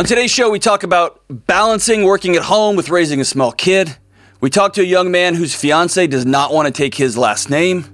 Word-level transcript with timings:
On 0.00 0.06
today's 0.06 0.30
show, 0.30 0.48
we 0.48 0.58
talk 0.58 0.82
about 0.82 1.20
balancing 1.28 2.04
working 2.04 2.34
at 2.34 2.42
home 2.42 2.74
with 2.74 2.88
raising 2.88 3.20
a 3.20 3.24
small 3.26 3.52
kid. 3.52 3.98
We 4.40 4.48
talk 4.48 4.72
to 4.72 4.80
a 4.80 4.84
young 4.84 5.10
man 5.10 5.34
whose 5.34 5.54
fiance 5.54 6.06
does 6.06 6.24
not 6.24 6.54
want 6.54 6.64
to 6.64 6.72
take 6.72 6.94
his 6.94 7.18
last 7.18 7.50
name. 7.50 7.84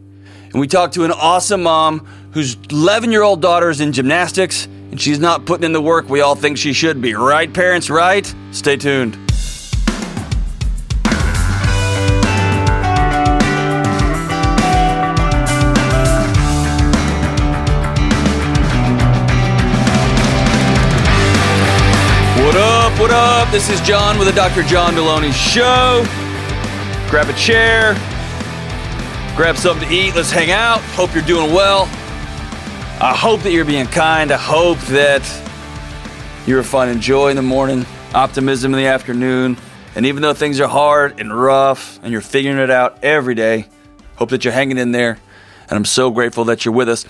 And 0.53 0.61
we 0.61 0.69
talk 0.69 0.93
to 0.93 1.05
an 1.05 1.11
awesome 1.11 1.65
mom 1.65 2.07
whose 2.31 2.57
11 2.71 3.11
year 3.11 3.23
old 3.23 3.43
daughter 3.43 3.71
is 3.71 3.81
in 3.81 3.91
gymnastics 3.91 4.67
and 4.67 5.01
she's 5.01 5.19
not 5.19 5.47
putting 5.47 5.65
in 5.65 5.73
the 5.73 5.83
work 5.83 6.09
we 6.09 6.21
all 6.21 6.37
think 6.37 6.59
she 6.59 6.73
should 6.73 7.03
be. 7.03 7.13
Right, 7.15 7.53
parents? 7.53 7.91
Right? 7.91 8.33
Stay 8.53 8.77
tuned. 8.77 9.26
Up? 23.19 23.51
This 23.51 23.71
is 23.71 23.81
John 23.81 24.19
with 24.19 24.29
the 24.29 24.35
Dr. 24.35 24.63
John 24.63 24.93
Delony 24.93 25.33
Show. 25.33 26.05
Grab 27.09 27.31
a 27.31 27.33
chair, 27.33 27.95
grab 29.35 29.57
something 29.57 29.89
to 29.89 29.95
eat. 29.95 30.15
Let's 30.15 30.31
hang 30.31 30.51
out. 30.51 30.83
Hope 30.93 31.15
you're 31.15 31.25
doing 31.25 31.55
well. 31.55 31.85
I 33.01 33.17
hope 33.17 33.41
that 33.41 33.53
you're 33.53 33.65
being 33.65 33.87
kind. 33.87 34.31
I 34.31 34.37
hope 34.37 34.79
that 34.89 35.23
you're 36.47 36.63
finding 36.63 37.01
joy 37.01 37.31
in 37.31 37.37
the 37.37 37.43
morning, 37.43 37.87
optimism 38.13 38.75
in 38.75 38.79
the 38.79 38.87
afternoon. 38.87 39.57
And 39.95 40.05
even 40.05 40.21
though 40.21 40.35
things 40.35 40.61
are 40.61 40.69
hard 40.69 41.19
and 41.19 41.35
rough 41.35 41.99
and 42.03 42.13
you're 42.13 42.21
figuring 42.21 42.59
it 42.59 42.71
out 42.71 43.03
every 43.03 43.35
day, 43.35 43.67
hope 44.17 44.29
that 44.29 44.45
you're 44.45 44.53
hanging 44.53 44.77
in 44.77 44.93
there. 44.93 45.19
And 45.71 45.73
I'm 45.73 45.87
so 45.87 46.11
grateful 46.11 46.45
that 46.45 46.67
you're 46.67 46.75
with 46.75 46.91
us. 46.91 47.07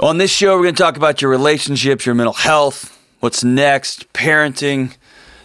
On 0.00 0.18
this 0.18 0.32
show, 0.32 0.56
we're 0.56 0.64
going 0.64 0.74
to 0.74 0.82
talk 0.82 0.96
about 0.96 1.22
your 1.22 1.30
relationships, 1.30 2.04
your 2.04 2.16
mental 2.16 2.34
health, 2.34 3.00
what's 3.20 3.44
next, 3.44 4.12
parenting, 4.12 4.96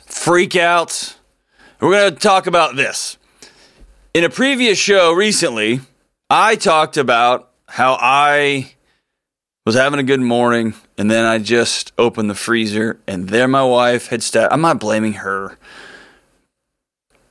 freakouts. 0.09 1.15
We're 1.79 1.91
going 1.91 2.13
to 2.13 2.19
talk 2.19 2.47
about 2.47 2.75
this. 2.75 3.17
In 4.13 4.23
a 4.23 4.29
previous 4.29 4.77
show 4.77 5.13
recently, 5.13 5.79
I 6.29 6.55
talked 6.55 6.97
about 6.97 7.51
how 7.67 7.97
I 7.99 8.73
was 9.65 9.75
having 9.75 9.99
a 9.99 10.03
good 10.03 10.19
morning 10.19 10.73
and 10.97 11.09
then 11.09 11.25
I 11.25 11.37
just 11.37 11.93
opened 11.97 12.29
the 12.29 12.35
freezer 12.35 12.99
and 13.07 13.29
there 13.29 13.47
my 13.47 13.63
wife 13.63 14.07
had 14.07 14.23
stuffed. 14.23 14.51
I'm 14.51 14.61
not 14.61 14.79
blaming 14.79 15.13
her. 15.13 15.57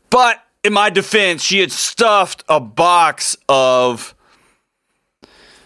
But 0.08 0.42
in 0.64 0.72
my 0.72 0.88
defense, 0.88 1.42
she 1.42 1.58
had 1.60 1.72
stuffed 1.72 2.44
a 2.48 2.60
box 2.60 3.36
of 3.48 4.14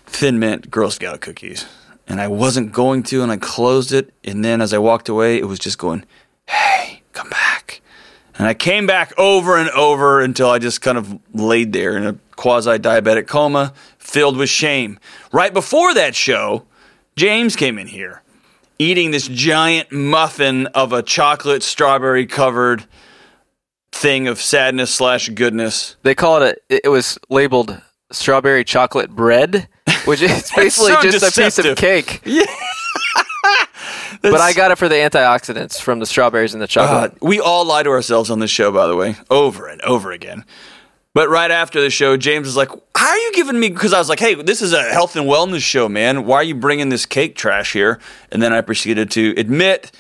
Thin 0.06 0.38
Mint 0.38 0.70
Girl 0.70 0.90
Scout 0.90 1.20
cookies. 1.20 1.66
And 2.08 2.20
I 2.20 2.28
wasn't 2.28 2.72
going 2.72 3.04
to, 3.04 3.22
and 3.22 3.30
I 3.30 3.36
closed 3.36 3.92
it. 3.92 4.12
And 4.24 4.44
then 4.44 4.60
as 4.60 4.74
I 4.74 4.78
walked 4.78 5.08
away, 5.08 5.38
it 5.38 5.46
was 5.46 5.58
just 5.58 5.78
going, 5.78 6.04
hey. 6.46 6.91
And 8.38 8.46
I 8.46 8.54
came 8.54 8.86
back 8.86 9.12
over 9.18 9.56
and 9.56 9.68
over 9.70 10.20
until 10.20 10.48
I 10.50 10.58
just 10.58 10.80
kind 10.80 10.96
of 10.96 11.18
laid 11.32 11.72
there 11.72 11.96
in 11.96 12.06
a 12.06 12.14
quasi 12.36 12.78
diabetic 12.78 13.26
coma, 13.26 13.72
filled 13.98 14.36
with 14.36 14.48
shame. 14.48 14.98
Right 15.32 15.52
before 15.52 15.94
that 15.94 16.14
show, 16.14 16.66
James 17.16 17.56
came 17.56 17.78
in 17.78 17.86
here 17.86 18.22
eating 18.78 19.12
this 19.12 19.28
giant 19.28 19.92
muffin 19.92 20.66
of 20.68 20.92
a 20.92 21.02
chocolate 21.02 21.62
strawberry 21.62 22.26
covered 22.26 22.84
thing 23.92 24.26
of 24.26 24.40
sadness 24.40 24.92
slash 24.92 25.28
goodness. 25.28 25.96
They 26.02 26.14
call 26.14 26.42
it 26.42 26.58
a, 26.68 26.86
it 26.86 26.88
was 26.88 27.18
labeled 27.28 27.80
strawberry 28.10 28.64
chocolate 28.64 29.10
bread, 29.10 29.68
which 30.04 30.20
is 30.20 30.50
basically 30.56 30.92
so 30.92 31.02
just 31.02 31.38
a 31.38 31.40
piece 31.40 31.58
of 31.58 31.76
cake. 31.76 32.22
But 34.22 34.40
I 34.40 34.52
got 34.52 34.70
it 34.70 34.76
for 34.76 34.88
the 34.88 34.94
antioxidants 34.94 35.80
from 35.80 35.98
the 35.98 36.06
strawberries 36.06 36.54
and 36.54 36.60
the 36.60 36.64
uh, 36.64 36.68
chocolate. 36.68 37.18
God, 37.18 37.28
we 37.28 37.40
all 37.40 37.64
lie 37.64 37.82
to 37.82 37.90
ourselves 37.90 38.30
on 38.30 38.38
this 38.38 38.50
show, 38.50 38.70
by 38.70 38.86
the 38.86 38.96
way, 38.96 39.16
over 39.30 39.66
and 39.66 39.82
over 39.82 40.12
again. 40.12 40.44
But 41.14 41.28
right 41.28 41.50
after 41.50 41.80
the 41.80 41.90
show, 41.90 42.16
James 42.16 42.46
was 42.46 42.56
like, 42.56 42.70
How 42.96 43.08
are 43.08 43.18
you 43.18 43.32
giving 43.34 43.60
me? 43.60 43.68
Because 43.68 43.92
I 43.92 43.98
was 43.98 44.08
like, 44.08 44.20
Hey, 44.20 44.34
this 44.34 44.62
is 44.62 44.72
a 44.72 44.82
health 44.82 45.16
and 45.16 45.26
wellness 45.28 45.60
show, 45.60 45.88
man. 45.88 46.24
Why 46.24 46.36
are 46.36 46.44
you 46.44 46.54
bringing 46.54 46.88
this 46.88 47.04
cake 47.04 47.36
trash 47.36 47.72
here? 47.72 47.98
And 48.30 48.42
then 48.42 48.52
I 48.52 48.60
proceeded 48.60 49.10
to 49.12 49.34
admit 49.36 49.92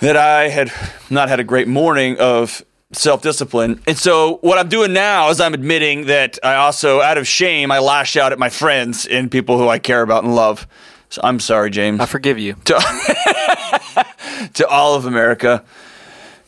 that 0.00 0.16
I 0.16 0.48
had 0.48 0.70
not 1.10 1.28
had 1.28 1.40
a 1.40 1.44
great 1.44 1.68
morning 1.68 2.18
of 2.18 2.62
self 2.92 3.22
discipline. 3.22 3.80
And 3.86 3.96
so 3.96 4.38
what 4.42 4.58
I'm 4.58 4.68
doing 4.68 4.92
now 4.92 5.30
is 5.30 5.40
I'm 5.40 5.54
admitting 5.54 6.06
that 6.06 6.38
I 6.42 6.56
also, 6.56 7.00
out 7.00 7.18
of 7.18 7.26
shame, 7.26 7.70
I 7.70 7.78
lash 7.78 8.16
out 8.16 8.32
at 8.32 8.38
my 8.38 8.48
friends 8.48 9.06
and 9.06 9.30
people 9.30 9.58
who 9.58 9.68
I 9.68 9.78
care 9.78 10.02
about 10.02 10.24
and 10.24 10.34
love. 10.34 10.66
So 11.10 11.20
I'm 11.24 11.40
sorry, 11.40 11.70
James. 11.70 12.00
I 12.00 12.06
forgive 12.06 12.38
you. 12.38 12.54
to, 12.66 12.74
to 14.54 14.66
all 14.68 14.94
of 14.94 15.06
America. 15.06 15.64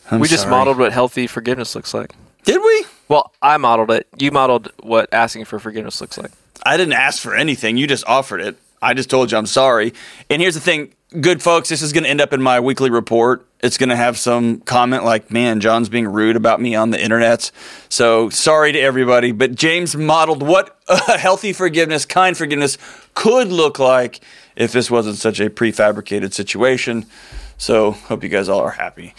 I'm 0.09 0.19
we 0.19 0.27
just 0.27 0.43
sorry. 0.43 0.51
modeled 0.51 0.77
what 0.77 0.91
healthy 0.91 1.27
forgiveness 1.27 1.73
looks 1.75 1.93
like. 1.93 2.13
Did 2.43 2.59
we? 2.61 2.85
Well, 3.07 3.31
I 3.41 3.57
modeled 3.57 3.91
it. 3.91 4.07
You 4.17 4.31
modeled 4.31 4.71
what 4.81 5.13
asking 5.13 5.45
for 5.45 5.59
forgiveness 5.59 6.01
looks 6.01 6.17
like. 6.17 6.31
I 6.63 6.77
didn't 6.77 6.93
ask 6.93 7.21
for 7.21 7.35
anything. 7.35 7.77
You 7.77 7.87
just 7.87 8.05
offered 8.07 8.41
it. 8.41 8.57
I 8.81 8.93
just 8.93 9.09
told 9.09 9.31
you 9.31 9.37
I'm 9.37 9.45
sorry. 9.45 9.93
And 10.29 10.41
here's 10.41 10.55
the 10.55 10.59
thing, 10.59 10.93
good 11.19 11.43
folks, 11.43 11.69
this 11.69 11.81
is 11.81 11.91
going 11.91 12.03
to 12.03 12.09
end 12.09 12.21
up 12.21 12.33
in 12.33 12.41
my 12.41 12.59
weekly 12.59 12.89
report. 12.89 13.45
It's 13.59 13.77
going 13.77 13.89
to 13.89 13.95
have 13.95 14.17
some 14.17 14.61
comment 14.61 15.03
like, 15.03 15.29
man, 15.29 15.59
John's 15.59 15.89
being 15.89 16.07
rude 16.07 16.35
about 16.35 16.61
me 16.61 16.73
on 16.73 16.89
the 16.89 17.01
internet. 17.01 17.51
So 17.89 18.29
sorry 18.29 18.71
to 18.71 18.79
everybody. 18.79 19.31
But 19.31 19.55
James 19.55 19.95
modeled 19.95 20.41
what 20.41 20.79
a 20.87 21.17
healthy 21.17 21.53
forgiveness, 21.53 22.05
kind 22.05 22.35
forgiveness 22.35 22.77
could 23.13 23.49
look 23.49 23.77
like 23.77 24.21
if 24.55 24.71
this 24.71 24.89
wasn't 24.89 25.17
such 25.17 25.39
a 25.39 25.49
prefabricated 25.49 26.33
situation. 26.33 27.05
So 27.57 27.91
hope 27.91 28.23
you 28.23 28.29
guys 28.29 28.49
all 28.49 28.61
are 28.61 28.71
happy. 28.71 29.13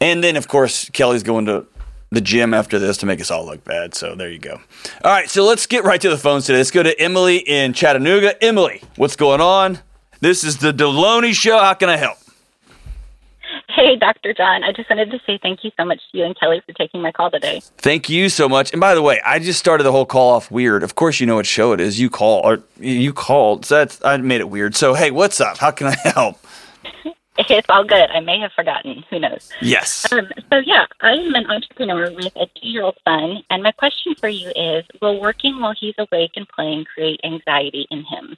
And 0.00 0.24
then, 0.24 0.36
of 0.36 0.48
course, 0.48 0.88
Kelly's 0.90 1.22
going 1.22 1.46
to 1.46 1.66
the 2.10 2.20
gym 2.20 2.54
after 2.54 2.78
this 2.78 2.98
to 2.98 3.06
make 3.06 3.20
us 3.20 3.30
all 3.30 3.44
look 3.44 3.64
bad. 3.64 3.94
So 3.94 4.14
there 4.14 4.30
you 4.30 4.38
go. 4.38 4.60
All 5.04 5.12
right, 5.12 5.28
so 5.28 5.44
let's 5.44 5.66
get 5.66 5.84
right 5.84 6.00
to 6.00 6.10
the 6.10 6.18
phones 6.18 6.46
today. 6.46 6.58
Let's 6.58 6.70
go 6.70 6.82
to 6.82 6.98
Emily 7.00 7.38
in 7.38 7.72
Chattanooga. 7.72 8.42
Emily, 8.42 8.82
what's 8.96 9.16
going 9.16 9.40
on? 9.40 9.78
This 10.22 10.44
is 10.44 10.58
the 10.58 10.72
Delony 10.72 11.34
Show. 11.34 11.58
How 11.58 11.74
can 11.74 11.88
I 11.88 11.96
help? 11.96 12.16
Hey, 13.68 13.96
Dr. 13.96 14.32
John. 14.32 14.62
I 14.62 14.70
just 14.70 14.88
wanted 14.88 15.10
to 15.10 15.18
say 15.26 15.36
thank 15.42 15.64
you 15.64 15.72
so 15.76 15.84
much 15.84 15.98
to 16.12 16.18
you 16.18 16.24
and 16.24 16.38
Kelly 16.38 16.62
for 16.64 16.72
taking 16.74 17.02
my 17.02 17.10
call 17.10 17.28
today. 17.28 17.60
Thank 17.78 18.08
you 18.08 18.28
so 18.28 18.48
much. 18.48 18.70
And 18.70 18.80
by 18.80 18.94
the 18.94 19.02
way, 19.02 19.20
I 19.26 19.40
just 19.40 19.58
started 19.58 19.82
the 19.82 19.90
whole 19.90 20.06
call 20.06 20.30
off 20.30 20.48
weird. 20.48 20.84
Of 20.84 20.94
course, 20.94 21.18
you 21.18 21.26
know 21.26 21.34
what 21.34 21.46
show 21.46 21.72
it 21.72 21.80
is. 21.80 21.98
You 21.98 22.08
call 22.08 22.40
or 22.44 22.62
you 22.78 23.12
called. 23.12 23.64
So 23.64 23.78
that's 23.78 24.00
I 24.04 24.16
made 24.18 24.40
it 24.40 24.48
weird. 24.48 24.76
So 24.76 24.94
hey, 24.94 25.10
what's 25.10 25.40
up? 25.40 25.58
How 25.58 25.72
can 25.72 25.88
I 25.88 25.96
help? 26.04 26.38
It's 27.36 27.66
all 27.68 27.82
good. 27.82 28.08
I 28.10 28.20
may 28.20 28.38
have 28.38 28.52
forgotten. 28.52 29.02
Who 29.10 29.18
knows? 29.18 29.50
Yes. 29.60 30.12
Um, 30.12 30.28
so, 30.50 30.58
yeah, 30.58 30.86
I 31.00 31.14
am 31.14 31.34
an 31.34 31.50
entrepreneur 31.50 32.12
with 32.12 32.36
a 32.36 32.46
two 32.46 32.68
year 32.68 32.84
old 32.84 32.96
son. 33.04 33.42
And 33.50 33.64
my 33.64 33.72
question 33.72 34.14
for 34.14 34.28
you 34.28 34.52
is 34.54 34.84
Will 35.00 35.20
working 35.20 35.58
while 35.60 35.74
he's 35.76 35.94
awake 35.98 36.32
and 36.36 36.46
playing 36.48 36.84
create 36.84 37.20
anxiety 37.24 37.88
in 37.90 38.04
him? 38.04 38.36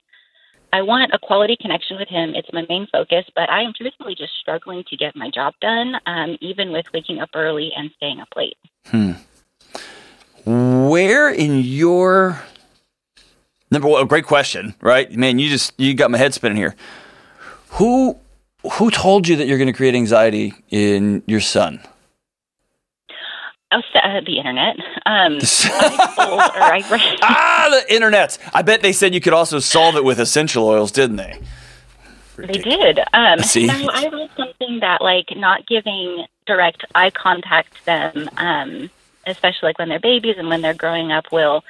I 0.74 0.82
want 0.82 1.12
a 1.14 1.20
quality 1.20 1.56
connection 1.56 1.96
with 1.98 2.08
him. 2.08 2.34
It's 2.34 2.52
my 2.52 2.66
main 2.68 2.88
focus, 2.90 3.24
but 3.36 3.48
I 3.48 3.62
am 3.62 3.72
truthfully 3.76 4.16
just 4.16 4.32
struggling 4.40 4.82
to 4.90 4.96
get 4.96 5.14
my 5.14 5.30
job 5.30 5.54
done, 5.60 5.94
um, 6.06 6.36
even 6.40 6.72
with 6.72 6.86
waking 6.92 7.20
up 7.20 7.30
early 7.32 7.70
and 7.76 7.92
staying 7.96 8.18
up 8.18 8.26
late. 8.34 8.56
Hmm. 8.86 9.12
Where 10.44 11.30
in 11.30 11.60
your 11.60 12.42
number 13.70 13.86
one? 13.86 14.04
Great 14.08 14.24
question, 14.24 14.74
right? 14.80 15.08
Man, 15.12 15.38
you 15.38 15.48
just 15.48 15.78
you 15.78 15.94
got 15.94 16.10
my 16.10 16.18
head 16.18 16.34
spinning 16.34 16.56
here. 16.56 16.74
Who 17.74 18.18
who 18.72 18.90
told 18.90 19.28
you 19.28 19.36
that 19.36 19.46
you're 19.46 19.58
going 19.58 19.72
to 19.72 19.72
create 19.72 19.94
anxiety 19.94 20.54
in 20.70 21.22
your 21.28 21.40
son? 21.40 21.80
Oh, 23.74 23.98
uh, 23.98 24.20
the 24.20 24.38
internet. 24.38 24.76
Um, 25.04 25.38
I 25.42 26.14
told, 26.16 26.40
I 26.40 26.84
read. 26.90 27.18
ah, 27.22 27.68
the 27.70 27.94
internet. 27.94 28.38
I 28.54 28.62
bet 28.62 28.82
they 28.82 28.92
said 28.92 29.14
you 29.14 29.20
could 29.20 29.32
also 29.32 29.58
solve 29.58 29.96
it 29.96 30.04
with 30.04 30.20
essential 30.20 30.64
oils, 30.66 30.92
didn't 30.92 31.16
they? 31.16 31.40
They 32.36 32.58
did. 32.58 33.00
Um, 33.12 33.40
See? 33.40 33.68
I 33.68 34.08
read 34.12 34.30
something 34.36 34.80
that 34.80 35.00
like 35.00 35.36
not 35.36 35.66
giving 35.66 36.24
direct 36.46 36.84
eye 36.94 37.10
contact 37.10 37.74
to 37.78 37.84
them, 37.86 38.30
um, 38.36 38.90
especially 39.26 39.68
like 39.68 39.78
when 39.78 39.88
they're 39.88 39.98
babies 39.98 40.36
and 40.38 40.48
when 40.48 40.62
they're 40.62 40.74
growing 40.74 41.10
up, 41.10 41.32
will 41.32 41.64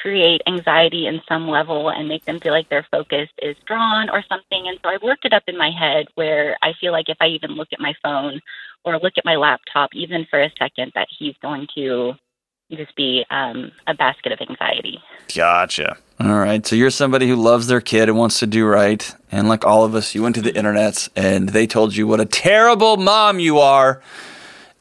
create 0.00 0.40
anxiety 0.46 1.06
in 1.06 1.20
some 1.28 1.48
level 1.48 1.90
and 1.90 2.08
make 2.08 2.24
them 2.24 2.40
feel 2.40 2.52
like 2.52 2.68
their 2.68 2.86
focus 2.90 3.28
is 3.42 3.56
drawn 3.66 4.08
or 4.10 4.22
something. 4.28 4.68
And 4.68 4.78
so 4.82 4.90
I've 4.90 5.02
worked 5.02 5.24
it 5.24 5.32
up 5.32 5.44
in 5.46 5.56
my 5.56 5.70
head 5.70 6.06
where 6.14 6.56
I 6.62 6.72
feel 6.80 6.92
like 6.92 7.08
if 7.08 7.16
I 7.20 7.26
even 7.28 7.52
look 7.52 7.68
at 7.72 7.80
my 7.80 7.94
phone 8.02 8.40
or 8.84 8.98
look 8.98 9.14
at 9.16 9.24
my 9.24 9.36
laptop, 9.36 9.90
even 9.94 10.26
for 10.30 10.40
a 10.40 10.50
second, 10.58 10.92
that 10.94 11.08
he's 11.18 11.34
going 11.42 11.66
to 11.74 12.14
just 12.70 12.94
be 12.96 13.24
um, 13.30 13.72
a 13.86 13.94
basket 13.94 14.32
of 14.32 14.40
anxiety. 14.46 15.00
Gotcha. 15.34 15.96
All 16.20 16.38
right. 16.38 16.66
So 16.66 16.76
you're 16.76 16.90
somebody 16.90 17.28
who 17.28 17.36
loves 17.36 17.66
their 17.66 17.80
kid 17.80 18.08
and 18.08 18.18
wants 18.18 18.38
to 18.40 18.46
do 18.46 18.66
right. 18.66 19.14
And 19.32 19.48
like 19.48 19.64
all 19.64 19.84
of 19.84 19.94
us, 19.94 20.14
you 20.14 20.22
went 20.22 20.34
to 20.36 20.42
the 20.42 20.54
internet 20.54 21.08
and 21.16 21.48
they 21.48 21.66
told 21.66 21.96
you 21.96 22.06
what 22.06 22.20
a 22.20 22.26
terrible 22.26 22.96
mom 22.96 23.40
you 23.40 23.58
are 23.58 24.02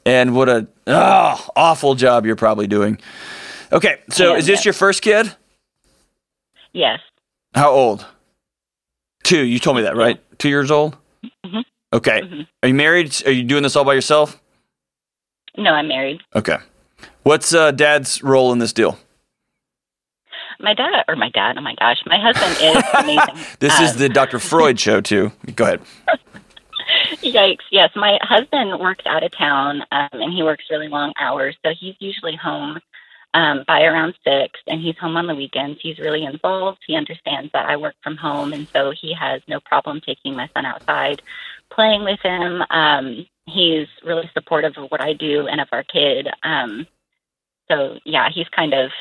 and 0.06 0.36
what 0.36 0.50
a 0.50 0.68
oh, 0.88 1.48
awful 1.56 1.96
job 1.96 2.26
you're 2.26 2.36
probably 2.36 2.68
doing. 2.68 3.00
Okay. 3.72 4.00
So 4.10 4.36
is 4.36 4.46
this 4.46 4.66
your 4.66 4.74
first 4.74 5.02
kid? 5.02 5.34
Yes. 6.74 7.00
How 7.54 7.72
old? 7.72 8.06
Two. 9.24 9.44
You 9.44 9.60
told 9.60 9.78
me 9.78 9.84
that, 9.84 9.96
right? 9.96 10.22
Two 10.40 10.50
years 10.50 10.72
old? 10.72 10.96
Mhm. 11.46 11.64
Okay. 11.94 12.22
Mhm. 12.22 12.48
Are 12.64 12.68
you 12.70 12.76
married? 12.76 13.16
Are 13.26 13.32
you 13.32 13.44
doing 13.44 13.64
this 13.64 13.76
all 13.76 13.84
by 13.84 13.94
yourself? 13.94 14.40
No, 15.58 15.72
I'm 15.72 15.88
married. 15.88 16.22
Okay. 16.36 16.58
What's 17.24 17.54
uh, 17.54 17.72
dad's 17.72 18.22
role 18.24 18.52
in 18.54 18.60
this 18.60 18.74
deal? 18.74 18.98
My 20.60 20.74
dad, 20.74 21.04
or 21.08 21.16
my 21.16 21.30
dad, 21.30 21.56
oh 21.58 21.62
my 21.62 21.76
gosh, 21.76 21.98
my 22.08 22.18
husband 22.20 22.52
is 22.62 22.84
amazing. 22.94 23.46
This 23.60 23.80
is 23.80 23.92
Um, 23.92 23.98
the 24.00 24.10
Dr. 24.10 24.40
Freud 24.40 24.80
show, 24.86 25.02
too. 25.02 25.32
Go 25.56 25.66
ahead. 25.66 25.82
Yikes! 27.22 27.62
Yes, 27.72 27.92
my 27.96 28.18
husband 28.22 28.80
works 28.80 29.06
out 29.06 29.24
of 29.24 29.32
town, 29.38 29.82
um, 29.92 30.10
and 30.14 30.34
he 30.34 30.42
works 30.44 30.64
really 30.70 30.88
long 30.88 31.14
hours, 31.20 31.56
so 31.64 31.74
he's 31.80 31.96
usually 32.00 32.36
home 32.36 32.80
um, 33.34 33.64
by 33.68 33.84
around 33.84 34.16
six, 34.24 34.60
and 34.68 34.82
he's 34.82 34.98
home 34.98 35.18
on 35.18 35.28
the 35.28 35.36
weekends. 35.36 35.80
He's 35.82 36.00
really 36.00 36.24
involved. 36.24 36.80
He 36.88 36.96
understands 36.96 37.52
that 37.54 37.68
I 37.68 37.76
work 37.76 37.96
from 38.04 38.18
home, 38.18 38.54
and 38.54 38.68
so 38.70 38.92
he 38.92 39.14
has 39.14 39.42
no 39.48 39.60
problem 39.60 40.02
taking 40.02 40.36
my 40.36 40.50
son 40.54 40.66
outside, 40.66 41.22
playing 41.72 42.04
with 42.04 42.20
him. 42.22 42.64
Um, 42.70 43.26
he's 43.46 43.88
really 44.04 44.30
supportive 44.34 44.74
of 44.78 44.90
what 44.90 45.02
I 45.02 45.14
do 45.14 45.48
and 45.48 45.62
of 45.62 45.68
our 45.72 45.84
kid. 45.84 46.28
Um, 46.44 46.88
so 47.70 48.00
yeah, 48.06 48.30
he's 48.34 48.48
kind 48.50 48.74
of 48.74 48.92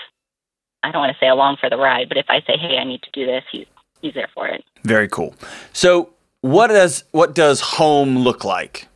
I 0.83 0.93
don't 0.93 1.01
want 1.01 1.13
to 1.13 1.19
say 1.19 1.29
along 1.29 1.57
for 1.61 1.69
the 1.69 1.77
ride, 1.77 2.09
but 2.09 2.17
if 2.17 2.27
I 2.29 2.41
say, 2.41 2.57
"Hey, 2.57 2.79
I 2.79 2.85
need 2.85 3.03
to 3.03 3.11
do 3.13 3.27
this," 3.27 3.43
he's 3.51 3.67
he's 4.03 4.15
there 4.15 4.29
for 4.35 4.47
it. 4.47 4.65
Very 4.85 5.09
cool. 5.09 5.35
So, 5.73 6.11
what 6.43 6.69
does 6.69 7.05
what 7.11 7.35
does 7.35 7.61
home 7.61 8.19
look 8.19 8.45
like, 8.45 8.89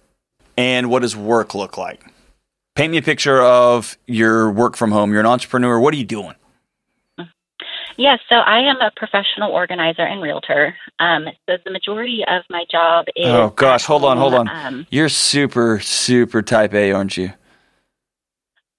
and 0.57 0.89
what 0.89 1.03
does 1.03 1.17
work 1.17 1.55
look 1.55 1.77
like? 1.77 2.05
Paint 2.77 2.93
me 2.93 2.99
a 2.99 3.03
picture 3.03 3.41
of 3.43 3.99
your 4.07 4.51
work 4.51 4.77
from 4.77 4.93
home. 4.93 5.11
You're 5.11 5.21
an 5.21 5.27
entrepreneur. 5.27 5.79
What 5.79 5.93
are 5.93 5.97
you 5.97 6.05
doing? 6.05 6.35
Yes, 7.97 8.21
so 8.31 8.37
I 8.37 8.61
am 8.61 8.77
a 8.81 8.91
professional 8.97 9.53
organizer 9.53 10.01
and 10.03 10.23
realtor. 10.23 10.75
Um, 11.01 11.27
so 11.47 11.59
the 11.65 11.71
majority 11.71 12.25
of 12.27 12.45
my 12.49 12.65
job 12.71 13.07
is. 13.15 13.27
Oh, 13.27 13.51
gosh, 13.51 13.85
hold 13.85 14.05
on, 14.05 14.17
hold 14.17 14.33
on. 14.33 14.49
Um, 14.49 14.87
You're 14.91 15.11
super 15.11 15.81
super 15.81 16.41
type 16.41 16.73
A, 16.73 16.93
aren't 16.93 17.19
you? 17.19 17.33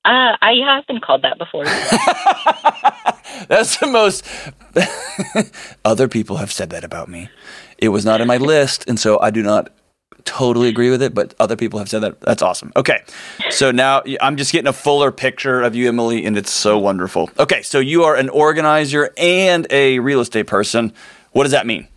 uh, 0.06 0.36
I 0.42 0.54
have 0.66 0.88
been 0.88 1.00
called 1.00 1.22
that 1.22 1.38
before. 1.38 1.66
That's 3.48 3.78
the 3.78 3.86
most. 3.86 4.26
Other 5.86 6.08
people 6.08 6.38
have 6.38 6.52
said 6.52 6.72
that 6.72 6.84
about 6.84 7.08
me. 7.08 7.30
It 7.78 7.90
was 7.90 8.04
not 8.04 8.22
in 8.22 8.28
my 8.28 8.38
list, 8.38 8.86
and 8.88 9.00
so 9.00 9.20
I 9.20 9.30
do 9.30 9.44
not 9.44 9.70
totally 10.26 10.68
agree 10.70 10.90
with 10.90 11.02
it. 11.02 11.14
But 11.14 11.34
other 11.40 11.56
people 11.56 11.80
have 11.80 11.90
said 11.90 12.00
that. 12.00 12.20
That's 12.22 12.42
awesome. 12.42 12.72
Okay, 12.76 13.04
so 13.50 13.72
now 13.72 14.04
I'm 14.22 14.38
just 14.38 14.52
getting 14.52 14.68
a 14.68 14.74
fuller 14.74 15.12
picture 15.12 15.62
of 15.62 15.76
you, 15.76 15.88
Emily, 15.88 16.26
and 16.26 16.38
it's 16.38 16.52
so 16.52 16.78
wonderful. 16.78 17.30
Okay, 17.40 17.62
so 17.62 17.80
you 17.80 18.04
are 18.04 18.16
an 18.16 18.30
organizer 18.30 19.14
and 19.18 19.68
a 19.70 20.00
real 20.00 20.22
estate 20.22 20.48
person. 20.48 20.94
What 21.32 21.44
does 21.44 21.52
that 21.52 21.66
mean? 21.66 21.88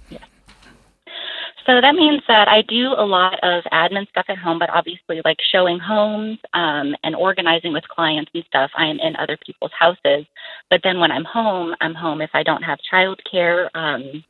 So 1.67 1.81
that 1.81 1.95
means 1.95 2.23
that 2.29 2.47
I 2.47 2.61
do 2.63 2.93
a 2.93 3.07
lot 3.07 3.39
of 3.43 3.65
admin 3.73 4.07
stuff 4.11 4.27
at 4.29 4.37
home, 4.37 4.59
but 4.59 4.69
obviously, 4.69 5.23
like 5.25 5.39
showing 5.51 5.79
homes 5.79 6.39
um, 6.53 6.95
and 7.03 7.17
organizing 7.17 7.73
with 7.73 7.89
clients 7.89 8.31
and 8.35 8.45
stuff, 8.45 8.71
I 8.77 8.87
am 8.87 8.99
in 9.01 9.17
other 9.17 9.39
people's 9.45 9.73
houses. 9.79 10.27
But 10.69 10.83
then 10.85 11.01
when 11.01 11.11
I'm 11.11 11.25
home, 11.25 11.75
I'm 11.81 11.95
home 11.95 12.21
if 12.21 12.31
I 12.35 12.43
don't 12.43 12.63
have 12.63 12.79
childcare, 12.93 13.71
um, 13.75 14.23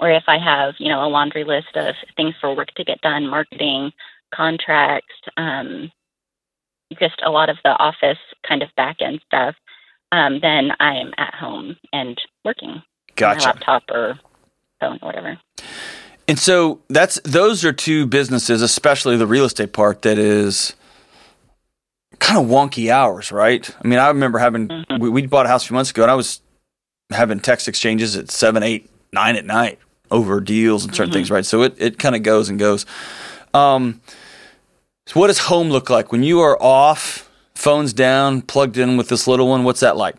or 0.00 0.10
if 0.10 0.24
I 0.26 0.38
have, 0.38 0.74
you 0.78 0.88
know, 0.88 1.04
a 1.04 1.08
laundry 1.08 1.44
list 1.44 1.76
of 1.76 1.94
things 2.16 2.34
for 2.40 2.54
work 2.54 2.72
to 2.74 2.84
get 2.84 3.00
done, 3.00 3.26
marketing, 3.26 3.92
contracts, 4.34 5.14
um, 5.36 5.90
just 6.98 7.20
a 7.24 7.30
lot 7.30 7.48
of 7.48 7.56
the 7.64 7.70
office 7.70 8.18
kind 8.46 8.62
of 8.62 8.68
back 8.76 8.96
end 9.00 9.20
stuff. 9.26 9.54
Um, 10.12 10.40
then 10.40 10.72
I 10.80 10.96
am 10.96 11.12
at 11.18 11.34
home 11.34 11.76
and 11.92 12.20
working 12.44 12.82
Gotcha. 13.16 13.32
on 13.32 13.38
my 13.38 13.44
laptop 13.44 13.82
or 13.90 14.18
phone 14.80 14.98
or 15.02 15.06
whatever. 15.06 15.38
And 16.26 16.38
so 16.38 16.80
that's 16.88 17.20
those 17.24 17.64
are 17.64 17.72
two 17.72 18.06
businesses, 18.06 18.62
especially 18.62 19.16
the 19.16 19.26
real 19.26 19.44
estate 19.44 19.72
part 19.72 20.02
that 20.02 20.18
is 20.18 20.74
kind 22.18 22.38
of 22.38 22.46
wonky 22.46 22.90
hours, 22.90 23.30
right? 23.30 23.68
I 23.82 23.86
mean, 23.86 23.98
I 23.98 24.08
remember 24.08 24.38
having 24.38 24.84
we, 24.98 25.10
we 25.10 25.26
bought 25.26 25.46
a 25.46 25.48
house 25.48 25.64
a 25.64 25.68
few 25.68 25.74
months 25.74 25.90
ago, 25.90 26.02
and 26.02 26.10
I 26.10 26.14
was 26.14 26.40
having 27.10 27.40
text 27.40 27.68
exchanges 27.68 28.16
at 28.16 28.30
seven, 28.30 28.62
eight, 28.62 28.88
nine 29.14 29.36
at 29.36 29.46
night 29.46 29.78
over 30.10 30.40
deals 30.40 30.84
and 30.84 30.94
certain 30.94 31.12
things, 31.12 31.30
right? 31.30 31.46
So 31.46 31.62
it 31.62 31.74
it 31.78 31.98
kind 31.98 32.14
of 32.14 32.22
goes 32.22 32.48
and 32.48 32.58
goes. 32.58 32.84
Um, 33.54 34.00
so 35.06 35.20
what 35.20 35.28
does 35.28 35.38
home 35.38 35.70
look 35.70 35.90
like 35.90 36.12
when 36.12 36.22
you 36.22 36.40
are 36.40 36.60
off, 36.62 37.30
phones 37.54 37.92
down, 37.92 38.42
plugged 38.42 38.76
in 38.76 38.96
with 38.96 39.08
this 39.08 39.26
little 39.26 39.48
one? 39.48 39.64
What's 39.64 39.80
that 39.80 39.96
like? 39.96 40.16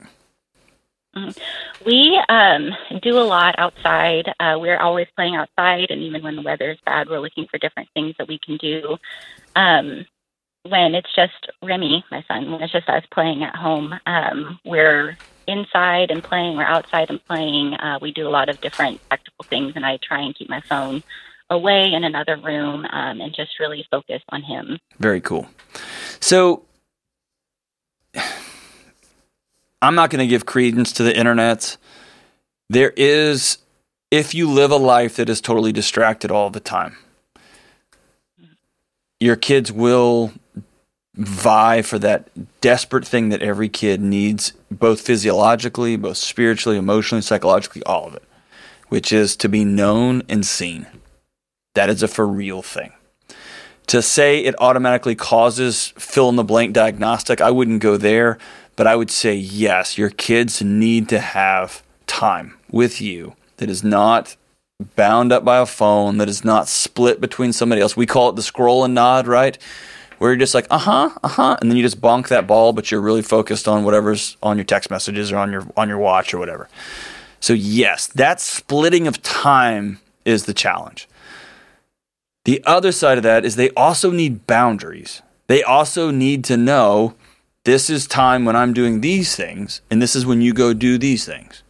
We 1.85 2.21
um, 2.27 2.71
do 3.01 3.17
a 3.17 3.23
lot 3.23 3.55
outside. 3.57 4.33
Uh, 4.39 4.57
we're 4.59 4.77
always 4.77 5.07
playing 5.15 5.35
outside, 5.35 5.91
and 5.91 6.01
even 6.01 6.23
when 6.23 6.35
the 6.35 6.41
weather 6.41 6.71
is 6.71 6.79
bad, 6.85 7.09
we're 7.09 7.19
looking 7.19 7.47
for 7.47 7.57
different 7.57 7.89
things 7.93 8.15
that 8.17 8.27
we 8.27 8.39
can 8.39 8.57
do. 8.57 8.97
Um, 9.55 10.05
when 10.63 10.95
it's 10.95 11.13
just 11.15 11.47
Remy, 11.61 12.03
my 12.11 12.23
son, 12.27 12.51
when 12.51 12.61
it's 12.61 12.73
just 12.73 12.89
us 12.89 13.03
playing 13.11 13.43
at 13.43 13.55
home, 13.55 13.93
um, 14.07 14.59
we're 14.65 15.17
inside 15.47 16.11
and 16.11 16.23
playing, 16.23 16.57
we're 16.57 16.63
outside 16.63 17.09
and 17.09 17.23
playing. 17.25 17.73
Uh, 17.73 17.99
we 18.01 18.11
do 18.11 18.27
a 18.27 18.29
lot 18.29 18.49
of 18.49 18.61
different 18.61 18.99
practical 19.07 19.45
things, 19.45 19.73
and 19.75 19.85
I 19.85 19.97
try 19.97 20.21
and 20.21 20.35
keep 20.35 20.49
my 20.49 20.61
phone 20.61 21.03
away 21.49 21.93
in 21.93 22.03
another 22.03 22.37
room 22.37 22.85
um, 22.85 23.21
and 23.21 23.33
just 23.33 23.59
really 23.59 23.85
focus 23.91 24.21
on 24.29 24.41
him. 24.41 24.79
Very 24.99 25.21
cool. 25.21 25.47
So 26.19 26.63
I'm 29.81 29.95
not 29.95 30.09
going 30.09 30.19
to 30.19 30.27
give 30.27 30.45
credence 30.45 30.91
to 30.93 31.03
the 31.03 31.15
internet. 31.15 31.77
There 32.69 32.93
is, 32.95 33.59
if 34.09 34.33
you 34.33 34.49
live 34.49 34.71
a 34.71 34.77
life 34.77 35.17
that 35.17 35.29
is 35.29 35.41
totally 35.41 35.71
distracted 35.71 36.31
all 36.31 36.49
the 36.49 36.59
time, 36.59 36.97
your 39.19 39.35
kids 39.35 39.71
will 39.71 40.31
vie 41.15 41.81
for 41.81 41.97
that 41.99 42.29
desperate 42.61 43.05
thing 43.05 43.29
that 43.29 43.41
every 43.41 43.69
kid 43.69 44.01
needs, 44.01 44.53
both 44.69 45.01
physiologically, 45.01 45.95
both 45.95 46.17
spiritually, 46.17 46.77
emotionally, 46.77 47.21
psychologically, 47.21 47.83
all 47.83 48.07
of 48.07 48.15
it, 48.15 48.23
which 48.89 49.11
is 49.11 49.35
to 49.37 49.49
be 49.49 49.65
known 49.65 50.23
and 50.27 50.45
seen. 50.45 50.87
That 51.73 51.89
is 51.89 52.03
a 52.03 52.07
for 52.07 52.27
real 52.27 52.61
thing 52.61 52.93
to 53.87 54.01
say 54.01 54.39
it 54.39 54.55
automatically 54.59 55.15
causes 55.15 55.93
fill 55.97 56.29
in 56.29 56.35
the 56.35 56.43
blank 56.43 56.73
diagnostic, 56.73 57.41
I 57.41 57.51
wouldn't 57.51 57.81
go 57.81 57.97
there, 57.97 58.37
but 58.75 58.87
I 58.87 58.95
would 58.95 59.11
say 59.11 59.35
yes, 59.35 59.97
your 59.97 60.09
kids 60.09 60.61
need 60.61 61.09
to 61.09 61.19
have 61.19 61.83
time 62.07 62.57
with 62.71 63.01
you 63.01 63.35
that 63.57 63.69
is 63.69 63.83
not 63.83 64.35
bound 64.95 65.31
up 65.31 65.45
by 65.45 65.59
a 65.59 65.65
phone, 65.65 66.17
that 66.17 66.27
is 66.27 66.43
not 66.43 66.67
split 66.67 67.21
between 67.21 67.53
somebody 67.53 67.81
else. 67.81 67.95
We 67.95 68.05
call 68.05 68.29
it 68.29 68.35
the 68.35 68.43
scroll 68.43 68.83
and 68.83 68.93
nod, 68.93 69.27
right? 69.27 69.57
Where 70.17 70.31
you're 70.31 70.39
just 70.39 70.53
like, 70.53 70.67
uh 70.69 70.77
huh, 70.77 71.09
uh 71.23 71.27
huh, 71.27 71.57
and 71.59 71.69
then 71.69 71.77
you 71.77 71.83
just 71.83 72.01
bonk 72.01 72.29
that 72.29 72.47
ball, 72.47 72.73
but 72.73 72.89
you're 72.91 73.01
really 73.01 73.21
focused 73.21 73.67
on 73.67 73.83
whatever's 73.83 74.37
on 74.41 74.57
your 74.57 74.63
text 74.63 74.89
messages 74.89 75.31
or 75.31 75.37
on 75.37 75.51
your 75.51 75.67
on 75.75 75.89
your 75.89 75.97
watch 75.97 76.33
or 76.33 76.39
whatever. 76.39 76.69
So 77.39 77.53
yes, 77.53 78.07
that 78.07 78.39
splitting 78.39 79.07
of 79.07 79.21
time 79.21 79.99
is 80.23 80.45
the 80.45 80.53
challenge. 80.53 81.07
The 82.45 82.63
other 82.65 82.91
side 82.91 83.17
of 83.17 83.23
that 83.23 83.43
is 83.43 83.55
they 83.55 83.71
also 83.71 84.11
need 84.11 84.47
boundaries. 84.47 85.21
They 85.47 85.63
also 85.63 86.11
need 86.11 86.43
to 86.45 86.57
know 86.57 87.15
this 87.63 87.89
is 87.89 88.07
time 88.07 88.45
when 88.45 88.55
I'm 88.55 88.73
doing 88.73 89.01
these 89.01 89.35
things, 89.35 89.81
and 89.89 90.01
this 90.01 90.15
is 90.15 90.25
when 90.25 90.41
you 90.41 90.53
go 90.53 90.73
do 90.73 90.97
these 90.97 91.25
things. 91.25 91.63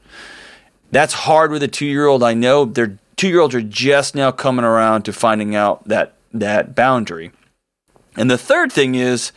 That's 0.91 1.13
hard 1.13 1.51
with 1.51 1.63
a 1.63 1.67
two 1.67 1.86
year 1.86 2.05
old. 2.05 2.24
I 2.24 2.34
know 2.34 2.65
their 2.65 2.98
two 3.15 3.27
year 3.27 3.39
olds 3.39 3.55
are 3.55 3.62
just 3.62 4.15
now 4.15 4.31
coming 4.31 4.65
around 4.65 5.03
to 5.03 5.13
finding 5.13 5.55
out 5.55 5.88
that 5.88 6.13
that 6.34 6.75
boundary. 6.75 7.31
And 8.15 8.29
the 8.29 8.38
third 8.38 8.72
thing 8.72 8.95
is, 8.95 9.31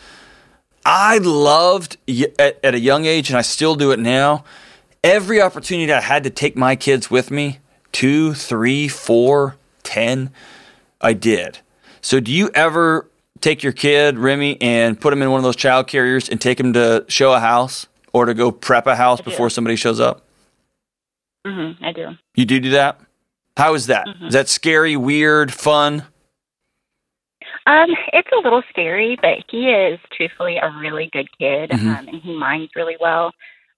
I 0.84 1.18
loved 1.18 1.96
at, 2.38 2.58
at 2.62 2.74
a 2.74 2.80
young 2.80 3.04
age, 3.04 3.30
and 3.30 3.38
I 3.38 3.42
still 3.42 3.74
do 3.74 3.90
it 3.90 3.98
now. 3.98 4.44
Every 5.04 5.40
opportunity 5.40 5.92
I 5.92 6.00
had 6.00 6.24
to 6.24 6.30
take 6.30 6.56
my 6.56 6.76
kids 6.76 7.10
with 7.10 7.30
me 7.30 7.58
two, 7.92 8.34
three, 8.34 8.88
four, 8.88 9.56
ten 9.82 10.30
I 11.00 11.12
did. 11.12 11.58
So, 12.00 12.20
do 12.20 12.32
you 12.32 12.50
ever 12.54 13.08
take 13.40 13.62
your 13.62 13.72
kid, 13.72 14.18
Remy, 14.18 14.60
and 14.60 15.00
put 15.00 15.12
him 15.12 15.22
in 15.22 15.30
one 15.30 15.38
of 15.38 15.44
those 15.44 15.56
child 15.56 15.86
carriers 15.86 16.28
and 16.28 16.40
take 16.40 16.58
him 16.58 16.72
to 16.72 17.04
show 17.08 17.32
a 17.32 17.40
house 17.40 17.86
or 18.12 18.24
to 18.24 18.34
go 18.34 18.50
prep 18.50 18.86
a 18.86 18.96
house 18.96 19.18
do. 19.18 19.24
before 19.24 19.50
somebody 19.50 19.76
shows 19.76 20.00
up? 20.00 20.24
Mm-hmm, 21.46 21.84
I 21.84 21.92
do. 21.92 22.10
You 22.34 22.44
do 22.44 22.60
do 22.60 22.70
that? 22.70 23.00
How 23.56 23.74
is 23.74 23.86
that? 23.86 24.06
Is 24.22 24.34
that 24.34 24.48
scary, 24.48 24.96
weird, 24.96 25.52
fun? 25.52 26.04
Um, 27.68 27.90
it's 28.14 28.30
a 28.32 28.40
little 28.42 28.62
scary, 28.70 29.18
but 29.20 29.44
he 29.50 29.68
is 29.68 30.00
truthfully 30.16 30.56
a 30.56 30.70
really 30.80 31.10
good 31.12 31.28
kid, 31.38 31.70
Mhm. 31.70 31.98
um, 31.98 32.08
and 32.08 32.22
he 32.22 32.34
minds 32.34 32.72
really 32.74 32.96
well. 32.98 33.30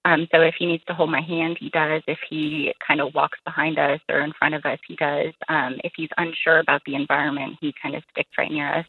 Um, 0.05 0.27
so 0.31 0.41
if 0.41 0.55
he 0.55 0.65
needs 0.65 0.83
to 0.85 0.93
hold 0.93 1.11
my 1.11 1.19
hand, 1.21 1.57
he 1.59 1.69
does. 1.69 2.01
If 2.07 2.19
he 2.27 2.73
kind 2.85 3.01
of 3.01 3.13
walks 3.13 3.37
behind 3.45 3.77
us 3.77 3.99
or 4.09 4.21
in 4.21 4.31
front 4.31 4.55
of 4.55 4.65
us, 4.65 4.79
he 4.87 4.95
does. 4.95 5.33
Um, 5.49 5.79
if 5.83 5.91
he's 5.95 6.09
unsure 6.17 6.59
about 6.59 6.81
the 6.85 6.95
environment, 6.95 7.57
he 7.59 7.73
kind 7.73 7.95
of 7.95 8.03
sticks 8.11 8.31
right 8.37 8.49
near 8.49 8.73
us. 8.73 8.85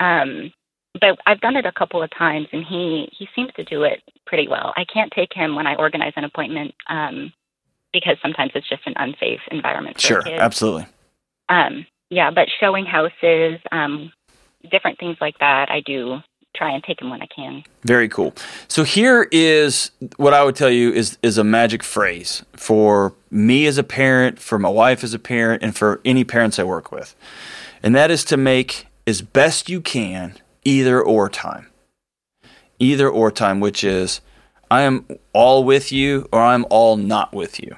Um, 0.00 0.52
but 0.98 1.18
I've 1.26 1.40
done 1.40 1.56
it 1.56 1.66
a 1.66 1.72
couple 1.72 2.02
of 2.02 2.10
times, 2.10 2.48
and 2.52 2.64
he 2.64 3.08
he 3.12 3.28
seems 3.34 3.52
to 3.54 3.64
do 3.64 3.84
it 3.84 4.02
pretty 4.26 4.48
well. 4.48 4.72
I 4.76 4.84
can't 4.84 5.12
take 5.12 5.32
him 5.32 5.54
when 5.54 5.66
I 5.66 5.74
organize 5.76 6.12
an 6.16 6.24
appointment 6.24 6.74
um, 6.88 7.32
because 7.92 8.16
sometimes 8.22 8.52
it's 8.54 8.68
just 8.68 8.86
an 8.86 8.94
unsafe 8.96 9.40
environment. 9.50 9.96
For 9.96 10.06
Sure, 10.06 10.22
absolutely. 10.26 10.86
Um, 11.48 11.86
yeah, 12.10 12.30
but 12.30 12.48
showing 12.60 12.84
houses, 12.84 13.58
um, 13.70 14.12
different 14.70 14.98
things 14.98 15.16
like 15.20 15.38
that, 15.38 15.70
I 15.70 15.80
do 15.80 16.20
try 16.54 16.70
and 16.70 16.84
take 16.84 16.98
them 16.98 17.10
when 17.10 17.22
I 17.22 17.26
can. 17.26 17.64
Very 17.84 18.08
cool. 18.08 18.34
So 18.68 18.84
here 18.84 19.28
is 19.32 19.90
what 20.16 20.34
I 20.34 20.44
would 20.44 20.56
tell 20.56 20.70
you 20.70 20.92
is 20.92 21.18
is 21.22 21.38
a 21.38 21.44
magic 21.44 21.82
phrase 21.82 22.44
for 22.52 23.14
me 23.30 23.66
as 23.66 23.78
a 23.78 23.82
parent, 23.82 24.38
for 24.38 24.58
my 24.58 24.68
wife 24.68 25.02
as 25.02 25.14
a 25.14 25.18
parent, 25.18 25.62
and 25.62 25.76
for 25.76 26.00
any 26.04 26.24
parents 26.24 26.58
I 26.58 26.64
work 26.64 26.92
with. 26.92 27.14
And 27.82 27.94
that 27.94 28.10
is 28.10 28.24
to 28.26 28.36
make 28.36 28.86
as 29.06 29.22
best 29.22 29.68
you 29.68 29.80
can 29.80 30.34
either 30.64 31.02
or 31.02 31.28
time. 31.28 31.68
Either 32.78 33.08
or 33.08 33.30
time, 33.30 33.60
which 33.60 33.82
is 33.82 34.20
I 34.70 34.82
am 34.82 35.06
all 35.32 35.64
with 35.64 35.92
you 35.92 36.28
or 36.32 36.40
I'm 36.40 36.66
all 36.70 36.96
not 36.96 37.32
with 37.32 37.60
you. 37.60 37.76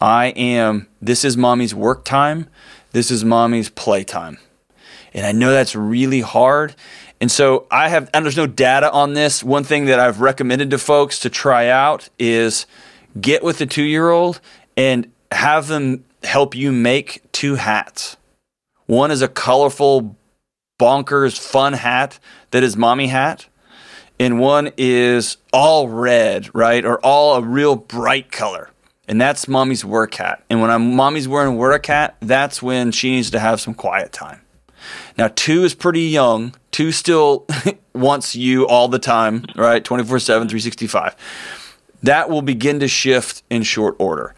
I 0.00 0.26
am 0.28 0.86
this 1.02 1.24
is 1.24 1.36
mommy's 1.36 1.74
work 1.74 2.04
time, 2.04 2.46
this 2.92 3.10
is 3.10 3.24
mommy's 3.24 3.68
playtime. 3.68 4.38
And 5.18 5.26
I 5.26 5.32
know 5.32 5.50
that's 5.50 5.74
really 5.74 6.20
hard. 6.20 6.76
And 7.20 7.28
so 7.28 7.66
I 7.72 7.88
have, 7.88 8.08
and 8.14 8.24
there's 8.24 8.36
no 8.36 8.46
data 8.46 8.88
on 8.92 9.14
this. 9.14 9.42
One 9.42 9.64
thing 9.64 9.86
that 9.86 9.98
I've 9.98 10.20
recommended 10.20 10.70
to 10.70 10.78
folks 10.78 11.18
to 11.20 11.28
try 11.28 11.66
out 11.66 12.08
is 12.20 12.66
get 13.20 13.42
with 13.42 13.58
the 13.58 13.66
two 13.66 13.82
year 13.82 14.10
old 14.10 14.40
and 14.76 15.10
have 15.32 15.66
them 15.66 16.04
help 16.22 16.54
you 16.54 16.70
make 16.70 17.20
two 17.32 17.56
hats. 17.56 18.16
One 18.86 19.10
is 19.10 19.20
a 19.20 19.26
colorful, 19.26 20.16
bonkers, 20.78 21.36
fun 21.36 21.72
hat 21.72 22.20
that 22.52 22.62
is 22.62 22.76
mommy 22.76 23.08
hat. 23.08 23.48
And 24.20 24.38
one 24.38 24.70
is 24.76 25.36
all 25.52 25.88
red, 25.88 26.48
right? 26.54 26.84
Or 26.84 27.00
all 27.00 27.34
a 27.34 27.42
real 27.42 27.74
bright 27.74 28.30
color. 28.30 28.70
And 29.08 29.20
that's 29.20 29.48
mommy's 29.48 29.84
work 29.84 30.14
hat. 30.14 30.44
And 30.48 30.60
when 30.60 30.70
I'm 30.70 30.94
mommy's 30.94 31.26
wearing 31.26 31.56
work 31.56 31.86
hat, 31.86 32.16
that's 32.20 32.62
when 32.62 32.92
she 32.92 33.10
needs 33.10 33.32
to 33.32 33.40
have 33.40 33.60
some 33.60 33.74
quiet 33.74 34.12
time. 34.12 34.42
Now, 35.18 35.28
two 35.34 35.64
is 35.64 35.74
pretty 35.74 36.02
young. 36.02 36.54
Two 36.70 36.92
still 36.92 37.46
wants 37.92 38.36
you 38.36 38.68
all 38.68 38.86
the 38.86 39.00
time, 39.00 39.44
right? 39.56 39.84
24 39.84 40.20
7, 40.20 40.48
365. 40.48 41.16
That 42.04 42.30
will 42.30 42.42
begin 42.42 42.78
to 42.80 42.88
shift 42.88 43.42
in 43.50 43.64
short 43.64 43.96
order. 43.98 44.34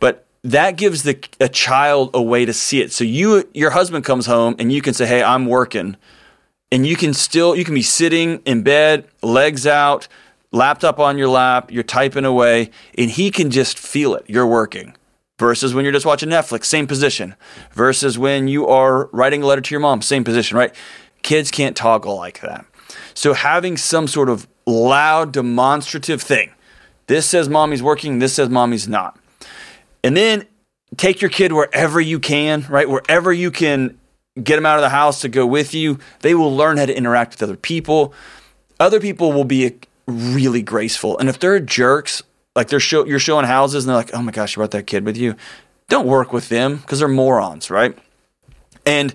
But 0.00 0.24
that 0.42 0.76
gives 0.76 1.02
the 1.02 1.22
a 1.38 1.50
child 1.50 2.10
a 2.14 2.22
way 2.22 2.46
to 2.46 2.54
see 2.54 2.80
it. 2.80 2.92
So 2.92 3.04
you 3.04 3.48
your 3.52 3.70
husband 3.70 4.06
comes 4.06 4.24
home 4.24 4.56
and 4.58 4.72
you 4.72 4.80
can 4.80 4.94
say, 4.94 5.06
"Hey, 5.06 5.22
I'm 5.22 5.46
working." 5.46 5.96
And 6.72 6.86
you 6.86 6.96
can 6.96 7.12
still 7.12 7.54
you 7.54 7.64
can 7.64 7.74
be 7.74 7.82
sitting 7.82 8.40
in 8.46 8.62
bed, 8.62 9.06
legs 9.22 9.66
out, 9.66 10.08
laptop 10.52 10.98
on 10.98 11.18
your 11.18 11.28
lap, 11.28 11.70
you're 11.70 11.82
typing 11.82 12.24
away, 12.24 12.70
and 12.96 13.10
he 13.10 13.30
can 13.30 13.50
just 13.50 13.78
feel 13.78 14.14
it. 14.14 14.24
You're 14.26 14.46
working 14.46 14.94
versus 15.42 15.74
when 15.74 15.84
you're 15.84 15.92
just 15.92 16.06
watching 16.06 16.28
Netflix, 16.28 16.66
same 16.66 16.86
position, 16.86 17.34
versus 17.72 18.16
when 18.16 18.46
you 18.46 18.68
are 18.68 19.06
writing 19.06 19.42
a 19.42 19.46
letter 19.46 19.60
to 19.60 19.74
your 19.74 19.80
mom, 19.80 20.00
same 20.00 20.22
position, 20.22 20.56
right? 20.56 20.72
Kids 21.22 21.50
can't 21.50 21.76
toggle 21.76 22.14
like 22.14 22.40
that. 22.42 22.64
So 23.12 23.32
having 23.32 23.76
some 23.76 24.06
sort 24.06 24.28
of 24.28 24.46
loud, 24.66 25.32
demonstrative 25.32 26.22
thing. 26.22 26.52
This 27.08 27.26
says 27.26 27.48
mommy's 27.48 27.82
working, 27.82 28.20
this 28.20 28.34
says 28.34 28.50
mommy's 28.50 28.86
not. 28.86 29.18
And 30.04 30.16
then 30.16 30.46
take 30.96 31.20
your 31.20 31.30
kid 31.30 31.52
wherever 31.52 32.00
you 32.00 32.20
can, 32.20 32.64
right? 32.68 32.88
Wherever 32.88 33.32
you 33.32 33.50
can 33.50 33.98
get 34.40 34.54
them 34.54 34.64
out 34.64 34.76
of 34.76 34.82
the 34.82 34.90
house 34.90 35.22
to 35.22 35.28
go 35.28 35.44
with 35.44 35.74
you. 35.74 35.98
They 36.20 36.36
will 36.36 36.54
learn 36.54 36.76
how 36.76 36.86
to 36.86 36.96
interact 36.96 37.32
with 37.32 37.42
other 37.42 37.56
people. 37.56 38.14
Other 38.78 39.00
people 39.00 39.32
will 39.32 39.44
be 39.44 39.74
really 40.06 40.62
graceful. 40.62 41.18
And 41.18 41.28
if 41.28 41.40
they're 41.40 41.58
jerks, 41.58 42.22
like 42.54 42.68
they're 42.68 42.80
show, 42.80 43.04
you're 43.06 43.18
showing 43.18 43.46
houses 43.46 43.84
and 43.84 43.90
they're 43.90 43.96
like, 43.96 44.14
oh 44.14 44.22
my 44.22 44.32
gosh, 44.32 44.54
you 44.54 44.60
brought 44.60 44.72
that 44.72 44.86
kid 44.86 45.04
with 45.04 45.16
you. 45.16 45.36
Don't 45.88 46.06
work 46.06 46.32
with 46.32 46.48
them 46.48 46.76
because 46.76 46.98
they're 46.98 47.08
morons, 47.08 47.70
right? 47.70 47.96
And 48.86 49.14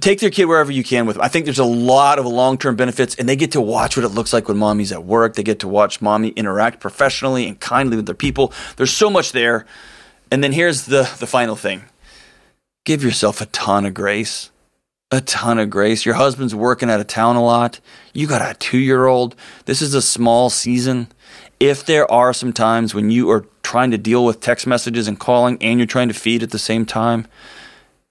take 0.00 0.20
their 0.20 0.30
kid 0.30 0.46
wherever 0.46 0.70
you 0.70 0.84
can 0.84 1.06
with 1.06 1.16
them. 1.16 1.24
I 1.24 1.28
think 1.28 1.44
there's 1.44 1.58
a 1.58 1.64
lot 1.64 2.18
of 2.18 2.26
long 2.26 2.58
term 2.58 2.76
benefits, 2.76 3.14
and 3.16 3.28
they 3.28 3.36
get 3.36 3.52
to 3.52 3.60
watch 3.60 3.96
what 3.96 4.04
it 4.04 4.10
looks 4.10 4.32
like 4.32 4.48
when 4.48 4.56
mommy's 4.56 4.92
at 4.92 5.04
work. 5.04 5.34
They 5.34 5.42
get 5.42 5.60
to 5.60 5.68
watch 5.68 6.00
mommy 6.02 6.28
interact 6.28 6.80
professionally 6.80 7.46
and 7.46 7.58
kindly 7.58 7.96
with 7.96 8.06
their 8.06 8.14
people. 8.14 8.52
There's 8.76 8.90
so 8.90 9.10
much 9.10 9.32
there. 9.32 9.66
And 10.30 10.42
then 10.42 10.52
here's 10.52 10.86
the, 10.86 11.02
the 11.18 11.26
final 11.26 11.56
thing 11.56 11.84
give 12.84 13.02
yourself 13.02 13.40
a 13.40 13.46
ton 13.46 13.86
of 13.86 13.94
grace. 13.94 14.50
A 15.12 15.20
ton 15.20 15.60
of 15.60 15.70
grace. 15.70 16.04
Your 16.04 16.16
husband's 16.16 16.54
working 16.54 16.90
out 16.90 16.98
of 16.98 17.06
town 17.06 17.36
a 17.36 17.44
lot. 17.44 17.78
You 18.12 18.26
got 18.26 18.42
a 18.42 18.58
two 18.58 18.78
year 18.78 19.06
old. 19.06 19.36
This 19.66 19.80
is 19.80 19.94
a 19.94 20.02
small 20.02 20.50
season 20.50 21.08
if 21.60 21.84
there 21.86 22.10
are 22.10 22.32
some 22.32 22.52
times 22.52 22.94
when 22.94 23.10
you 23.10 23.30
are 23.30 23.46
trying 23.62 23.90
to 23.90 23.98
deal 23.98 24.24
with 24.24 24.40
text 24.40 24.66
messages 24.66 25.08
and 25.08 25.18
calling 25.18 25.58
and 25.60 25.78
you're 25.78 25.86
trying 25.86 26.08
to 26.08 26.14
feed 26.14 26.42
at 26.42 26.50
the 26.50 26.58
same 26.58 26.84
time, 26.84 27.26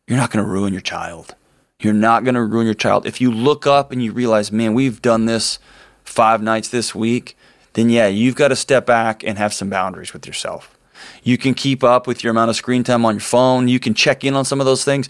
you're 0.08 0.18
not 0.18 0.32
going 0.32 0.44
to 0.44 0.50
ruin 0.50 0.74
your 0.74 0.82
child. 0.82 1.36
You're 1.80 1.94
not 1.94 2.24
going 2.24 2.36
to 2.36 2.44
ruin 2.44 2.66
your 2.66 2.74
child. 2.74 3.06
If 3.06 3.22
you 3.22 3.32
look 3.32 3.68
up 3.68 3.92
and 3.92 4.04
you 4.04 4.12
realize, 4.12 4.52
man, 4.52 4.74
we've 4.74 5.02
done 5.02 5.26
this 5.26 5.60
five 6.04 6.42
nights 6.42 6.70
this 6.70 6.96
week, 6.96 7.38
then 7.74 7.90
yeah, 7.90 8.08
you've 8.08 8.36
got 8.36 8.48
to 8.50 8.56
step 8.56 8.86
back 8.86 9.24
and 9.24 9.38
have 9.38 9.54
some 9.54 9.70
boundaries 9.70 10.14
with 10.14 10.26
yourself. 10.26 10.78
You 11.24 11.38
can 11.38 11.54
keep 11.54 11.84
up 11.84 12.08
with 12.08 12.24
your 12.24 12.32
amount 12.32 12.50
of 12.50 12.56
screen 12.56 12.84
time 12.84 13.06
on 13.06 13.16
your 13.16 13.22
phone. 13.22 13.68
You 13.68 13.80
can 13.80 13.94
check 13.94 14.24
in 14.24 14.34
on 14.34 14.46
some 14.46 14.60
of 14.60 14.66
those 14.66 14.86
things, 14.86 15.10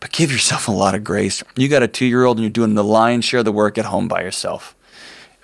but 0.00 0.10
give 0.10 0.32
yourself 0.32 0.68
a 0.68 0.72
lot 0.72 0.94
of 0.94 1.04
grace. 1.04 1.42
You 1.56 1.68
got 1.68 1.82
a 1.82 1.88
two 1.88 2.06
year 2.06 2.24
old 2.24 2.38
and 2.38 2.44
you're 2.44 2.50
doing 2.50 2.74
the 2.74 2.84
lion's 2.84 3.24
share 3.24 3.40
of 3.40 3.44
the 3.44 3.52
work 3.52 3.78
at 3.78 3.86
home 3.86 4.08
by 4.08 4.22
yourself. 4.22 4.74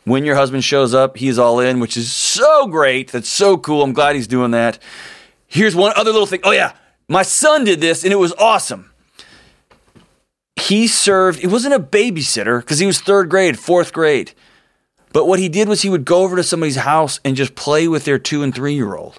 When 0.07 0.25
your 0.25 0.37
husband 0.37 0.63
shows 0.63 0.95
up, 0.95 1.17
he's 1.17 1.37
all 1.37 1.59
in, 1.59 1.81
which 1.81 1.97
is 1.97 2.13
so 2.13 2.69
great. 2.69 3.11
That's 3.11 3.29
so 3.29 3.57
cool. 3.57 3.83
I'm 3.83 3.93
glad 3.93 4.15
he's 4.15 4.29
doing 4.29 4.53
that. 4.53 4.79
Here's 5.49 5.75
one 5.75 5.93
other 5.97 6.13
little 6.13 6.29
thing. 6.29 6.39
Oh, 6.45 6.53
yeah. 6.53 6.75
My 7.09 7.23
son 7.23 7.65
did 7.65 7.81
this 7.81 8.05
and 8.05 8.13
it 8.13 8.17
was 8.17 8.33
awesome. 8.35 8.93
He 10.55 10.87
served, 10.87 11.43
it 11.43 11.49
wasn't 11.49 11.75
a 11.75 11.81
babysitter 11.81 12.61
because 12.61 12.79
he 12.79 12.87
was 12.87 13.01
third 13.01 13.29
grade, 13.29 13.59
fourth 13.59 13.93
grade. 13.93 14.31
But 15.13 15.27
what 15.27 15.41
he 15.41 15.49
did 15.49 15.69
was 15.69 15.83
he 15.83 15.91
would 15.91 16.05
go 16.05 16.23
over 16.23 16.37
to 16.37 16.45
somebody's 16.45 16.77
house 16.77 17.19
and 17.25 17.35
just 17.35 17.57
play 17.57 17.89
with 17.89 18.05
their 18.05 18.21
two 18.21 18.45
and 18.45 18.55
three 18.55 18.75
year 18.75 18.95
old. 18.95 19.19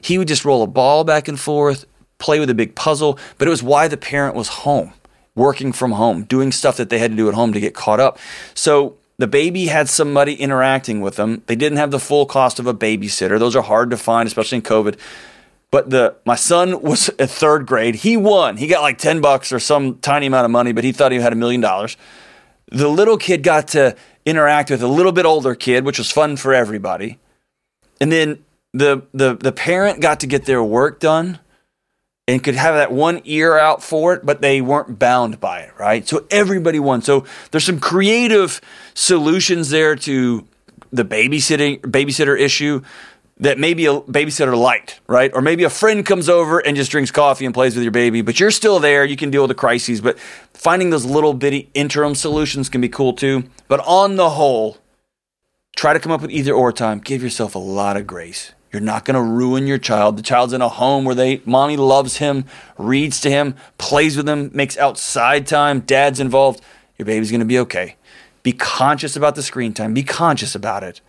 He 0.00 0.18
would 0.18 0.28
just 0.28 0.44
roll 0.44 0.62
a 0.62 0.68
ball 0.68 1.02
back 1.02 1.26
and 1.26 1.38
forth, 1.38 1.84
play 2.18 2.38
with 2.38 2.48
a 2.48 2.54
big 2.54 2.76
puzzle, 2.76 3.18
but 3.38 3.48
it 3.48 3.50
was 3.50 3.62
why 3.62 3.88
the 3.88 3.96
parent 3.96 4.36
was 4.36 4.46
home, 4.48 4.92
working 5.34 5.72
from 5.72 5.90
home, 5.90 6.22
doing 6.22 6.52
stuff 6.52 6.76
that 6.76 6.90
they 6.90 7.00
had 7.00 7.10
to 7.10 7.16
do 7.16 7.28
at 7.28 7.34
home 7.34 7.52
to 7.52 7.60
get 7.60 7.74
caught 7.74 7.98
up. 7.98 8.20
So 8.54 8.97
the 9.18 9.26
baby 9.26 9.66
had 9.66 9.88
somebody 9.88 10.34
interacting 10.34 11.00
with 11.00 11.16
them. 11.16 11.42
They 11.46 11.56
didn't 11.56 11.78
have 11.78 11.90
the 11.90 11.98
full 11.98 12.24
cost 12.24 12.58
of 12.58 12.66
a 12.66 12.74
babysitter. 12.74 13.38
Those 13.38 13.56
are 13.56 13.62
hard 13.62 13.90
to 13.90 13.96
find, 13.96 14.26
especially 14.26 14.56
in 14.56 14.62
COVID. 14.62 14.96
But 15.70 15.90
the 15.90 16.16
my 16.24 16.36
son 16.36 16.80
was 16.80 17.10
a 17.18 17.26
third 17.26 17.66
grade. 17.66 17.96
He 17.96 18.16
won. 18.16 18.56
He 18.56 18.68
got 18.68 18.82
like 18.82 18.98
10 18.98 19.20
bucks 19.20 19.52
or 19.52 19.58
some 19.58 19.98
tiny 19.98 20.26
amount 20.26 20.44
of 20.44 20.50
money, 20.50 20.72
but 20.72 20.84
he 20.84 20.92
thought 20.92 21.12
he 21.12 21.18
had 21.18 21.32
a 21.32 21.36
million 21.36 21.60
dollars. 21.60 21.96
The 22.70 22.88
little 22.88 23.16
kid 23.16 23.42
got 23.42 23.68
to 23.68 23.96
interact 24.24 24.70
with 24.70 24.82
a 24.82 24.88
little 24.88 25.12
bit 25.12 25.24
older 25.24 25.54
kid, 25.54 25.84
which 25.84 25.98
was 25.98 26.10
fun 26.10 26.36
for 26.36 26.54
everybody. 26.54 27.18
And 28.00 28.12
then 28.12 28.44
the 28.72 29.02
the 29.12 29.34
the 29.34 29.52
parent 29.52 30.00
got 30.00 30.20
to 30.20 30.26
get 30.26 30.44
their 30.44 30.62
work 30.62 31.00
done 31.00 31.40
and 32.28 32.44
could 32.44 32.54
have 32.54 32.74
that 32.74 32.92
one 32.92 33.22
ear 33.24 33.58
out 33.58 33.82
for 33.82 34.12
it, 34.12 34.24
but 34.24 34.42
they 34.42 34.60
weren't 34.60 34.98
bound 34.98 35.40
by 35.40 35.60
it, 35.60 35.72
right? 35.78 36.06
So 36.06 36.26
everybody 36.30 36.78
won. 36.78 37.00
So 37.00 37.24
there's 37.50 37.64
some 37.64 37.80
creative 37.80 38.60
solutions 38.92 39.70
there 39.70 39.96
to 39.96 40.46
the 40.92 41.04
babysitting 41.04 41.80
babysitter 41.80 42.38
issue 42.38 42.82
that 43.38 43.58
maybe 43.58 43.86
a 43.86 44.00
babysitter 44.00 44.56
light, 44.56 45.00
right? 45.06 45.30
Or 45.32 45.40
maybe 45.40 45.64
a 45.64 45.70
friend 45.70 46.04
comes 46.04 46.28
over 46.28 46.58
and 46.58 46.76
just 46.76 46.90
drinks 46.90 47.10
coffee 47.10 47.46
and 47.46 47.54
plays 47.54 47.74
with 47.74 47.82
your 47.82 47.92
baby, 47.92 48.20
but 48.20 48.38
you're 48.38 48.50
still 48.50 48.78
there. 48.78 49.06
You 49.06 49.16
can 49.16 49.30
deal 49.30 49.42
with 49.42 49.48
the 49.48 49.54
crises, 49.54 50.02
but 50.02 50.18
finding 50.52 50.90
those 50.90 51.06
little 51.06 51.32
bitty 51.32 51.70
interim 51.72 52.14
solutions 52.14 52.68
can 52.68 52.82
be 52.82 52.90
cool 52.90 53.14
too. 53.14 53.44
But 53.68 53.80
on 53.86 54.16
the 54.16 54.30
whole, 54.30 54.76
try 55.76 55.94
to 55.94 56.00
come 56.00 56.12
up 56.12 56.20
with 56.20 56.30
either 56.30 56.52
or 56.52 56.72
time. 56.72 56.98
Give 56.98 57.22
yourself 57.22 57.54
a 57.54 57.60
lot 57.60 57.96
of 57.96 58.06
grace. 58.06 58.52
You're 58.72 58.82
not 58.82 59.04
going 59.04 59.14
to 59.14 59.22
ruin 59.22 59.66
your 59.66 59.78
child. 59.78 60.16
The 60.16 60.22
child's 60.22 60.52
in 60.52 60.60
a 60.60 60.68
home 60.68 61.04
where 61.04 61.14
they 61.14 61.40
mommy 61.44 61.76
loves 61.76 62.18
him, 62.18 62.44
reads 62.76 63.20
to 63.22 63.30
him, 63.30 63.54
plays 63.78 64.16
with 64.16 64.28
him, 64.28 64.50
makes 64.52 64.76
outside 64.76 65.46
time, 65.46 65.80
dad's 65.80 66.20
involved. 66.20 66.60
Your 66.98 67.06
baby's 67.06 67.30
going 67.30 67.40
to 67.40 67.46
be 67.46 67.58
okay. 67.60 67.96
Be 68.42 68.52
conscious 68.52 69.16
about 69.16 69.34
the 69.34 69.42
screen 69.42 69.72
time. 69.72 69.94
Be 69.94 70.02
conscious 70.02 70.54
about 70.54 70.82
it. 70.82 71.00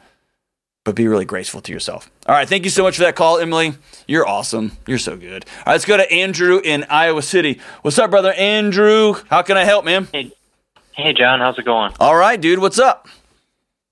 But 0.86 0.96
be 0.96 1.08
really 1.08 1.25
graceful 1.25 1.62
to 1.62 1.72
yourself. 1.72 2.10
All 2.25 2.34
right, 2.34 2.48
thank 2.48 2.63
you 2.63 2.70
so 2.70 2.84
much 2.84 2.96
for 2.96 3.04
that 3.04 3.16
call, 3.16 3.38
Emily. 3.39 3.74
You're 4.08 4.28
awesome. 4.28 4.72
You're 4.88 4.98
so 4.98 5.18
good. 5.18 5.46
All 5.46 5.63
right, 5.68 5.74
let's 5.74 5.86
go 5.86 5.98
to 5.98 6.12
Andrew 6.12 6.62
in 6.63 6.86
Iowa 6.89 7.22
City. 7.22 7.60
What's 7.82 8.00
up, 8.00 8.10
brother 8.10 8.32
Andrew? 8.34 9.16
How 9.30 9.42
can 9.42 9.58
I 9.58 9.66
help, 9.66 9.84
man? 9.84 10.08
Hey, 10.12 10.32
hey, 10.94 11.13
John. 11.13 11.42
How's 11.42 11.60
it 11.60 11.66
going? 11.66 11.94
All 12.00 12.16
right, 12.16 12.39
dude. 12.39 12.60
What's 12.60 12.80
up? 12.80 13.08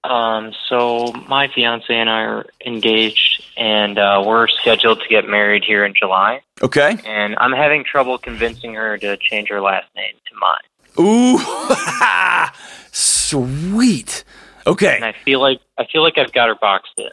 Um, 0.04 0.54
so 0.70 1.12
my 1.28 1.50
fiance 1.50 1.94
and 1.94 2.10
I 2.10 2.22
are 2.22 2.46
engaged, 2.66 3.37
and 3.58 3.98
uh, 3.98 4.24
we're 4.26 4.48
scheduled 4.48 5.02
to 5.02 5.08
get 5.10 5.28
married 5.28 5.64
here 5.66 5.84
in 5.84 5.94
July. 5.94 6.42
Okay. 6.62 6.98
And 7.06 7.36
I'm 7.40 7.52
having 7.52 7.84
trouble 7.84 8.18
convincing 8.18 8.76
her 8.76 8.98
to 9.00 9.18
change 9.18 9.50
her 9.50 9.62
last 9.62 9.88
name 9.96 10.14
to 10.14 10.36
mine. 10.40 10.62
Ooh, 11.00 11.40
sweet. 12.92 14.24
Okay. 14.66 14.96
And 14.96 15.06
I 15.06 15.14
feel 15.26 15.40
like 15.40 15.60
I 15.78 15.86
feel 15.92 16.04
like 16.04 16.18
I've 16.18 16.32
got 16.34 16.50
her 16.50 16.56
boxed 16.56 16.94
in, 16.98 17.10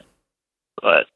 but 0.81 1.07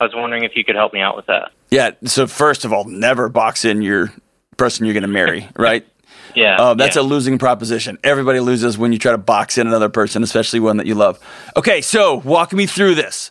I 0.00 0.04
was 0.04 0.12
wondering 0.14 0.44
if 0.44 0.52
you 0.56 0.64
could 0.64 0.74
help 0.74 0.92
me 0.92 1.00
out 1.00 1.16
with 1.16 1.26
that. 1.26 1.52
Yeah. 1.70 1.92
So 2.04 2.26
first 2.26 2.64
of 2.64 2.72
all, 2.72 2.84
never 2.84 3.28
box 3.28 3.64
in 3.64 3.82
your 3.82 4.12
person 4.56 4.84
you're 4.84 4.94
going 4.94 5.02
to 5.02 5.08
marry, 5.08 5.48
right? 5.56 5.86
Yeah. 6.34 6.56
Um, 6.56 6.78
that's 6.78 6.96
yeah. 6.96 7.02
a 7.02 7.04
losing 7.04 7.38
proposition. 7.38 7.98
Everybody 8.04 8.40
loses 8.40 8.78
when 8.78 8.92
you 8.92 8.98
try 8.98 9.12
to 9.12 9.18
box 9.18 9.58
in 9.58 9.66
another 9.66 9.88
person, 9.88 10.22
especially 10.22 10.60
one 10.60 10.78
that 10.78 10.86
you 10.86 10.94
love. 10.94 11.18
Okay, 11.56 11.80
so 11.80 12.16
walk 12.16 12.52
me 12.52 12.66
through 12.66 12.94
this. 12.94 13.30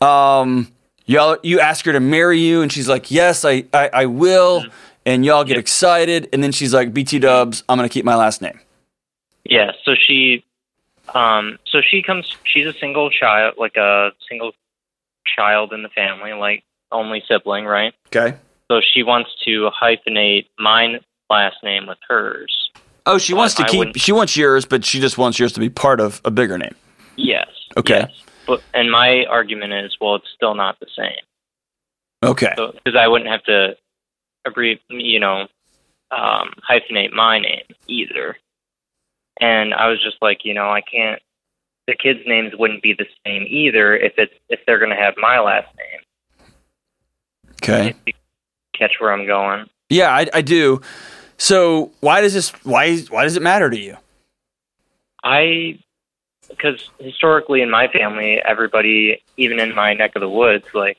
Um, 0.00 0.68
y'all, 1.10 1.36
you 1.42 1.60
ask 1.60 1.84
her 1.84 1.92
to 1.92 2.00
marry 2.00 2.38
you, 2.38 2.62
and 2.62 2.72
she's 2.72 2.88
like, 2.88 3.10
"Yes, 3.10 3.44
I, 3.44 3.64
I, 3.74 3.90
I 3.92 4.06
will." 4.06 4.64
And 5.06 5.24
y'all 5.24 5.44
get 5.44 5.56
excited, 5.56 6.28
and 6.32 6.44
then 6.44 6.52
she's 6.52 6.72
like, 6.72 6.92
"BT 6.94 7.18
Dubs, 7.20 7.64
I'm 7.68 7.78
going 7.78 7.88
to 7.88 7.92
keep 7.92 8.04
my 8.04 8.14
last 8.14 8.40
name." 8.40 8.60
Yeah, 9.44 9.72
so 9.84 9.94
she 9.94 10.44
um 11.14 11.58
so 11.66 11.80
she 11.80 12.02
comes 12.02 12.36
she's 12.44 12.66
a 12.66 12.72
single 12.74 13.10
child 13.10 13.54
like 13.58 13.76
a 13.76 14.12
single 14.28 14.52
child 15.36 15.72
in 15.72 15.82
the 15.82 15.88
family, 15.88 16.32
like 16.32 16.64
only 16.92 17.22
sibling, 17.26 17.64
right? 17.64 17.94
Okay. 18.14 18.36
So 18.70 18.80
she 18.80 19.02
wants 19.02 19.30
to 19.46 19.70
hyphenate 19.70 20.46
mine 20.58 21.00
last 21.28 21.56
name 21.64 21.86
with 21.86 21.98
hers. 22.08 22.70
Oh, 23.06 23.18
she 23.18 23.34
wants 23.34 23.54
to 23.54 23.64
I 23.64 23.68
keep. 23.68 23.96
She 23.96 24.12
wants 24.12 24.36
yours, 24.36 24.64
but 24.66 24.84
she 24.84 25.00
just 25.00 25.18
wants 25.18 25.38
yours 25.38 25.52
to 25.54 25.60
be 25.60 25.70
part 25.70 26.00
of 26.00 26.20
a 26.24 26.30
bigger 26.30 26.58
name. 26.58 26.74
Yes. 27.16 27.48
Okay. 27.76 28.06
yes. 28.08 28.29
But 28.50 28.64
and 28.74 28.90
my 28.90 29.26
argument 29.26 29.72
is, 29.72 29.96
well, 30.00 30.16
it's 30.16 30.26
still 30.34 30.56
not 30.56 30.80
the 30.80 30.88
same. 30.98 31.22
Okay. 32.20 32.52
So 32.56 32.72
because 32.72 32.98
I 32.98 33.06
wouldn't 33.06 33.30
have 33.30 33.44
to 33.44 33.76
agree, 34.44 34.80
you 34.88 35.20
know, 35.20 35.46
um, 36.10 36.52
hyphenate 36.68 37.12
my 37.12 37.38
name 37.38 37.62
either. 37.86 38.36
And 39.40 39.72
I 39.72 39.86
was 39.86 40.02
just 40.02 40.16
like, 40.20 40.44
you 40.44 40.52
know, 40.52 40.68
I 40.68 40.80
can't. 40.80 41.22
The 41.86 41.94
kids' 41.94 42.22
names 42.26 42.52
wouldn't 42.58 42.82
be 42.82 42.92
the 42.92 43.06
same 43.24 43.44
either 43.46 43.96
if 43.96 44.14
it's 44.18 44.34
if 44.48 44.58
they're 44.66 44.80
going 44.80 44.90
to 44.90 45.00
have 45.00 45.14
my 45.16 45.38
last 45.38 45.68
name. 45.76 46.48
Okay. 47.62 47.94
Catch 48.74 48.94
where 48.98 49.12
I'm 49.12 49.28
going? 49.28 49.66
Yeah, 49.90 50.12
I, 50.12 50.26
I 50.34 50.42
do. 50.42 50.80
So 51.38 51.92
why 52.00 52.20
does 52.20 52.34
this? 52.34 52.50
Why 52.64 52.98
why 53.10 53.22
does 53.22 53.36
it 53.36 53.42
matter 53.42 53.70
to 53.70 53.78
you? 53.78 53.96
I 55.22 55.78
because 56.50 56.90
historically 56.98 57.62
in 57.62 57.70
my 57.70 57.88
family, 57.88 58.40
everybody, 58.46 59.22
even 59.36 59.58
in 59.58 59.74
my 59.74 59.94
neck 59.94 60.12
of 60.16 60.20
the 60.20 60.28
woods, 60.28 60.66
like 60.74 60.98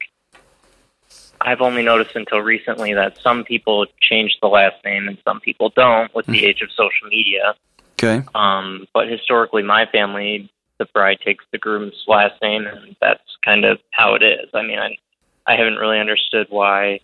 I've 1.39 1.61
only 1.61 1.83
noticed 1.83 2.15
until 2.15 2.39
recently 2.39 2.93
that 2.93 3.17
some 3.21 3.43
people 3.43 3.85
change 3.99 4.37
the 4.41 4.47
last 4.47 4.83
name 4.83 5.07
and 5.07 5.17
some 5.23 5.39
people 5.39 5.69
don't 5.75 6.13
with 6.15 6.25
the 6.25 6.45
age 6.45 6.61
of 6.61 6.69
social 6.71 7.07
media. 7.09 7.55
Okay. 7.93 8.23
Um, 8.33 8.87
but 8.93 9.07
historically, 9.07 9.63
my 9.63 9.85
family, 9.85 10.49
the 10.77 10.85
bride 10.85 11.19
takes 11.23 11.45
the 11.51 11.57
groom's 11.57 12.03
last 12.07 12.41
name, 12.41 12.65
and 12.65 12.95
that's 12.99 13.21
kind 13.43 13.65
of 13.65 13.79
how 13.91 14.15
it 14.15 14.23
is. 14.23 14.49
I 14.53 14.63
mean, 14.63 14.79
I, 14.79 14.97
I 15.45 15.55
haven't 15.55 15.75
really 15.75 15.99
understood 15.99 16.47
why, 16.49 17.01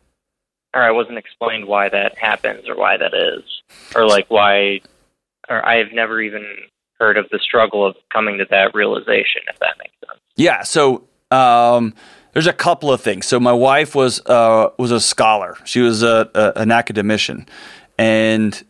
or 0.73 0.81
I 0.81 0.91
wasn't 0.91 1.17
explained 1.17 1.65
why 1.65 1.89
that 1.89 2.17
happens 2.17 2.67
or 2.67 2.75
why 2.75 2.97
that 2.97 3.13
is, 3.13 3.43
or 3.95 4.07
like 4.07 4.29
why, 4.29 4.81
or 5.49 5.63
I've 5.63 5.93
never 5.93 6.21
even 6.21 6.45
heard 6.99 7.17
of 7.17 7.27
the 7.31 7.39
struggle 7.39 7.85
of 7.85 7.95
coming 8.11 8.37
to 8.39 8.45
that 8.49 8.73
realization, 8.73 9.41
if 9.49 9.59
that 9.59 9.77
makes 9.79 9.93
sense. 10.07 10.19
Yeah. 10.35 10.63
So 10.63 11.07
um, 11.31 11.93
there's 12.33 12.47
a 12.47 12.53
couple 12.53 12.91
of 12.91 13.01
things. 13.01 13.25
So 13.25 13.39
my 13.39 13.53
wife 13.53 13.95
was 13.95 14.21
uh, 14.25 14.69
was 14.77 14.91
a 14.91 14.99
scholar. 14.99 15.57
She 15.65 15.81
was 15.81 16.03
a, 16.03 16.29
a, 16.33 16.53
an 16.61 16.71
academician, 16.71 17.47
and 17.97 18.63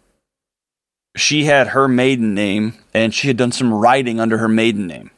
she 1.16 1.46
had 1.46 1.68
her 1.70 1.88
maiden 1.88 2.34
name, 2.34 2.76
and 2.94 3.14
she 3.14 3.28
had 3.28 3.38
done 3.38 3.52
some 3.52 3.74
writing 3.74 4.20
under 4.20 4.38
her 4.38 4.48
maiden 4.48 4.88
name. 4.88 5.12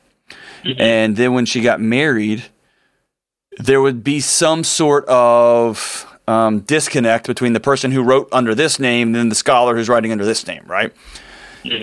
And 0.78 1.16
then 1.16 1.34
when 1.34 1.46
she 1.46 1.62
got 1.62 1.80
married, 1.80 2.44
there 3.58 3.82
would 3.82 4.04
be 4.04 4.20
some 4.20 4.64
sort 4.64 5.06
of 5.08 6.06
um, 6.28 6.60
disconnect 6.62 7.28
between 7.28 7.54
the 7.54 7.60
person 7.60 7.92
who 7.92 8.04
wrote 8.04 8.30
under 8.32 8.54
this 8.54 8.80
name 8.80 9.10
and 9.10 9.16
then 9.16 9.30
the 9.30 9.36
scholar 9.36 9.76
who's 9.76 9.90
writing 9.90 10.12
under 10.12 10.26
this 10.26 10.46
name, 10.46 10.64
right? 10.68 10.94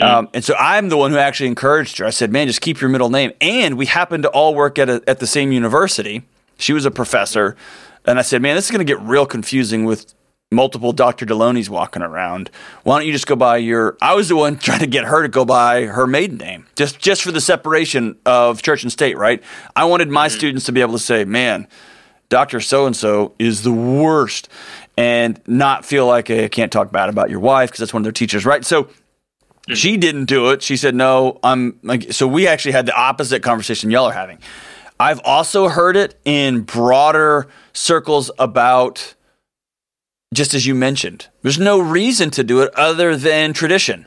Um, 0.01 0.29
and 0.33 0.45
so 0.45 0.55
I'm 0.59 0.89
the 0.89 0.97
one 0.97 1.11
who 1.11 1.19
actually 1.19 1.49
encouraged 1.49 1.99
her. 1.99 2.07
I 2.07 2.11
said, 2.11 2.33
"Man, 2.33 2.47
just 2.47 2.61
keep 2.61 2.81
your 2.81 2.91
middle 2.91 3.11
name." 3.11 3.33
And 3.41 3.77
we 3.77 3.87
happened 3.87 4.23
to 4.23 4.31
all 4.31 4.55
work 4.55 4.79
at 4.79 4.89
a, 4.89 5.03
at 5.07 5.19
the 5.19 5.27
same 5.27 5.53
university. 5.53 6.23
She 6.59 6.73
was 6.73 6.87
a 6.87 6.91
professor, 6.91 7.57
and 8.05 8.19
I 8.19 8.23
said, 8.23 8.43
"Man, 8.43 8.57
this 8.57 8.67
is 8.67 8.71
going 8.71 8.87
to 8.87 8.91
get 8.91 9.01
real 9.03 9.27
confusing 9.27 9.85
with 9.85 10.15
multiple 10.51 10.93
Dr. 10.93 11.27
Delony's 11.27 11.69
walking 11.69 12.03
around. 12.03 12.51
Why 12.85 12.99
don't 12.99 13.07
you 13.07 13.13
just 13.13 13.27
go 13.27 13.37
by 13.37 13.59
your?" 13.59 13.97
I 14.01 14.15
was 14.15 14.29
the 14.29 14.37
one 14.37 14.57
trying 14.59 14.81
to 14.81 14.87
get 14.87 15.05
her 15.05 15.23
to 15.23 15.29
go 15.29 15.45
by 15.45 15.85
her 15.85 16.07
maiden 16.07 16.39
name, 16.39 16.67
just 16.75 16.99
just 16.99 17.23
for 17.23 17.33
the 17.33 17.41
separation 17.41 18.17
of 18.25 18.63
church 18.63 18.83
and 18.83 18.93
state. 18.93 19.19
Right? 19.19 19.43
I 19.75 19.85
wanted 19.85 20.09
my 20.09 20.29
students 20.29 20.65
to 20.67 20.73
be 20.73 20.81
able 20.81 20.95
to 20.95 20.99
say, 20.99 21.25
"Man, 21.25 21.69
Dr. 22.31 22.61
So 22.61 22.87
and 22.87 22.97
so 22.97 23.35
is 23.39 23.63
the 23.63 23.73
worst," 23.73 24.49
and 24.97 25.39
not 25.47 25.85
feel 25.85 26.07
like 26.07 26.31
I 26.31 26.49
can't 26.49 26.73
talk 26.73 26.91
bad 26.91 27.11
about 27.11 27.29
your 27.29 27.41
wife 27.41 27.71
because 27.71 27.81
that's 27.81 27.93
one 27.93 28.01
of 28.01 28.05
their 28.05 28.13
teachers, 28.13 28.47
right? 28.47 28.65
So 28.65 28.89
she 29.75 29.97
didn't 29.97 30.27
do 30.27 30.51
it. 30.51 30.63
She 30.63 30.77
said, 30.77 30.95
"No, 30.95 31.39
I'm." 31.43 31.79
Like, 31.83 32.13
so 32.13 32.27
we 32.27 32.47
actually 32.47 32.73
had 32.73 32.87
the 32.87 32.97
opposite 32.97 33.43
conversation 33.43 33.91
y'all 33.91 34.07
are 34.07 34.13
having. 34.13 34.39
I've 34.99 35.21
also 35.25 35.69
heard 35.69 35.97
it 35.97 36.19
in 36.25 36.63
broader 36.63 37.49
circles 37.73 38.31
about, 38.39 39.15
just 40.33 40.55
as 40.55 40.67
you 40.67 40.75
mentioned, 40.75 41.29
there's 41.43 41.59
no 41.59 41.79
reason 41.79 42.31
to 42.31 42.45
do 42.45 42.63
it 42.63 42.75
other 42.75 43.17
than 43.17 43.53
tradition. 43.53 44.07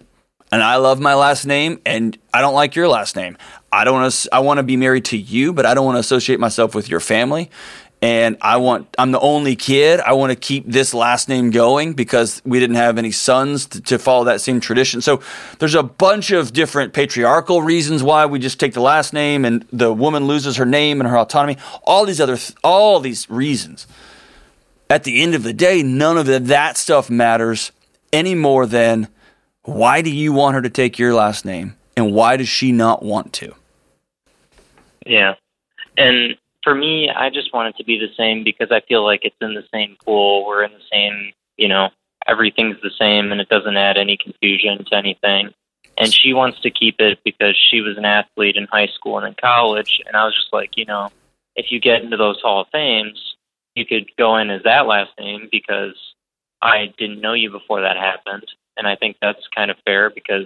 And 0.52 0.64
I 0.64 0.78
love 0.78 1.00
my 1.00 1.14
last 1.14 1.46
name, 1.46 1.80
and 1.86 2.18
I 2.34 2.42
don't 2.42 2.56
like 2.56 2.76
your 2.76 2.88
last 2.88 3.16
name. 3.16 3.38
I 3.72 3.84
don't. 3.84 4.28
I 4.32 4.40
want 4.40 4.58
to 4.58 4.64
be 4.64 4.78
married 4.78 5.06
to 5.06 5.18
you, 5.18 5.54
but 5.54 5.66
I 5.66 5.74
don't 5.74 5.86
want 5.86 5.98
to 5.98 6.00
associate 6.00 6.40
myself 6.40 6.74
with 6.74 6.90
your 6.90 7.00
family. 7.00 7.52
And 8.02 8.38
I 8.42 8.58
want. 8.58 8.88
I'm 8.98 9.12
the 9.12 9.20
only 9.20 9.58
kid. 9.58 10.00
I 10.00 10.14
want 10.14 10.32
to 10.32 10.36
keep 10.38 10.66
this 10.66 10.94
last 10.94 11.28
name 11.28 11.52
going 11.52 11.94
because 11.94 12.42
we 12.46 12.58
didn't 12.58 12.78
have 12.78 12.98
any 12.98 13.12
sons 13.12 13.66
to, 13.68 13.82
to 13.82 14.00
follow 14.00 14.24
that 14.24 14.40
same 14.40 14.62
tradition. 14.62 15.02
So 15.02 15.22
there's 15.60 15.76
a 15.76 15.84
bunch 15.84 16.32
of 16.32 16.54
different 16.54 16.94
patriarchal 16.94 17.62
reasons 17.62 18.02
why 18.02 18.26
we 18.26 18.40
just 18.40 18.58
take 18.58 18.74
the 18.74 18.82
last 18.82 19.12
name, 19.12 19.44
and 19.44 19.66
the 19.74 19.92
woman 19.92 20.28
loses 20.28 20.56
her 20.56 20.66
name 20.66 21.02
and 21.02 21.10
her 21.10 21.18
autonomy. 21.18 21.58
All 21.84 22.06
these 22.06 22.22
other, 22.22 22.38
th- 22.38 22.56
all 22.64 23.02
these 23.02 23.30
reasons. 23.30 23.86
At 24.90 25.04
the 25.04 25.22
end 25.22 25.36
of 25.36 25.44
the 25.44 25.54
day, 25.54 25.84
none 25.84 26.18
of 26.18 26.26
the, 26.26 26.40
that 26.40 26.78
stuff 26.78 27.10
matters 27.10 27.74
any 28.14 28.34
more 28.34 28.66
than 28.66 29.10
why 29.64 30.02
do 30.02 30.10
you 30.10 30.34
want 30.34 30.56
her 30.56 30.62
to 30.62 30.70
take 30.70 30.98
your 30.98 31.14
last 31.14 31.46
name 31.46 31.76
and 31.96 32.14
why 32.14 32.38
does 32.38 32.48
she 32.48 32.72
not 32.72 33.04
want 33.04 33.34
to? 33.34 33.54
Yeah. 35.06 35.36
And 35.98 36.38
for 36.70 36.76
me, 36.76 37.10
I 37.10 37.32
just 37.32 37.52
want 37.52 37.70
it 37.70 37.78
to 37.78 37.84
be 37.84 37.98
the 37.98 38.14
same 38.16 38.44
because 38.44 38.68
I 38.70 38.82
feel 38.82 39.04
like 39.04 39.22
it's 39.24 39.36
in 39.42 39.56
the 39.56 39.66
same 39.74 39.98
pool. 40.06 40.46
We're 40.46 40.62
in 40.62 40.72
the 40.72 40.86
same, 40.92 41.34
you 41.58 41.68
know, 41.68 41.90
everything's 42.28 42.80
the 42.84 42.92
same 42.92 43.32
and 43.32 43.42
it 43.42 43.50
doesn't 43.50 43.76
add 43.76 43.98
any 43.98 44.18
confusion 44.18 44.86
to 44.86 44.96
anything. 44.96 45.50
And 45.98 46.14
she 46.14 46.32
wants 46.32 46.60
to 46.60 46.70
keep 46.70 46.98
it 47.00 47.18
because 47.26 47.58
she 47.72 47.82
was 47.82 47.98
an 47.98 48.06
athlete 48.06 48.56
in 48.56 48.66
high 48.66 48.86
school 48.86 49.18
and 49.18 49.28
in 49.28 49.34
college. 49.42 50.00
And 50.06 50.16
I 50.16 50.26
was 50.26 50.36
just 50.36 50.54
like, 50.54 50.78
you 50.78 50.86
know, 50.86 51.10
if 51.56 51.72
you 51.72 51.80
get 51.80 52.04
into 52.04 52.18
those 52.18 52.40
Hall 52.40 52.62
of 52.62 52.68
Fames, 52.72 53.36
you 53.74 53.84
could 53.84 54.12
go 54.16 54.38
in 54.38 54.52
as 54.52 54.62
that 54.62 54.86
last 54.86 55.10
name 55.20 55.50
because 55.52 55.96
I 56.62 56.94
didn't 57.00 57.20
know 57.20 57.34
you 57.34 57.50
before 57.50 57.82
that 57.82 57.98
happened. 57.98 58.46
And 58.78 58.86
I 58.88 58.96
think 58.96 59.18
that's 59.20 59.42
kind 59.56 59.72
of 59.72 59.78
fair 59.86 60.12
because 60.12 60.46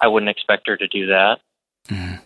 I 0.00 0.08
wouldn't 0.08 0.30
expect 0.30 0.66
her 0.66 0.76
to 0.76 0.88
do 0.88 1.06
that. 1.06 1.38
Mm-hmm. 1.88 2.16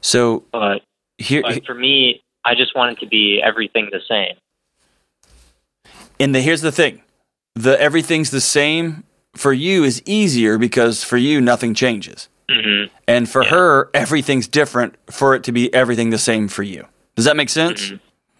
So 0.00 0.44
But 0.50 0.84
here, 1.18 1.42
but 1.42 1.66
for 1.66 1.74
me, 1.74 2.22
I 2.44 2.54
just 2.54 2.74
want 2.74 2.92
it 2.92 3.00
to 3.00 3.06
be 3.06 3.40
everything 3.42 3.90
the 3.92 4.00
same. 4.08 4.36
and 6.18 6.34
the, 6.34 6.40
here's 6.40 6.60
the 6.62 6.72
thing: 6.72 7.02
the 7.54 7.80
everything's 7.80 8.30
the 8.30 8.40
same 8.40 9.04
for 9.36 9.52
you 9.52 9.84
is 9.84 10.02
easier 10.06 10.58
because 10.58 11.04
for 11.04 11.16
you 11.16 11.40
nothing 11.40 11.74
changes, 11.74 12.28
hmm 12.50 12.84
and 13.06 13.28
for 13.28 13.44
her 13.44 13.90
everything's 13.94 14.48
different 14.48 14.96
for 15.10 15.34
it 15.34 15.44
to 15.44 15.52
be 15.52 15.72
everything 15.74 16.10
the 16.10 16.18
same 16.18 16.48
for 16.48 16.62
you. 16.62 16.86
Does 17.16 17.24
that 17.24 17.36
make 17.36 17.48
sense? 17.48 17.92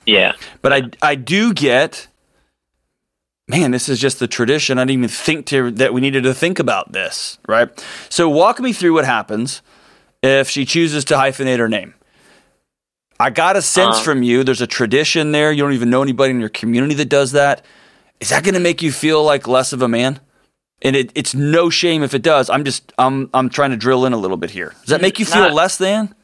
Yeah. 0.06 0.32
But 0.62 0.72
I 0.72 0.82
I 1.02 1.14
do 1.14 1.52
get, 1.52 2.08
man, 3.48 3.70
this 3.72 3.88
is 3.88 4.00
just 4.00 4.18
the 4.18 4.26
tradition. 4.28 4.78
I 4.78 4.82
didn't 4.82 4.98
even 4.98 5.08
think 5.08 5.46
to 5.46 5.70
that 5.72 5.92
we 5.92 6.00
needed 6.00 6.22
to 6.24 6.34
think 6.34 6.58
about 6.58 6.92
this, 6.92 7.38
right? 7.48 7.68
So 8.08 8.28
walk 8.28 8.60
me 8.60 8.72
through 8.72 8.94
what 8.94 9.04
happens 9.04 9.60
if 10.22 10.48
she 10.48 10.64
chooses 10.64 11.04
to 11.06 11.14
hyphenate 11.14 11.58
her 11.58 11.68
name. 11.68 11.94
I 13.20 13.30
got 13.30 13.54
a 13.56 13.62
sense 13.62 13.98
Um, 13.98 14.04
from 14.04 14.22
you. 14.22 14.42
There's 14.44 14.62
a 14.62 14.66
tradition 14.66 15.32
there. 15.32 15.52
You 15.52 15.62
don't 15.62 15.74
even 15.74 15.90
know 15.90 16.02
anybody 16.02 16.30
in 16.30 16.40
your 16.40 16.48
community 16.48 16.94
that 16.94 17.08
does 17.10 17.32
that. 17.32 17.64
Is 18.18 18.30
that 18.30 18.42
going 18.44 18.54
to 18.54 18.60
make 18.60 18.82
you 18.82 18.90
feel 18.92 19.22
like 19.22 19.46
less 19.46 19.72
of 19.72 19.82
a 19.82 19.88
man? 19.88 20.20
And 20.82 20.96
it, 20.96 21.12
it's 21.14 21.34
no 21.34 21.68
shame 21.68 22.02
if 22.02 22.14
it 22.14 22.22
does. 22.22 22.48
I'm 22.48 22.64
just 22.64 22.92
I'm 22.96 23.28
I'm 23.34 23.50
trying 23.50 23.70
to 23.72 23.76
drill 23.76 24.06
in 24.06 24.14
a 24.14 24.16
little 24.16 24.38
bit 24.38 24.50
here. 24.50 24.74
Does 24.80 24.88
that 24.88 25.02
make 25.02 25.18
you 25.18 25.26
feel 25.26 25.42
Not- 25.42 25.52
less 25.54 25.76
than? 25.76 26.14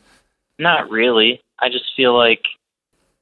Not 0.59 0.89
really. 0.91 1.41
I 1.59 1.69
just 1.69 1.85
feel 1.95 2.17
like 2.17 2.41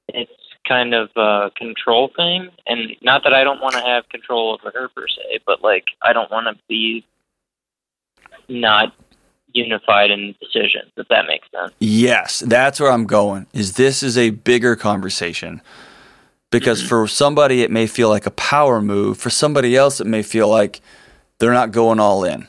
it's 0.09 0.31
kind 0.69 0.95
of 0.95 1.11
a 1.17 1.51
control 1.57 2.11
thing. 2.17 2.51
And 2.67 2.95
not 3.03 3.25
that 3.25 3.35
I 3.35 3.43
don't 3.43 3.61
want 3.61 3.75
to 3.75 3.81
have 3.81 4.09
control 4.09 4.53
over 4.53 4.71
her 4.79 4.89
per 4.89 5.09
se, 5.09 5.41
but 5.45 5.63
like 5.63 5.87
I 6.01 6.13
don't 6.13 6.31
want 6.31 6.47
to 6.47 6.63
be 6.69 7.05
not 8.49 8.93
unified 9.55 10.11
in 10.11 10.35
decisions, 10.41 10.91
if 10.97 11.09
that 11.09 11.27
makes 11.27 11.49
sense. 11.51 11.73
Yes, 11.81 12.41
that's 12.41 12.81
where 12.81 12.91
I'm 12.93 13.07
going. 13.07 13.47
Is 13.53 13.75
this 13.75 14.03
is 14.03 14.19
a 14.19 14.31
bigger 14.31 14.77
conversation 14.77 15.63
Because 16.51 16.83
for 16.83 17.07
somebody, 17.09 17.63
it 17.63 17.71
may 17.71 17.87
feel 17.87 18.09
like 18.09 18.27
a 18.27 18.31
power 18.33 18.81
move. 18.81 19.19
For 19.19 19.31
somebody 19.31 19.77
else, 19.77 20.01
it 20.01 20.07
may 20.07 20.23
feel 20.23 20.49
like 20.49 20.81
they're 21.39 21.53
not 21.53 21.73
going 21.73 21.99
all 21.99 22.25
in, 22.25 22.47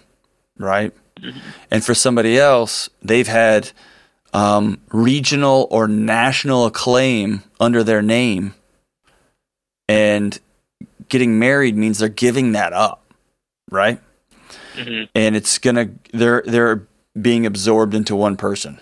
right? 0.60 0.94
And 1.72 1.84
for 1.84 1.96
somebody 1.96 2.38
else, 2.38 2.90
they've 3.02 3.28
had 3.28 3.72
um, 4.34 4.80
regional 4.92 5.68
or 5.72 5.88
national 5.88 6.66
acclaim 6.66 7.42
under 7.60 7.84
their 7.84 8.02
name. 8.04 8.54
And 9.88 10.38
getting 11.10 11.40
married 11.40 11.76
means 11.76 12.00
they're 12.00 12.10
giving 12.10 12.52
that 12.52 12.74
up, 12.74 13.12
right? 13.72 14.00
Mhm. 14.76 15.08
And 15.16 15.36
it's 15.36 15.58
gonna 15.58 15.90
they're 16.12 16.44
they're 16.46 16.84
being 17.20 17.46
absorbed 17.46 17.94
into 17.94 18.16
one 18.16 18.38
person, 18.38 18.80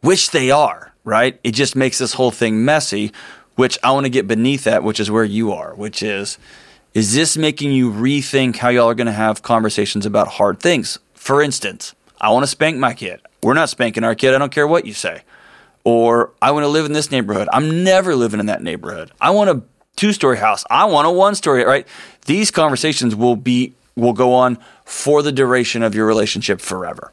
which 0.00 0.30
they 0.30 0.50
are, 0.50 0.92
right? 1.04 1.38
It 1.42 1.52
just 1.52 1.76
makes 1.76 1.98
this 1.98 2.14
whole 2.14 2.30
thing 2.30 2.64
messy. 2.64 3.12
Which 3.56 3.78
I 3.82 3.90
want 3.90 4.06
to 4.06 4.10
get 4.10 4.26
beneath 4.26 4.64
that, 4.64 4.84
which 4.84 4.98
is 4.98 5.10
where 5.10 5.24
you 5.24 5.52
are, 5.52 5.74
which 5.74 6.02
is, 6.02 6.38
is 6.94 7.14
this 7.14 7.36
making 7.36 7.72
you 7.72 7.90
rethink 7.92 8.56
how 8.56 8.70
y'all 8.70 8.88
are 8.88 8.94
going 8.94 9.06
to 9.06 9.12
have 9.12 9.42
conversations 9.42 10.06
about 10.06 10.28
hard 10.28 10.60
things? 10.60 10.98
For 11.12 11.42
instance, 11.42 11.94
I 12.20 12.30
want 12.30 12.44
to 12.44 12.46
spank 12.46 12.78
my 12.78 12.94
kid. 12.94 13.20
We're 13.42 13.54
not 13.54 13.68
spanking 13.68 14.02
our 14.02 14.14
kid. 14.14 14.34
I 14.34 14.38
don't 14.38 14.52
care 14.52 14.66
what 14.66 14.86
you 14.86 14.94
say. 14.94 15.22
Or 15.84 16.32
I 16.40 16.50
want 16.52 16.64
to 16.64 16.68
live 16.68 16.86
in 16.86 16.92
this 16.92 17.10
neighborhood. 17.10 17.48
I'm 17.52 17.84
never 17.84 18.14
living 18.16 18.40
in 18.40 18.46
that 18.46 18.62
neighborhood. 18.62 19.12
I 19.20 19.30
want 19.30 19.50
a 19.50 19.62
two 19.94 20.12
story 20.12 20.38
house. 20.38 20.64
I 20.70 20.86
want 20.86 21.06
a 21.06 21.10
one 21.10 21.34
story, 21.34 21.64
right? 21.64 21.86
These 22.26 22.50
conversations 22.50 23.14
will 23.14 23.36
be 23.36 23.74
will 23.94 24.12
go 24.12 24.32
on 24.32 24.58
for 24.84 25.22
the 25.22 25.32
duration 25.32 25.82
of 25.82 25.94
your 25.94 26.06
relationship 26.06 26.60
forever. 26.60 27.12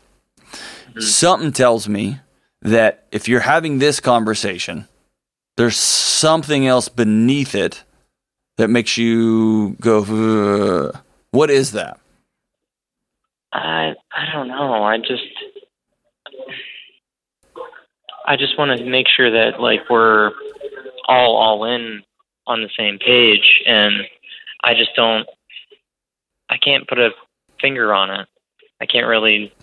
Mm-hmm. 0.98 1.06
Something 1.06 1.52
tells 1.52 1.88
me 1.88 2.20
that 2.62 3.06
if 3.12 3.28
you're 3.28 3.42
having 3.42 3.80
this 3.80 4.00
conversation, 4.00 4.88
there's 5.56 5.78
something 5.78 6.66
else 6.66 6.90
beneath 6.90 7.54
it 7.56 7.84
that 8.58 8.70
makes 8.70 8.98
you 8.98 9.76
go, 9.80 10.00
"Ugh." 10.04 11.02
what 11.32 11.50
is 11.50 11.74
that? 11.74 12.00
I 13.54 13.94
I 14.12 14.32
don't 14.34 14.48
know. 14.48 14.84
I 14.84 14.98
just 14.98 15.24
I 18.26 18.36
just 18.36 18.58
want 18.58 18.78
to 18.78 18.86
make 18.86 19.08
sure 19.08 19.32
that 19.32 19.62
like 19.62 19.82
we're 19.90 20.32
all 21.08 21.38
all 21.38 21.66
in 21.66 22.04
on 22.46 22.62
the 22.62 22.70
same 22.78 22.98
page, 23.00 23.62
and 23.66 24.02
I 24.64 24.74
just 24.74 24.96
don't. 24.96 25.28
I 26.50 26.58
can't 26.58 26.88
put 26.88 26.98
a 27.00 27.12
finger 27.62 27.94
on 27.94 28.10
it. 28.10 28.28
I 28.82 28.86
can't 28.86 29.08
really 29.08 29.54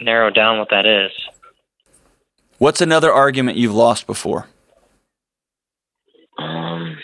narrow 0.00 0.30
down 0.30 0.58
what 0.58 0.68
that 0.70 0.86
is. 0.86 1.10
What's 2.58 2.80
another 2.80 3.12
argument 3.12 3.56
you've 3.56 3.74
lost 3.74 4.06
before? 4.06 4.46
Um, 6.38 6.96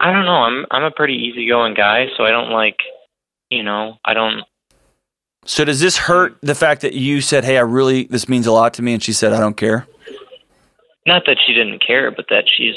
I 0.00 0.12
don't 0.12 0.24
know. 0.24 0.32
I'm 0.42 0.66
I'm 0.70 0.82
a 0.84 0.90
pretty 0.90 1.14
easygoing 1.14 1.74
guy, 1.74 2.06
so 2.16 2.24
I 2.24 2.30
don't 2.30 2.50
like, 2.50 2.76
you 3.50 3.62
know, 3.62 3.98
I 4.04 4.14
don't. 4.14 4.42
So 5.46 5.64
does 5.64 5.80
this 5.80 5.96
hurt 5.96 6.38
the 6.42 6.54
fact 6.54 6.82
that 6.82 6.94
you 6.94 7.20
said, 7.20 7.44
"Hey, 7.44 7.56
I 7.56 7.62
really 7.62 8.04
this 8.04 8.28
means 8.28 8.46
a 8.46 8.52
lot 8.52 8.74
to 8.74 8.82
me," 8.82 8.94
and 8.94 9.02
she 9.02 9.12
said, 9.12 9.32
"I 9.32 9.40
don't 9.40 9.56
care"? 9.56 9.86
Not 11.06 11.24
that 11.26 11.36
she 11.46 11.52
didn't 11.52 11.84
care, 11.86 12.10
but 12.10 12.26
that 12.30 12.44
she's 12.56 12.76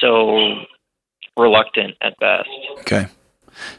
so 0.00 0.64
reluctant 1.36 1.94
at 2.02 2.18
best 2.18 2.48
Okay. 2.80 3.06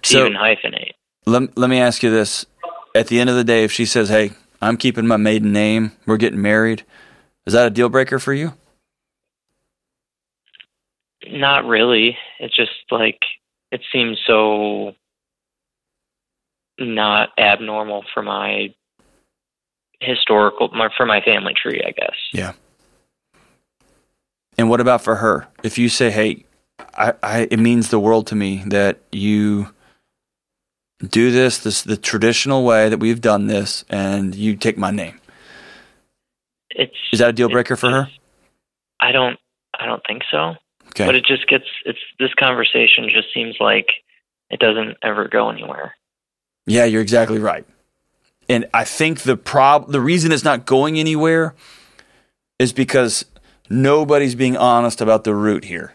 to 0.04 0.10
So 0.10 0.20
even 0.20 0.34
hyphenate. 0.34 0.92
let, 1.26 1.58
let 1.58 1.70
me 1.70 1.80
ask 1.80 2.02
you 2.02 2.10
this. 2.10 2.46
At 2.94 3.08
the 3.08 3.20
end 3.20 3.30
of 3.30 3.36
the 3.36 3.44
day, 3.44 3.64
if 3.64 3.72
she 3.72 3.86
says, 3.86 4.10
Hey, 4.10 4.32
I'm 4.62 4.78
keeping 4.78 5.08
my 5.08 5.18
maiden 5.18 5.52
name, 5.52 5.92
we're 6.06 6.18
getting 6.18 6.42
married, 6.42 6.84
is 7.46 7.54
that 7.54 7.68
a 7.68 7.70
deal 7.70 7.90
breaker 7.90 8.20
for 8.20 8.34
you? 8.34 8.54
Not 11.28 11.66
really. 11.66 12.18
It's 12.40 12.56
just 12.56 12.72
like 12.90 13.20
it 13.72 13.82
seems 13.92 14.20
so 14.26 14.94
not 16.80 17.30
abnormal 17.38 18.04
for 18.14 18.24
my 18.24 18.74
historical 20.00 20.70
my 20.70 20.90
for 20.98 21.06
my 21.06 21.22
family 21.22 21.54
tree, 21.54 21.82
I 21.86 21.92
guess. 21.92 22.16
Yeah. 22.34 22.54
And 24.58 24.70
what 24.70 24.82
about 24.82 25.04
for 25.04 25.16
her? 25.16 25.48
If 25.64 25.78
you 25.78 25.90
say, 25.90 26.12
Hey, 26.12 26.46
I, 26.96 27.14
I 27.24 27.48
it 27.52 27.60
means 27.60 27.90
the 27.90 28.00
world 28.00 28.28
to 28.28 28.36
me 28.36 28.64
that 28.68 29.00
you 29.12 29.74
do 31.08 31.32
this 31.32 31.58
this 31.60 31.82
the 31.82 31.98
traditional 31.98 32.64
way 32.64 32.90
that 32.90 33.00
we've 33.00 33.22
done 33.22 33.48
this 33.48 33.86
and 33.90 34.36
you 34.36 34.56
take 34.56 34.78
my 34.78 34.92
name. 34.92 35.20
It's 36.72 36.96
Is 37.12 37.20
that 37.20 37.30
a 37.30 37.34
deal 37.34 37.50
breaker 37.50 37.76
for 37.76 37.90
her? 37.90 38.10
I 39.00 39.12
don't 39.12 39.40
I 39.78 39.86
don't 39.86 40.02
think 40.08 40.24
so. 40.30 40.56
Okay. 40.88 41.06
But 41.06 41.16
it 41.16 41.26
just 41.26 41.48
gets 41.48 41.66
it's 41.86 42.00
this 42.20 42.34
conversation 42.36 43.10
just 43.14 43.34
seems 43.34 43.56
like 43.60 43.88
it 44.50 44.60
doesn't 44.60 44.98
ever 45.02 45.28
go 45.28 45.50
anywhere. 45.50 45.96
Yeah, 46.66 46.86
you're 46.86 47.02
exactly 47.02 47.40
right. 47.40 47.66
And 48.48 48.68
I 48.74 48.84
think 48.84 49.22
the 49.22 49.38
prob 49.38 49.92
the 49.92 50.02
reason 50.02 50.32
it's 50.32 50.44
not 50.44 50.66
going 50.66 51.00
anywhere 51.00 51.56
is 52.60 52.74
because 52.74 53.26
nobody's 53.70 54.36
being 54.36 54.56
honest 54.56 55.02
about 55.02 55.24
the 55.24 55.34
root 55.34 55.66
here. 55.66 55.94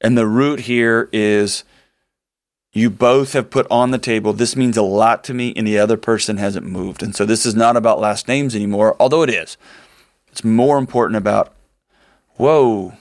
And 0.00 0.16
the 0.16 0.26
root 0.26 0.60
here 0.60 1.08
is 1.12 1.62
you 2.72 2.88
both 2.88 3.32
have 3.32 3.50
put 3.50 3.66
on 3.70 3.90
the 3.90 3.98
table 3.98 4.32
this 4.32 4.54
means 4.54 4.76
a 4.76 4.82
lot 4.82 5.24
to 5.24 5.34
me 5.34 5.52
and 5.56 5.66
the 5.66 5.78
other 5.78 5.96
person 5.96 6.36
hasn't 6.36 6.66
moved. 6.66 7.02
And 7.02 7.14
so 7.14 7.24
this 7.24 7.44
is 7.44 7.54
not 7.54 7.76
about 7.76 7.98
last 7.98 8.28
names 8.28 8.54
anymore, 8.54 8.96
although 9.00 9.22
it 9.22 9.30
is. 9.30 9.56
It's 10.28 10.44
more 10.44 10.78
important 10.78 11.16
about 11.16 11.52
whoa, 12.36 12.94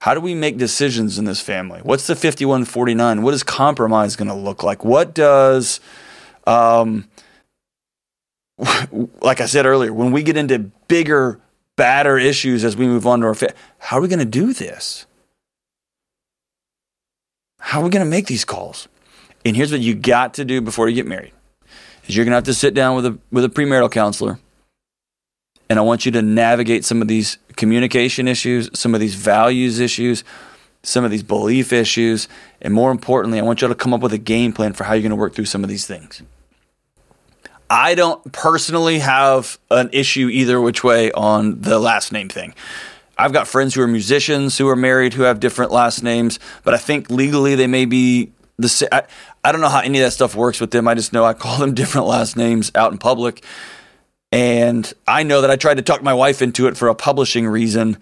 how 0.00 0.14
do 0.14 0.20
we 0.20 0.34
make 0.34 0.56
decisions 0.56 1.18
in 1.18 1.26
this 1.26 1.40
family? 1.40 1.80
What's 1.84 2.08
the 2.08 2.16
5149? 2.16 3.22
What 3.22 3.34
is 3.34 3.44
compromise 3.44 4.16
going 4.16 4.28
to 4.28 4.34
look 4.34 4.64
like? 4.64 4.84
What 4.84 5.14
does, 5.14 5.78
um, 6.44 7.08
like 9.20 9.40
I 9.40 9.46
said 9.46 9.64
earlier, 9.66 9.92
when 9.92 10.10
we 10.10 10.24
get 10.24 10.36
into 10.36 10.58
bigger, 10.88 11.38
badder 11.76 12.18
issues 12.18 12.64
as 12.64 12.76
we 12.76 12.86
move 12.86 13.06
on 13.06 13.20
to 13.20 13.26
our 13.26 13.34
family, 13.36 13.54
how 13.78 13.98
are 13.98 14.00
we 14.00 14.08
going 14.08 14.18
to 14.18 14.24
do 14.24 14.52
this? 14.52 15.06
How 17.60 17.80
are 17.80 17.84
we 17.84 17.90
going 17.90 18.04
to 18.04 18.10
make 18.10 18.26
these 18.26 18.44
calls? 18.44 18.88
And 19.44 19.56
here's 19.56 19.72
what 19.72 19.80
you 19.80 19.94
got 19.94 20.34
to 20.34 20.44
do 20.44 20.60
before 20.60 20.88
you 20.88 20.94
get 20.94 21.06
married: 21.06 21.32
is 22.06 22.16
you're 22.16 22.24
going 22.24 22.32
to 22.32 22.36
have 22.36 22.44
to 22.44 22.54
sit 22.54 22.74
down 22.74 22.96
with 22.96 23.06
a 23.06 23.18
with 23.30 23.44
a 23.44 23.48
premarital 23.48 23.90
counselor 23.90 24.38
and 25.72 25.78
I 25.78 25.82
want 25.82 26.04
you 26.04 26.12
to 26.12 26.20
navigate 26.20 26.84
some 26.84 27.00
of 27.00 27.08
these 27.08 27.38
communication 27.56 28.28
issues, 28.28 28.68
some 28.78 28.92
of 28.92 29.00
these 29.00 29.14
values 29.14 29.80
issues, 29.80 30.22
some 30.82 31.02
of 31.02 31.10
these 31.10 31.22
belief 31.22 31.72
issues, 31.72 32.28
and 32.60 32.74
more 32.74 32.90
importantly, 32.90 33.38
I 33.38 33.42
want 33.42 33.62
you 33.62 33.68
to 33.68 33.74
come 33.74 33.94
up 33.94 34.02
with 34.02 34.12
a 34.12 34.18
game 34.18 34.52
plan 34.52 34.74
for 34.74 34.84
how 34.84 34.92
you're 34.92 35.00
going 35.00 35.10
to 35.10 35.16
work 35.16 35.34
through 35.34 35.46
some 35.46 35.64
of 35.64 35.70
these 35.70 35.86
things. 35.86 36.20
I 37.70 37.94
don't 37.94 38.32
personally 38.32 38.98
have 38.98 39.58
an 39.70 39.88
issue 39.94 40.28
either 40.28 40.60
which 40.60 40.84
way 40.84 41.10
on 41.12 41.62
the 41.62 41.78
last 41.78 42.12
name 42.12 42.28
thing. 42.28 42.54
I've 43.16 43.32
got 43.32 43.48
friends 43.48 43.74
who 43.74 43.80
are 43.80 43.88
musicians 43.88 44.58
who 44.58 44.68
are 44.68 44.76
married 44.76 45.14
who 45.14 45.22
have 45.22 45.40
different 45.40 45.72
last 45.72 46.02
names, 46.02 46.38
but 46.64 46.74
I 46.74 46.76
think 46.76 47.08
legally 47.08 47.54
they 47.54 47.66
may 47.66 47.86
be 47.86 48.30
the 48.58 48.68
same. 48.68 48.90
I 49.44 49.52
don't 49.52 49.60
know 49.60 49.68
how 49.68 49.80
any 49.80 49.98
of 49.98 50.04
that 50.04 50.12
stuff 50.12 50.34
works 50.34 50.60
with 50.60 50.70
them. 50.70 50.86
I 50.86 50.94
just 50.94 51.12
know 51.12 51.24
I 51.24 51.34
call 51.34 51.58
them 51.58 51.74
different 51.74 52.06
last 52.06 52.36
names 52.36 52.70
out 52.74 52.92
in 52.92 52.98
public. 52.98 53.44
And 54.30 54.90
I 55.06 55.24
know 55.24 55.42
that 55.42 55.50
I 55.50 55.56
tried 55.56 55.76
to 55.76 55.82
talk 55.82 56.02
my 56.02 56.14
wife 56.14 56.40
into 56.40 56.66
it 56.66 56.76
for 56.76 56.88
a 56.88 56.94
publishing 56.94 57.46
reason, 57.46 57.98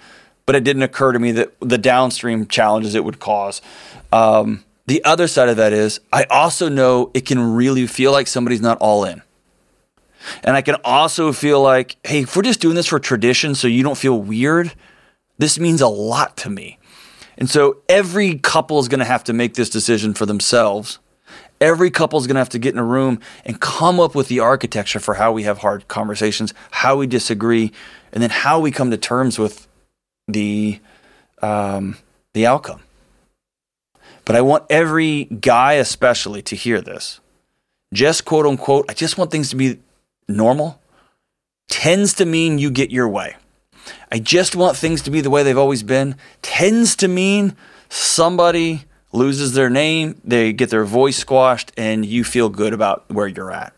but 0.47 0.55
it 0.55 0.63
didn't 0.63 0.83
occur 0.83 1.13
to 1.13 1.19
me 1.19 1.33
that 1.33 1.55
the 1.61 1.79
downstream 1.79 2.47
challenges 2.47 2.95
it 2.95 3.05
would 3.05 3.19
cause. 3.19 3.61
Um, 4.13 4.65
the 4.87 5.05
other 5.05 5.27
side 5.27 5.49
of 5.49 5.57
that 5.57 5.73
is, 5.73 6.01
I 6.13 6.25
also 6.25 6.69
know 6.69 7.11
it 7.15 7.27
can 7.27 7.55
really 7.55 7.87
feel 7.87 8.13
like 8.13 8.27
somebody's 8.27 8.61
not 8.61 8.79
all 8.79 9.05
in. 9.05 9.23
And 10.45 10.57
I 10.57 10.63
can 10.63 10.77
also 10.85 11.33
feel 11.33 11.63
like, 11.63 11.97
hey, 12.05 12.23
if 12.23 12.37
we're 12.37 12.43
just 12.43 12.61
doing 12.61 12.77
this 12.77 12.87
for 12.87 13.01
tradition 13.01 13.55
so 13.55 13.67
you 13.67 13.83
don't 13.83 13.99
feel 13.99 14.21
weird, 14.21 14.73
this 15.39 15.59
means 15.59 15.81
a 15.81 15.89
lot 15.89 16.37
to 16.39 16.51
me. 16.51 16.79
And 17.39 17.49
so 17.49 17.79
every 17.89 18.39
couple 18.39 18.79
is 18.79 18.89
going 18.89 18.99
to 18.99 19.05
have 19.05 19.25
to 19.25 19.33
make 19.33 19.55
this 19.55 19.71
decision 19.71 20.13
for 20.13 20.27
themselves. 20.27 20.99
Every 21.61 21.91
couple 21.91 22.19
is 22.19 22.27
going 22.27 22.37
to 22.37 22.41
have 22.41 22.49
to 22.51 22.59
get 22.59 22.73
in 22.73 22.79
a 22.79 22.85
room 22.85 23.21
and 23.45 23.61
come 23.61 24.01
up 24.01 24.15
with 24.15 24.29
the 24.29 24.41
architecture 24.41 24.99
for 24.99 25.15
how 25.15 25.33
we 25.33 25.43
have 25.43 25.59
hard 25.59 25.89
conversations, 25.89 26.55
how 26.71 26.97
we 26.97 27.07
disagree, 27.07 27.73
and 28.13 28.23
then 28.23 28.31
how 28.31 28.61
we 28.61 28.71
come 28.71 28.91
to 28.91 28.97
terms 28.97 29.39
with 29.39 29.69
the 30.27 30.81
um, 31.43 31.99
the 32.33 32.47
outcome. 32.47 32.83
But 34.25 34.37
I 34.37 34.43
want 34.43 34.65
every 34.71 35.25
guy, 35.25 35.75
especially, 35.75 36.43
to 36.43 36.57
hear 36.57 36.81
this. 36.81 37.21
Just 37.93 38.25
quote 38.25 38.47
unquote, 38.47 38.87
I 38.89 38.95
just 38.95 39.19
want 39.19 39.31
things 39.31 39.51
to 39.51 39.57
be 39.57 39.81
normal, 40.29 40.81
tends 41.69 42.15
to 42.15 42.25
mean 42.25 42.59
you 42.59 42.71
get 42.71 42.91
your 42.91 43.09
way. 43.09 43.37
I 44.13 44.19
just 44.19 44.55
want 44.55 44.77
things 44.77 45.03
to 45.03 45.11
be 45.11 45.21
the 45.21 45.31
way 45.31 45.43
they've 45.43 45.59
always 45.59 45.83
been, 45.83 46.17
tends 46.43 46.95
to 46.97 47.09
mean 47.09 47.57
somebody 47.89 48.85
loses 49.13 49.53
their 49.55 49.71
name, 49.71 50.21
they 50.25 50.53
get 50.53 50.71
their 50.71 50.85
voice 50.85 51.17
squashed, 51.17 51.73
and 51.77 52.05
you 52.05 52.25
feel 52.25 52.49
good 52.49 52.73
about 52.73 53.05
where 53.09 53.27
you're 53.27 53.51
at. 53.51 53.73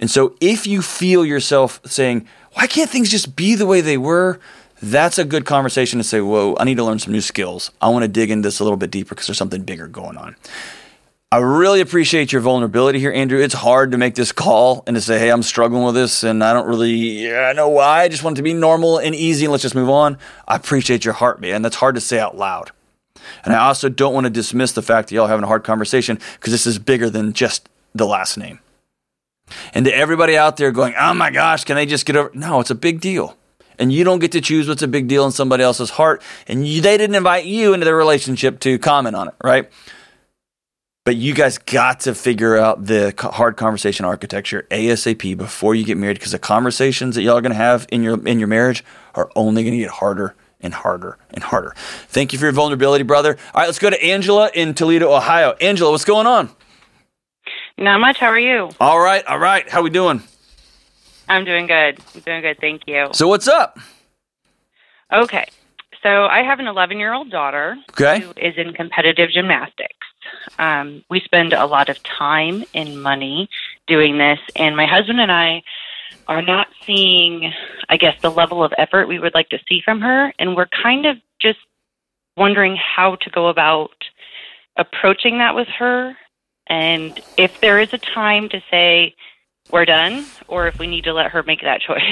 And 0.00 0.10
so 0.10 0.34
if 0.40 0.66
you 0.66 0.82
feel 0.82 1.24
yourself 1.24 1.80
saying, 1.84 2.26
why 2.54 2.66
can't 2.66 2.90
things 2.90 3.10
just 3.10 3.36
be 3.36 3.54
the 3.54 3.66
way 3.66 3.80
they 3.80 3.98
were? 3.98 4.40
that's 4.82 5.16
a 5.16 5.24
good 5.24 5.46
conversation 5.46 5.98
to 5.98 6.04
say, 6.04 6.20
whoa, 6.20 6.56
I 6.58 6.64
need 6.64 6.76
to 6.76 6.84
learn 6.84 6.98
some 6.98 7.12
new 7.12 7.20
skills. 7.20 7.70
I 7.80 7.88
want 7.88 8.02
to 8.02 8.08
dig 8.08 8.30
into 8.30 8.46
this 8.46 8.58
a 8.58 8.64
little 8.64 8.76
bit 8.76 8.90
deeper 8.90 9.10
because 9.10 9.28
there's 9.28 9.38
something 9.38 9.62
bigger 9.62 9.86
going 9.86 10.16
on. 10.16 10.34
I 11.30 11.38
really 11.38 11.80
appreciate 11.80 12.30
your 12.32 12.42
vulnerability 12.42 12.98
here, 12.98 13.12
Andrew. 13.12 13.40
It's 13.40 13.54
hard 13.54 13.92
to 13.92 13.98
make 13.98 14.16
this 14.16 14.32
call 14.32 14.82
and 14.86 14.96
to 14.96 15.00
say, 15.00 15.18
hey, 15.18 15.30
I'm 15.30 15.42
struggling 15.42 15.84
with 15.84 15.94
this 15.94 16.24
and 16.24 16.44
I 16.44 16.52
don't 16.52 16.66
really 16.66 17.34
I 17.34 17.54
know 17.54 17.70
why. 17.70 18.02
I 18.02 18.08
just 18.08 18.22
want 18.22 18.36
it 18.36 18.40
to 18.40 18.42
be 18.42 18.52
normal 18.52 18.98
and 18.98 19.14
easy 19.14 19.46
and 19.46 19.52
let's 19.52 19.62
just 19.62 19.74
move 19.74 19.88
on. 19.88 20.18
I 20.46 20.56
appreciate 20.56 21.06
your 21.06 21.14
heart, 21.14 21.40
man. 21.40 21.62
That's 21.62 21.76
hard 21.76 21.94
to 21.94 22.02
say 22.02 22.18
out 22.18 22.36
loud. 22.36 22.72
And 23.44 23.54
I 23.54 23.66
also 23.66 23.88
don't 23.88 24.14
want 24.14 24.24
to 24.24 24.30
dismiss 24.30 24.72
the 24.72 24.82
fact 24.82 25.08
that 25.08 25.14
y'all 25.14 25.26
are 25.26 25.28
having 25.28 25.44
a 25.44 25.48
hard 25.48 25.64
conversation 25.64 26.18
because 26.34 26.52
this 26.52 26.66
is 26.66 26.78
bigger 26.78 27.10
than 27.10 27.32
just 27.32 27.68
the 27.94 28.06
last 28.06 28.36
name. 28.36 28.60
And 29.74 29.84
to 29.84 29.94
everybody 29.94 30.36
out 30.36 30.56
there 30.56 30.72
going, 30.72 30.94
oh 30.98 31.14
my 31.14 31.30
gosh, 31.30 31.64
can 31.64 31.76
they 31.76 31.86
just 31.86 32.06
get 32.06 32.16
over? 32.16 32.30
No, 32.34 32.60
it's 32.60 32.70
a 32.70 32.74
big 32.74 33.00
deal. 33.00 33.36
And 33.78 33.92
you 33.92 34.04
don't 34.04 34.18
get 34.18 34.32
to 34.32 34.40
choose 34.40 34.68
what's 34.68 34.82
a 34.82 34.88
big 34.88 35.08
deal 35.08 35.24
in 35.24 35.32
somebody 35.32 35.62
else's 35.62 35.90
heart. 35.90 36.22
And 36.46 36.66
you, 36.66 36.80
they 36.80 36.96
didn't 36.96 37.16
invite 37.16 37.46
you 37.46 37.74
into 37.74 37.84
their 37.84 37.96
relationship 37.96 38.60
to 38.60 38.78
comment 38.78 39.16
on 39.16 39.28
it, 39.28 39.34
right? 39.42 39.70
But 41.04 41.16
you 41.16 41.34
guys 41.34 41.58
got 41.58 42.00
to 42.00 42.14
figure 42.14 42.56
out 42.56 42.86
the 42.86 43.12
hard 43.18 43.56
conversation 43.56 44.06
architecture 44.06 44.68
ASAP 44.70 45.36
before 45.36 45.74
you 45.74 45.84
get 45.84 45.96
married 45.96 46.14
because 46.14 46.30
the 46.32 46.38
conversations 46.38 47.16
that 47.16 47.22
y'all 47.22 47.36
are 47.36 47.40
going 47.40 47.50
to 47.50 47.56
have 47.56 47.86
in 47.90 48.04
your 48.04 48.24
in 48.24 48.38
your 48.38 48.46
marriage 48.46 48.84
are 49.16 49.28
only 49.34 49.64
going 49.64 49.74
to 49.74 49.82
get 49.82 49.90
harder 49.90 50.36
and 50.62 50.72
harder 50.72 51.18
and 51.30 51.42
harder. 51.42 51.74
Thank 52.08 52.32
you 52.32 52.38
for 52.38 52.46
your 52.46 52.52
vulnerability, 52.52 53.04
brother. 53.04 53.36
All 53.54 53.60
right, 53.60 53.66
let's 53.66 53.78
go 53.78 53.90
to 53.90 54.02
Angela 54.02 54.50
in 54.54 54.74
Toledo, 54.74 55.12
Ohio. 55.12 55.54
Angela, 55.60 55.90
what's 55.90 56.04
going 56.04 56.26
on? 56.26 56.50
Not 57.78 58.00
much. 58.00 58.18
How 58.18 58.28
are 58.28 58.38
you? 58.38 58.70
All 58.80 59.00
right, 59.00 59.24
all 59.26 59.38
right. 59.38 59.68
How 59.68 59.82
we 59.82 59.90
doing? 59.90 60.22
I'm 61.28 61.44
doing 61.44 61.66
good. 61.66 61.98
I'm 62.14 62.20
doing 62.20 62.42
good. 62.42 62.58
Thank 62.60 62.82
you. 62.86 63.08
So 63.12 63.28
what's 63.28 63.48
up? 63.48 63.78
Okay. 65.12 65.46
So 66.02 66.26
I 66.26 66.42
have 66.42 66.58
an 66.58 66.66
11 66.66 66.98
year 66.98 67.12
old 67.12 67.30
daughter 67.30 67.76
okay. 67.90 68.20
who 68.20 68.32
is 68.36 68.54
in 68.56 68.72
competitive 68.72 69.30
gymnastics. 69.30 69.94
Um, 70.58 71.04
we 71.08 71.20
spend 71.20 71.52
a 71.52 71.66
lot 71.66 71.88
of 71.88 72.02
time 72.02 72.64
and 72.74 73.02
money 73.02 73.48
doing 73.86 74.18
this, 74.18 74.38
and 74.56 74.76
my 74.76 74.86
husband 74.86 75.20
and 75.20 75.30
I 75.30 75.62
are 76.28 76.42
not 76.42 76.68
seeing, 76.86 77.52
I 77.88 77.96
guess, 77.96 78.20
the 78.20 78.30
level 78.30 78.62
of 78.62 78.72
effort 78.78 79.08
we 79.08 79.18
would 79.18 79.34
like 79.34 79.48
to 79.50 79.58
see 79.68 79.80
from 79.84 80.00
her, 80.00 80.32
and 80.38 80.56
we're 80.56 80.68
kind 80.82 81.06
of 81.06 81.16
just 81.40 81.58
wondering 82.36 82.76
how 82.76 83.16
to 83.16 83.30
go 83.30 83.48
about 83.48 83.90
approaching 84.76 85.38
that 85.38 85.54
with 85.54 85.68
her, 85.68 86.16
and 86.66 87.20
if 87.36 87.60
there 87.60 87.78
is 87.78 87.92
a 87.92 87.98
time 87.98 88.48
to 88.48 88.62
say 88.70 89.14
we're 89.70 89.84
done, 89.84 90.24
or 90.48 90.66
if 90.66 90.78
we 90.78 90.86
need 90.86 91.04
to 91.04 91.12
let 91.12 91.30
her 91.30 91.42
make 91.42 91.62
that 91.62 91.80
choice. 91.86 92.02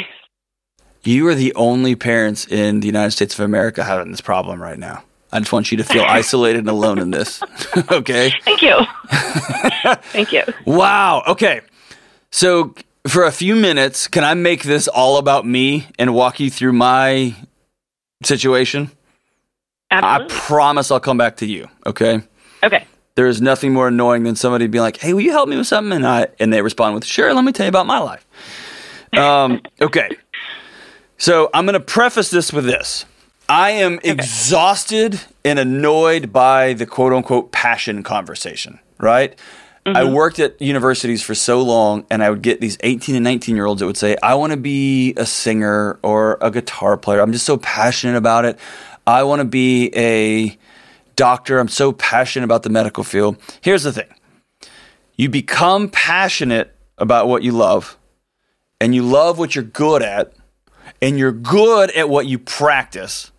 You 1.03 1.27
are 1.29 1.35
the 1.35 1.55
only 1.55 1.97
parents 1.97 2.47
in 2.47 2.81
the 2.81 2.87
United 2.87 3.13
States 3.13 3.35
of 3.35 3.45
America 3.45 3.85
having 3.85 4.11
this 4.11 4.21
problem 4.21 4.61
right 4.61 4.79
now. 4.79 5.03
I 5.33 5.39
just 5.39 5.53
want 5.53 5.71
you 5.71 5.79
to 5.79 5.85
feel 5.85 6.03
isolated 6.09 6.61
and 6.61 6.69
alone 6.69 6.99
in 6.99 7.11
this. 7.11 7.43
okay. 7.91 8.33
Thank 8.45 8.63
you. 8.63 8.77
Thank 10.13 10.33
you. 10.33 10.43
Wow. 10.67 11.23
Okay. 11.27 11.61
So, 12.31 12.75
for 13.09 13.25
a 13.25 13.33
few 13.33 13.57
minutes, 13.57 14.07
can 14.09 14.25
I 14.25 14.35
make 14.35 14.63
this 14.63 14.89
all 14.89 15.17
about 15.17 15.47
me 15.47 15.87
and 15.99 16.15
walk 16.15 16.41
you 16.41 16.51
through 16.51 16.73
my 16.73 17.35
situation? 18.23 18.91
Absolutely. 19.91 20.37
I 20.37 20.39
promise 20.39 20.91
I'll 20.91 21.01
come 21.01 21.19
back 21.19 21.39
to 21.39 21.47
you. 21.47 21.69
Okay. 21.87 22.21
Okay. 22.63 22.87
There 23.17 23.27
is 23.27 23.41
nothing 23.41 23.73
more 23.73 23.89
annoying 23.89 24.23
than 24.23 24.37
somebody 24.37 24.67
being 24.67 24.83
like, 24.83 24.99
"Hey, 24.99 25.13
will 25.13 25.21
you 25.21 25.33
help 25.33 25.49
me 25.49 25.57
with 25.57 25.67
something?" 25.67 25.93
and 25.93 26.07
I 26.07 26.29
and 26.39 26.53
they 26.53 26.63
respond 26.63 26.95
with, 26.95 27.05
"Sure, 27.05 27.35
let 27.35 27.45
me 27.45 27.53
tell 27.53 27.67
you 27.67 27.71
about 27.71 27.87
my 27.87 27.99
life." 27.99 28.27
Um, 29.13 29.61
okay. 29.81 30.11
So 31.19 31.51
I'm 31.53 31.67
going 31.67 31.75
to 31.75 31.81
preface 31.81 32.31
this 32.31 32.53
with 32.53 32.65
this. 32.65 33.05
I 33.49 33.73
am 33.73 33.95
okay. 33.95 34.11
exhausted 34.11 35.21
and 35.45 35.59
annoyed 35.59 36.33
by 36.33 36.73
the 36.75 36.87
quote 36.87 37.13
unquote 37.13 37.51
passion 37.51 38.03
conversation, 38.03 38.79
right? 38.99 39.37
Mm-hmm. 39.87 39.97
I 39.97 40.05
worked 40.05 40.39
at 40.39 40.61
universities 40.61 41.23
for 41.23 41.35
so 41.35 41.63
long, 41.63 42.05
and 42.11 42.23
I 42.23 42.31
would 42.31 42.43
get 42.43 42.61
these 42.61 42.77
18 42.81 43.15
and 43.15 43.25
19 43.25 43.57
year 43.57 43.65
olds 43.65 43.81
that 43.81 43.87
would 43.87 43.97
say, 43.97 44.17
I 44.23 44.35
want 44.35 44.53
to 44.53 44.59
be 44.59 45.15
a 45.17 45.25
singer 45.25 45.99
or 46.03 46.39
a 46.41 46.51
guitar 46.51 46.97
player. 46.97 47.21
I'm 47.21 47.33
just 47.33 47.47
so 47.47 47.57
passionate 47.57 48.17
about 48.17 48.45
it. 48.45 48.59
I 49.07 49.23
want 49.23 49.41
to 49.41 49.47
be 49.47 49.91
a 49.97 50.59
doctor. 51.17 51.59
I'm 51.59 51.69
so 51.69 51.93
passionate 51.93 52.45
about 52.45 52.63
the 52.63 52.71
medical 52.71 53.05
field. 53.05 53.39
Here's 53.63 53.83
the 53.83 53.93
thing 53.93 54.09
you 55.17 55.29
become 55.29 55.89
passionate 55.89 56.77
about 56.99 57.29
what 57.29 57.43
you 57.43 57.53
love, 57.53 57.99
and 58.81 58.95
you 58.95 59.03
love 59.03 59.39
what 59.39 59.55
you're 59.55 59.65
good 59.65 60.03
at 60.03 60.35
and 61.03 61.19
you're 61.19 61.33
good 61.33 61.91
at 61.93 62.09
what 62.09 62.27
you 62.27 62.39
practice, 62.39 63.33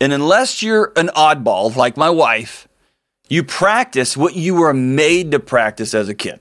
and 0.00 0.12
unless 0.12 0.62
you're 0.62 0.92
an 0.96 1.08
oddball 1.08 1.74
like 1.76 1.96
my 1.96 2.10
wife, 2.10 2.68
you 3.32 3.42
practice 3.42 4.14
what 4.14 4.36
you 4.36 4.54
were 4.54 4.74
made 4.74 5.30
to 5.30 5.40
practice 5.40 5.94
as 5.94 6.06
a 6.10 6.14
kid, 6.14 6.38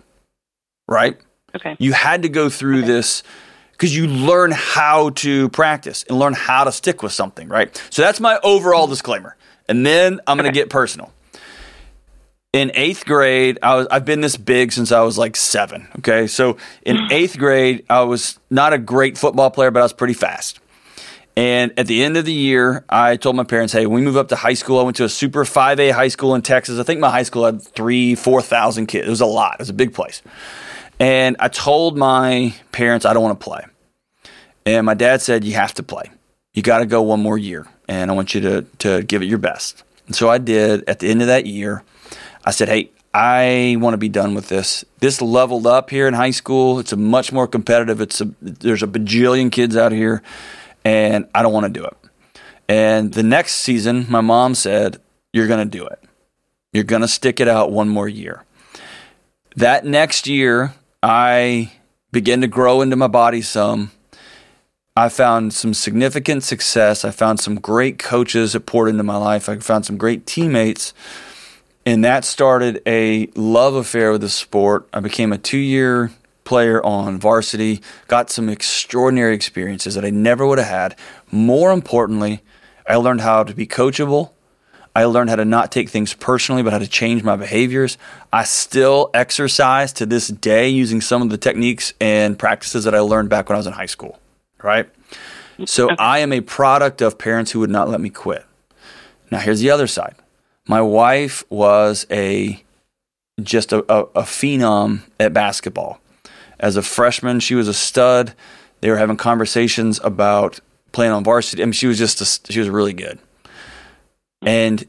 right? 0.90 1.18
Okay. 1.56 1.78
You 1.80 1.94
had 1.94 2.24
to 2.24 2.30
go 2.30 2.50
through 2.50 2.80
okay. 2.80 2.88
this 2.88 3.24
because 3.72 3.96
you 3.96 4.08
learn 4.08 4.52
how 4.52 5.12
to 5.12 5.48
practice 5.50 6.04
and 6.10 6.20
learn 6.20 6.34
how 6.34 6.66
to 6.66 6.72
stick 6.74 7.02
with 7.02 7.14
something, 7.14 7.48
right? 7.48 7.82
So 7.92 8.02
that's 8.02 8.20
my 8.20 8.42
overall 8.44 8.88
disclaimer. 8.88 9.38
And 9.70 9.86
then 9.86 10.20
I'm 10.28 10.36
going 10.36 10.44
to 10.44 10.50
okay. 10.50 10.66
get 10.66 10.70
personal. 10.70 11.14
In 12.52 12.74
eighth 12.74 13.06
grade, 13.06 13.58
I 13.64 13.76
was 13.76 13.88
I've 13.90 14.04
been 14.04 14.20
this 14.20 14.36
big 14.36 14.74
since 14.74 14.92
I 14.92 15.00
was 15.00 15.18
like 15.18 15.38
seven. 15.38 15.88
Okay, 16.00 16.28
so 16.28 16.58
in 16.86 17.00
eighth 17.10 17.38
grade, 17.38 17.86
I 17.90 18.02
was 18.02 18.38
not 18.50 18.74
a 18.74 18.78
great 18.78 19.18
football 19.18 19.50
player, 19.50 19.72
but 19.72 19.80
I 19.80 19.84
was 19.84 19.94
pretty 19.94 20.14
fast. 20.14 20.60
And 21.36 21.72
at 21.78 21.88
the 21.88 22.04
end 22.04 22.18
of 22.18 22.26
the 22.26 22.34
year, 22.34 22.84
I 22.90 23.16
told 23.16 23.36
my 23.36 23.44
parents, 23.44 23.72
hey, 23.72 23.86
when 23.86 24.02
we 24.02 24.06
move 24.06 24.18
up 24.18 24.28
to 24.30 24.36
high 24.36 24.54
school, 24.54 24.80
I 24.80 24.84
went 24.84 24.98
to 24.98 25.06
a 25.06 25.10
super 25.10 25.46
5A 25.46 25.92
high 25.92 26.10
school 26.10 26.36
in 26.36 26.42
Texas. 26.42 26.78
I 26.78 26.84
think 26.84 27.00
my 27.00 27.10
high 27.10 27.24
school 27.24 27.46
had 27.46 27.62
three, 27.62 28.16
4,000 28.16 28.88
kids. 28.88 29.08
It 29.08 29.10
was 29.10 29.22
a 29.22 29.26
lot, 29.26 29.56
it 29.56 29.60
was 29.60 29.70
a 29.70 29.74
big 29.74 29.94
place. 29.94 30.22
And 31.00 31.36
I 31.40 31.48
told 31.48 31.98
my 31.98 32.54
parents 32.72 33.06
I 33.06 33.14
don't 33.14 33.24
want 33.24 33.40
to 33.40 33.44
play. 33.44 33.66
And 34.66 34.86
my 34.86 34.94
dad 34.94 35.22
said, 35.22 35.44
you 35.44 35.54
have 35.54 35.74
to 35.76 35.84
play. 35.84 36.12
You 36.54 36.62
got 36.62 36.80
to 36.80 36.86
go 36.86 37.02
one 37.02 37.22
more 37.22 37.38
year. 37.38 37.66
And 37.88 38.12
I 38.12 38.14
want 38.14 38.36
you 38.36 38.42
to, 38.42 38.62
to 38.80 39.04
give 39.04 39.22
it 39.22 39.26
your 39.26 39.40
best. 39.40 39.84
And 40.06 40.16
so 40.16 40.30
I 40.30 40.38
did. 40.38 40.88
At 40.88 41.00
the 41.00 41.10
end 41.10 41.22
of 41.22 41.28
that 41.28 41.46
year, 41.46 41.84
I 42.46 42.52
said, 42.52 42.68
hey, 42.68 42.92
I 43.14 43.78
want 43.80 43.94
to 43.94 43.98
be 43.98 44.10
done 44.10 44.36
with 44.36 44.50
this. 44.50 44.86
This 45.00 45.22
leveled 45.22 45.66
up 45.66 45.90
here 45.90 46.08
in 46.08 46.14
high 46.14 46.32
school. 46.32 46.80
It's 46.80 46.94
a 46.94 46.98
much 46.98 47.32
more 47.32 47.48
competitive. 47.48 48.00
It's 48.00 48.22
a, 48.22 48.26
there's 48.42 48.84
a 48.84 48.88
bajillion 48.88 49.52
kids 49.52 49.76
out 49.76 49.92
here 49.92 50.22
and 50.84 51.28
I 51.34 51.42
don't 51.42 51.54
want 51.54 51.74
to 51.74 51.80
do 51.80 51.86
it. 51.86 51.98
And 52.68 53.14
the 53.14 53.24
next 53.24 53.56
season, 53.56 54.06
my 54.10 54.22
mom 54.22 54.56
said, 54.56 55.02
You're 55.34 55.48
going 55.48 55.70
to 55.70 55.78
do 55.78 55.86
it. 55.86 56.04
You're 56.74 56.84
going 56.84 57.02
to 57.02 57.08
stick 57.08 57.40
it 57.40 57.48
out 57.48 57.72
one 57.72 57.90
more 57.90 58.08
year. 58.08 58.44
That 59.58 59.86
next 59.86 60.28
year, 60.28 60.74
I 61.04 61.74
began 62.12 62.42
to 62.42 62.48
grow 62.48 62.82
into 62.82 62.96
my 62.96 63.08
body 63.08 63.42
some. 63.42 63.92
I 64.96 65.10
found 65.10 65.54
some 65.54 65.74
significant 65.74 66.44
success. 66.44 67.06
I 67.06 67.12
found 67.12 67.40
some 67.40 67.56
great 67.56 67.98
coaches 67.98 68.54
that 68.54 68.62
poured 68.62 68.90
into 68.90 69.04
my 69.04 69.18
life. 69.18 69.50
I 69.50 69.58
found 69.58 69.86
some 69.86 69.98
great 69.98 70.26
teammates. 70.26 70.94
And 71.86 72.06
that 72.06 72.26
started 72.26 72.82
a 72.86 73.28
love 73.36 73.74
affair 73.76 74.12
with 74.12 74.22
the 74.22 74.30
sport. 74.30 74.88
I 74.94 75.00
became 75.00 75.34
a 75.34 75.38
two 75.38 75.58
year 75.58 76.12
player 76.52 76.86
on 76.86 77.18
varsity, 77.18 77.82
got 78.10 78.30
some 78.30 78.50
extraordinary 78.50 79.34
experiences 79.34 79.96
that 79.96 80.04
I 80.04 80.10
never 80.10 80.46
would 80.46 80.58
have 80.58 80.68
had. 80.68 80.98
More 81.32 81.72
importantly, 81.72 82.42
I 82.86 82.98
learned 82.98 83.22
how 83.22 83.46
to 83.46 83.54
be 83.54 83.66
coachable. 83.66 84.32
I 84.94 85.06
learned 85.06 85.30
how 85.30 85.38
to 85.38 85.46
not 85.46 85.72
take 85.72 85.88
things 85.88 86.14
personally, 86.14 86.62
but 86.62 86.74
how 86.74 86.80
to 86.80 86.90
change 86.90 87.24
my 87.24 87.38
behaviors. 87.38 87.98
I 88.34 88.44
still 88.44 89.10
exercise 89.14 89.94
to 89.94 90.06
this 90.06 90.28
day 90.28 90.68
using 90.68 91.00
some 91.00 91.22
of 91.22 91.30
the 91.30 91.38
techniques 91.38 91.94
and 92.02 92.38
practices 92.38 92.84
that 92.84 92.94
I 92.94 93.00
learned 93.00 93.30
back 93.30 93.48
when 93.48 93.56
I 93.56 93.60
was 93.60 93.68
in 93.68 93.72
high 93.72 93.86
school, 93.86 94.20
right? 94.62 94.90
So 95.66 95.86
okay. 95.86 95.96
I 96.00 96.20
am 96.20 96.34
a 96.34 96.42
product 96.42 97.02
of 97.02 97.18
parents 97.18 97.52
who 97.52 97.62
would 97.62 97.70
not 97.70 97.88
let 97.88 98.02
me 98.02 98.10
quit. 98.10 98.46
Now, 99.32 99.40
here's 99.40 99.62
the 99.62 99.70
other 99.70 99.88
side. 99.88 100.16
My 100.68 100.82
wife 100.82 101.46
was 101.50 102.06
a 102.12 102.62
just 103.42 103.72
a, 103.72 103.80
a, 103.90 104.02
a 104.16 104.24
phenom 104.24 105.04
at 105.18 105.32
basketball. 105.32 106.02
As 106.62 106.78
a 106.78 106.84
freshman, 106.84 107.40
she 107.40 107.56
was 107.56 107.68
a 107.68 107.74
stud. 107.74 108.34
They 108.80 108.90
were 108.90 108.98
having 108.98 109.18
conversations 109.18 110.00
about 110.04 110.60
playing 110.92 111.12
on 111.12 111.24
varsity. 111.24 111.64
I 111.64 111.66
mean, 111.66 111.74
she 111.74 111.88
was 111.88 111.98
just 111.98 112.22
a, 112.22 112.52
she 112.52 112.60
was 112.60 112.70
really 112.70 112.94
good. 112.94 113.20
And 114.44 114.86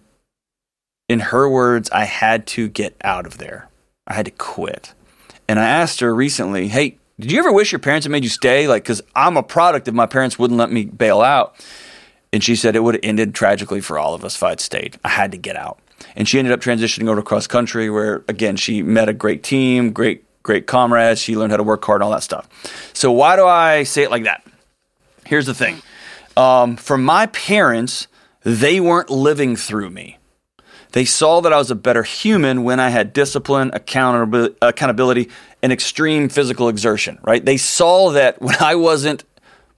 in 1.09 1.21
her 1.21 1.49
words, 1.49 1.91
I 1.91 2.05
had 2.05 2.47
to 2.49 2.69
get 2.69 2.95
out 3.03 3.27
of 3.27 3.39
there. 3.39 3.69
I 4.07 4.15
had 4.15 4.27
to 4.27 4.31
quit. 4.31 4.93
And 5.49 5.59
I 5.59 5.69
asked 5.69 6.01
her 6.01 6.15
recently, 6.15 6.69
"Hey, 6.69 6.99
did 7.19 7.33
you 7.33 7.39
ever 7.39 7.53
wish 7.53 7.73
your 7.73 7.79
parents 7.79 8.05
had 8.05 8.13
made 8.13 8.25
you 8.25 8.31
stay? 8.31 8.69
Like, 8.69 8.85
because 8.85 9.03
I'm 9.15 9.37
a 9.37 9.43
product 9.43 9.89
of 9.89 9.95
my 9.95 10.07
parents 10.07 10.39
wouldn't 10.39 10.59
let 10.59 10.71
me 10.71 10.85
bail 10.85 11.21
out." 11.21 11.55
And 12.33 12.45
she 12.45 12.57
said 12.57 12.77
it 12.77 12.83
would 12.83 12.95
have 12.95 13.05
ended 13.05 13.35
tragically 13.35 13.81
for 13.81 13.99
all 13.99 14.15
of 14.15 14.25
us 14.25 14.37
if 14.37 14.43
I'd 14.43 14.61
stayed. 14.61 14.99
I 15.05 15.09
had 15.09 15.33
to 15.33 15.39
get 15.39 15.57
out. 15.57 15.79
And 16.17 16.29
she 16.29 16.39
ended 16.39 16.53
up 16.53 16.61
transitioning 16.61 17.09
over 17.09 17.17
to 17.17 17.23
cross 17.23 17.47
country, 17.47 17.91
where 17.91 18.25
again 18.29 18.57
she 18.57 18.83
met 18.83 19.09
a 19.09 19.13
great 19.13 19.43
team, 19.43 19.93
great 19.93 20.25
great 20.43 20.67
comrades. 20.67 21.21
She 21.21 21.37
learned 21.37 21.53
how 21.53 21.57
to 21.57 21.63
work 21.63 21.85
hard 21.85 22.01
and 22.01 22.05
all 22.05 22.11
that 22.13 22.23
stuff. 22.23 22.49
So 22.93 23.13
why 23.13 23.37
do 23.37 23.47
I 23.47 23.85
say 23.85 24.03
it 24.03 24.11
like 24.11 24.25
that? 24.25 24.45
Here's 25.25 25.47
the 25.47 25.55
thing. 25.55 25.83
Um, 26.37 26.77
for 26.77 26.99
my 26.99 27.27
parents, 27.27 28.09
they 28.43 28.81
weren't 28.81 29.11
living 29.11 29.57
through 29.57 29.91
me. 29.91 30.19
They 30.93 31.05
saw 31.05 31.41
that 31.41 31.53
I 31.53 31.59
was 31.59 31.71
a 31.71 31.75
better 31.75 32.03
human 32.03 32.65
when 32.65 32.79
I 32.79 32.91
had 32.91 33.13
discipline, 33.13 33.71
accountability 33.73 35.31
and 35.63 35.73
extreme 35.73 36.29
physical 36.29 36.69
exertion, 36.69 37.19
right? 37.23 37.43
They 37.43 37.57
saw 37.57 38.11
that 38.11 38.43
when 38.43 38.57
I 38.61 38.75
wasn't 38.75 39.25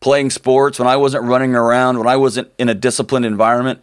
playing 0.01 0.31
sports, 0.31 0.79
when 0.79 0.89
I 0.89 0.97
wasn't 0.97 1.25
running 1.25 1.55
around, 1.55 1.99
when 1.99 2.09
I 2.09 2.17
wasn't 2.17 2.51
in 2.59 2.69
a 2.69 2.75
disciplined 2.75 3.27
environment, 3.27 3.81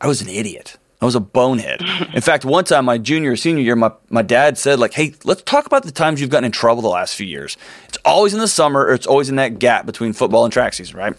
I 0.00 0.08
was 0.08 0.22
an 0.22 0.28
idiot. 0.28 0.76
I 1.02 1.04
was 1.04 1.16
a 1.16 1.20
bonehead. 1.20 1.82
In 2.14 2.20
fact, 2.20 2.44
one 2.44 2.64
time, 2.64 2.84
my 2.84 2.96
junior 2.96 3.32
or 3.32 3.36
senior 3.36 3.62
year, 3.62 3.74
my, 3.74 3.90
my 4.08 4.22
dad 4.22 4.56
said, 4.56 4.78
like, 4.78 4.94
hey, 4.94 5.14
let's 5.24 5.42
talk 5.42 5.66
about 5.66 5.82
the 5.82 5.90
times 5.90 6.20
you've 6.20 6.30
gotten 6.30 6.44
in 6.44 6.52
trouble 6.52 6.80
the 6.80 6.88
last 6.88 7.16
few 7.16 7.26
years. 7.26 7.56
It's 7.88 7.98
always 8.04 8.32
in 8.32 8.38
the 8.38 8.46
summer 8.46 8.82
or 8.82 8.94
it's 8.94 9.06
always 9.06 9.28
in 9.28 9.34
that 9.36 9.58
gap 9.58 9.84
between 9.84 10.12
football 10.12 10.44
and 10.44 10.52
track 10.52 10.74
season, 10.74 10.96
right? 10.96 11.14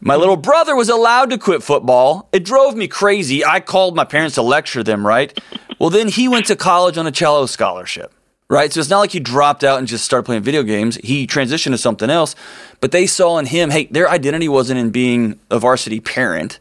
My 0.00 0.16
little 0.16 0.36
brother 0.36 0.74
was 0.74 0.88
allowed 0.88 1.30
to 1.30 1.38
quit 1.38 1.62
football. 1.62 2.28
It 2.32 2.44
drove 2.44 2.74
me 2.74 2.88
crazy. 2.88 3.44
I 3.44 3.60
called 3.60 3.94
my 3.94 4.04
parents 4.04 4.34
to 4.34 4.42
lecture 4.42 4.82
them, 4.82 5.06
right? 5.06 5.38
Well, 5.78 5.90
then 5.90 6.08
he 6.08 6.26
went 6.26 6.46
to 6.46 6.56
college 6.56 6.98
on 6.98 7.06
a 7.06 7.12
cello 7.12 7.46
scholarship, 7.46 8.12
right? 8.48 8.72
So 8.72 8.80
it's 8.80 8.90
not 8.90 8.98
like 8.98 9.12
he 9.12 9.20
dropped 9.20 9.62
out 9.62 9.78
and 9.78 9.86
just 9.86 10.04
started 10.04 10.24
playing 10.24 10.42
video 10.42 10.64
games. 10.64 10.96
He 11.04 11.28
transitioned 11.28 11.72
to 11.72 11.78
something 11.78 12.10
else, 12.10 12.34
but 12.80 12.90
they 12.90 13.06
saw 13.06 13.38
in 13.38 13.46
him, 13.46 13.70
hey, 13.70 13.84
their 13.86 14.08
identity 14.08 14.48
wasn't 14.48 14.80
in 14.80 14.90
being 14.90 15.38
a 15.50 15.60
varsity 15.60 16.00
parent. 16.00 16.58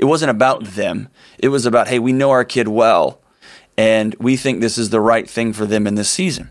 It 0.00 0.06
wasn't 0.06 0.30
about 0.30 0.64
them. 0.64 1.10
It 1.38 1.48
was 1.48 1.66
about, 1.66 1.86
hey, 1.86 1.98
we 1.98 2.14
know 2.14 2.30
our 2.30 2.44
kid 2.44 2.68
well, 2.68 3.20
and 3.76 4.16
we 4.18 4.34
think 4.34 4.60
this 4.60 4.78
is 4.78 4.88
the 4.88 5.00
right 5.00 5.28
thing 5.28 5.52
for 5.52 5.66
them 5.66 5.86
in 5.86 5.94
this 5.94 6.08
season. 6.08 6.50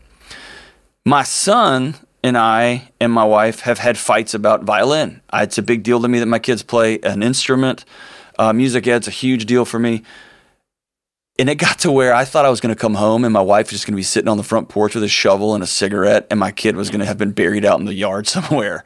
My 1.04 1.24
son 1.24 1.96
and 2.24 2.38
I 2.38 2.92
and 3.02 3.12
my 3.12 3.24
wife 3.24 3.62
have 3.62 3.80
had 3.80 3.98
fights 3.98 4.36
about 4.36 4.66
violin. 4.66 5.22
It's 5.34 5.58
a 5.58 5.64
big 5.64 5.82
deal 5.82 6.00
to 6.00 6.08
me 6.08 6.20
that 6.20 6.28
my 6.28 6.38
kids 6.38 6.62
play 6.62 7.00
an 7.00 7.24
instrument. 7.24 7.86
Uh, 8.38 8.54
music 8.54 8.86
ed's 8.88 9.08
a 9.08 9.12
huge 9.12 9.48
deal 9.48 9.66
for 9.66 9.80
me. 9.80 10.04
And 11.40 11.50
it 11.50 11.56
got 11.56 11.80
to 11.80 11.92
where 11.92 12.14
I 12.14 12.26
thought 12.26 12.46
I 12.46 12.50
was 12.50 12.60
going 12.60 12.76
to 12.76 12.80
come 12.80 12.94
home 12.94 13.26
and 13.26 13.34
my 13.34 13.42
wife 13.42 13.68
was 13.68 13.80
just 13.80 13.88
going 13.88 13.94
to 13.94 14.00
be 14.00 14.04
sitting 14.04 14.28
on 14.28 14.38
the 14.38 14.44
front 14.44 14.70
porch 14.70 14.94
with 14.94 15.04
a 15.04 15.08
shovel 15.08 15.56
and 15.56 15.64
a 15.64 15.68
cigarette, 15.68 16.28
and 16.30 16.40
my 16.40 16.52
kid 16.52 16.76
was 16.76 16.90
going 16.90 17.00
to 17.00 17.06
have 17.06 17.18
been 17.18 17.32
buried 17.32 17.66
out 17.66 17.80
in 17.80 17.86
the 17.86 17.96
yard 17.96 18.28
somewhere. 18.36 18.84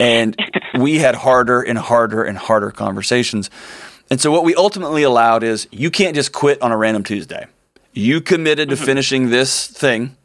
And 0.00 0.34
we 0.80 0.98
had 0.98 1.14
harder 1.14 1.62
and 1.62 1.78
harder 1.78 2.24
and 2.24 2.36
harder 2.36 2.72
conversations. 2.72 3.50
And 4.10 4.20
so 4.20 4.32
what 4.32 4.44
we 4.44 4.54
ultimately 4.54 5.04
allowed 5.04 5.42
is 5.44 5.68
you 5.70 5.90
can't 5.90 6.14
just 6.14 6.32
quit 6.32 6.60
on 6.60 6.72
a 6.72 6.76
random 6.76 7.04
Tuesday. 7.04 7.46
You 7.92 8.20
committed 8.20 8.68
to 8.70 8.74
mm-hmm. 8.74 8.84
finishing 8.84 9.30
this 9.30 9.66
thing. 9.66 10.16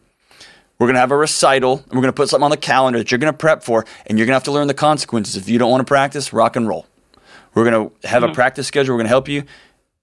We're 0.79 0.87
going 0.87 0.95
to 0.95 0.99
have 0.99 1.11
a 1.11 1.17
recital. 1.17 1.77
And 1.77 1.93
we're 1.93 2.01
going 2.01 2.05
to 2.07 2.13
put 2.13 2.29
something 2.29 2.43
on 2.43 2.51
the 2.51 2.57
calendar 2.57 2.99
that 2.99 3.11
you're 3.11 3.19
going 3.19 3.31
to 3.31 3.37
prep 3.37 3.63
for, 3.63 3.85
and 4.07 4.17
you're 4.17 4.25
going 4.25 4.33
to 4.33 4.37
have 4.37 4.43
to 4.45 4.51
learn 4.51 4.67
the 4.67 4.73
consequences. 4.73 5.37
If 5.37 5.47
you 5.47 5.59
don't 5.59 5.71
want 5.71 5.81
to 5.81 5.85
practice, 5.85 6.33
rock 6.33 6.55
and 6.55 6.67
roll. 6.67 6.85
We're 7.53 7.69
going 7.69 7.89
to 7.89 8.07
have 8.07 8.23
a 8.23 8.27
mm-hmm. 8.27 8.35
practice 8.35 8.67
schedule. 8.67 8.95
We're 8.95 8.99
going 8.99 9.05
to 9.05 9.09
help 9.09 9.29
you. 9.29 9.43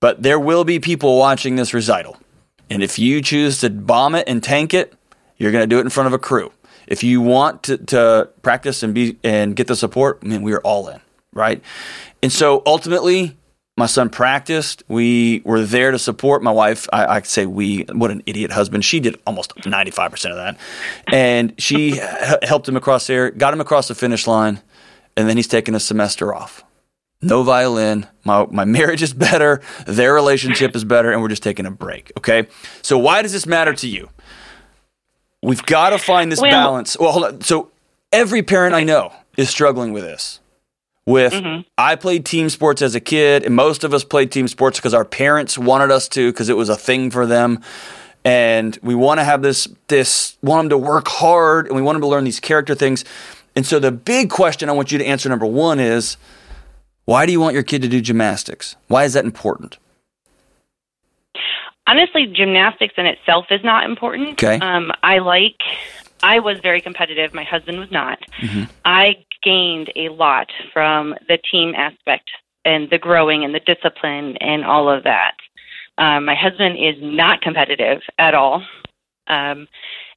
But 0.01 0.23
there 0.23 0.40
will 0.40 0.64
be 0.64 0.81
people 0.81 1.18
watching 1.18 1.57
this 1.57 1.75
recital. 1.75 2.16
And 2.71 2.83
if 2.83 2.99
you 2.99 3.21
choose 3.21 3.61
to 3.61 3.71
bomb 3.71 4.14
it 4.14 4.29
and 4.29 4.42
tank 4.42 4.73
it, 4.75 4.95
you're 5.37 5.53
going 5.53 5.62
to 5.62 5.66
do 5.66 5.79
it 5.79 5.83
in 5.83 5.90
front 5.90 6.07
of 6.07 6.12
a 6.12 6.18
crew. 6.18 6.53
If 6.87 7.05
you 7.05 7.21
want 7.21 7.64
to, 7.64 7.77
to 7.79 8.31
practice 8.42 8.83
and 8.83 8.95
be 8.95 9.18
and 9.23 9.55
get 9.55 9.66
the 9.66 9.77
support, 9.77 10.21
I 10.23 10.27
mean, 10.27 10.42
we 10.42 10.53
are 10.53 10.61
all 10.61 10.88
in, 10.88 11.01
right? 11.33 11.62
And 12.23 12.33
so 12.33 12.62
ultimately, 12.66 13.37
my 13.76 13.87
son 13.87 14.11
practiced. 14.11 14.82
We 14.88 15.40
were 15.44 15.62
there 15.62 15.90
to 15.92 15.98
support 15.98 16.42
my 16.42 16.50
wife. 16.50 16.87
I, 16.92 17.06
I 17.06 17.20
say 17.22 17.46
we. 17.46 17.85
What 17.92 18.11
an 18.11 18.22
idiot 18.26 18.52
husband. 18.52 18.85
She 18.85 19.00
did 19.00 19.18
almost 19.26 19.52
ninety 19.66 19.90
five 19.90 20.11
percent 20.11 20.32
of 20.35 20.38
that, 20.38 20.58
and 21.12 21.54
she 21.58 21.92
h- 22.00 22.00
helped 22.42 22.68
him 22.68 22.76
across 22.76 23.06
there, 23.06 23.30
got 23.30 23.54
him 23.54 23.61
across 23.61 23.88
the 23.88 23.94
finish 23.94 24.26
line, 24.26 24.61
and 25.16 25.28
then 25.28 25.37
he's 25.37 25.48
taking 25.48 25.74
a 25.74 25.80
semester 25.80 26.35
off. 26.35 26.64
No 27.22 27.42
violin. 27.44 28.06
My 28.24 28.46
my 28.50 28.64
marriage 28.64 29.02
is 29.02 29.14
better. 29.14 29.62
Their 29.87 30.12
relationship 30.12 30.76
is 30.76 30.85
better, 30.85 31.11
and 31.12 31.22
we're 31.22 31.28
just 31.28 31.42
taking 31.42 31.64
a 31.66 31.70
break. 31.70 32.12
Okay. 32.18 32.48
So 32.82 32.98
why 32.98 33.22
does 33.22 33.32
this 33.32 33.46
matter 33.46 33.72
to 33.74 33.88
you? 33.88 34.11
We've 35.42 35.64
got 35.64 35.90
to 35.90 35.98
find 35.98 36.30
this 36.30 36.40
Well- 36.40 36.50
balance. 36.50 36.96
Well, 36.98 37.12
hold 37.12 37.24
on. 37.24 37.40
So 37.40 37.70
every 38.12 38.42
parent 38.42 38.74
I 38.74 38.85
know 38.85 39.12
is 39.37 39.48
struggling 39.48 39.92
with 39.92 40.02
this 40.04 40.40
with 41.07 41.35
I 41.77 41.97
played 41.97 42.25
team 42.25 42.49
sports 42.49 42.83
as 42.83 42.95
a 42.95 43.01
kid, 43.01 43.45
and 43.45 43.55
most 43.55 43.85
of 43.85 43.93
us 43.93 44.05
played 44.05 44.31
team 44.31 44.49
sports 44.49 44.79
because 44.79 44.95
our 44.95 45.05
parents 45.05 45.59
wanted 45.59 45.91
us 45.91 46.09
to 46.11 46.31
because 46.31 46.49
it 46.49 46.57
was 46.57 46.69
a 46.69 46.77
thing 46.77 47.11
for 47.11 47.27
them. 47.27 47.61
And 48.25 48.79
we 48.83 48.95
want 48.95 49.19
to 49.19 49.25
have 49.25 49.43
this 49.43 49.69
this 49.88 50.37
want 50.43 50.65
them 50.65 50.71
to 50.71 50.79
work 50.79 51.09
hard, 51.09 51.67
and 51.67 51.75
we 51.75 51.83
want 51.83 51.97
them 51.97 52.03
to 52.03 52.09
learn 52.09 52.25
these 52.25 52.41
character 52.41 52.75
things. 52.75 53.05
And 53.57 53.67
so 53.67 53.79
the 53.79 53.93
big 53.93 54.31
question 54.31 54.69
I 54.69 54.73
want 54.73 54.93
you 54.93 54.99
to 54.99 55.05
answer 55.05 55.29
number 55.29 55.45
one 55.45 55.81
is, 55.81 56.17
why 57.05 57.27
do 57.27 57.33
you 57.33 57.41
want 57.41 57.55
your 57.55 57.62
kid 57.62 57.83
to 57.83 57.88
do 57.88 58.01
gymnastics? 58.01 58.77
Why 58.87 59.05
is 59.05 59.12
that 59.12 59.25
important? 59.25 59.79
honestly, 61.87 62.27
gymnastics 62.27 62.95
in 62.97 63.07
itself 63.07 63.47
is 63.51 63.62
not 63.65 63.85
important. 63.85 64.31
Okay. 64.31 64.59
Um, 64.59 64.93
I 65.03 65.19
like. 65.19 65.61
I 66.23 66.38
was 66.38 66.61
very 66.61 66.81
competitive. 66.81 67.35
My 67.35 67.45
husband 67.45 67.79
was 67.79 67.91
not. 67.91 68.21
Mm-hmm. 68.41 68.65
I 68.85 69.25
gained 69.42 69.92
a 69.96 70.09
lot 70.11 70.48
from 70.72 71.14
the 71.28 71.38
team 71.50 71.74
aspect 71.76 72.31
and 72.64 72.88
the 72.90 72.98
growing 72.98 73.44
and 73.44 73.55
the 73.55 73.61
discipline 73.61 74.37
and 74.38 74.64
all 74.64 74.88
of 74.88 75.05
that. 75.05 75.35
Um, 75.98 76.24
my 76.24 76.35
husband 76.35 76.78
is 76.78 76.94
not 77.00 77.40
competitive 77.42 78.00
at 78.18 78.35
all. 78.35 78.64
Um, 79.26 79.68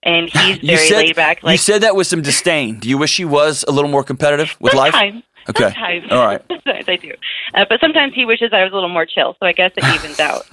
and 0.03 0.29
he's 0.33 0.57
very 0.59 0.77
said 0.88 0.97
laid 0.97 1.15
back. 1.15 1.43
you 1.43 1.57
said 1.57 1.81
that 1.81 1.95
with 1.95 2.07
some 2.07 2.21
disdain. 2.21 2.79
Do 2.79 2.88
you 2.89 2.97
wish 2.97 3.17
he 3.17 3.25
was 3.25 3.65
a 3.67 3.71
little 3.71 3.89
more 3.89 4.03
competitive 4.03 4.55
with 4.59 4.73
life? 4.73 4.93
sometimes, 4.93 5.23
Okay. 5.47 5.63
Sometimes. 5.65 6.11
All 6.11 6.25
right. 6.25 6.41
sometimes 6.49 6.85
I 6.88 6.95
do. 6.95 7.11
Uh, 7.53 7.65
but 7.69 7.79
sometimes 7.79 8.13
he 8.15 8.25
wishes 8.25 8.49
I 8.51 8.63
was 8.63 8.71
a 8.71 8.75
little 8.75 8.89
more 8.89 9.05
chill. 9.05 9.35
So 9.39 9.45
I 9.45 9.51
guess 9.51 9.71
it 9.77 9.83
evens 9.83 10.19
out. 10.19 10.45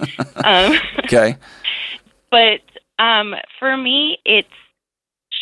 Um, 0.45 0.77
Okay. 1.05 1.37
but 2.31 2.61
um, 2.99 3.33
for 3.59 3.75
me, 3.75 4.19
it's 4.25 4.47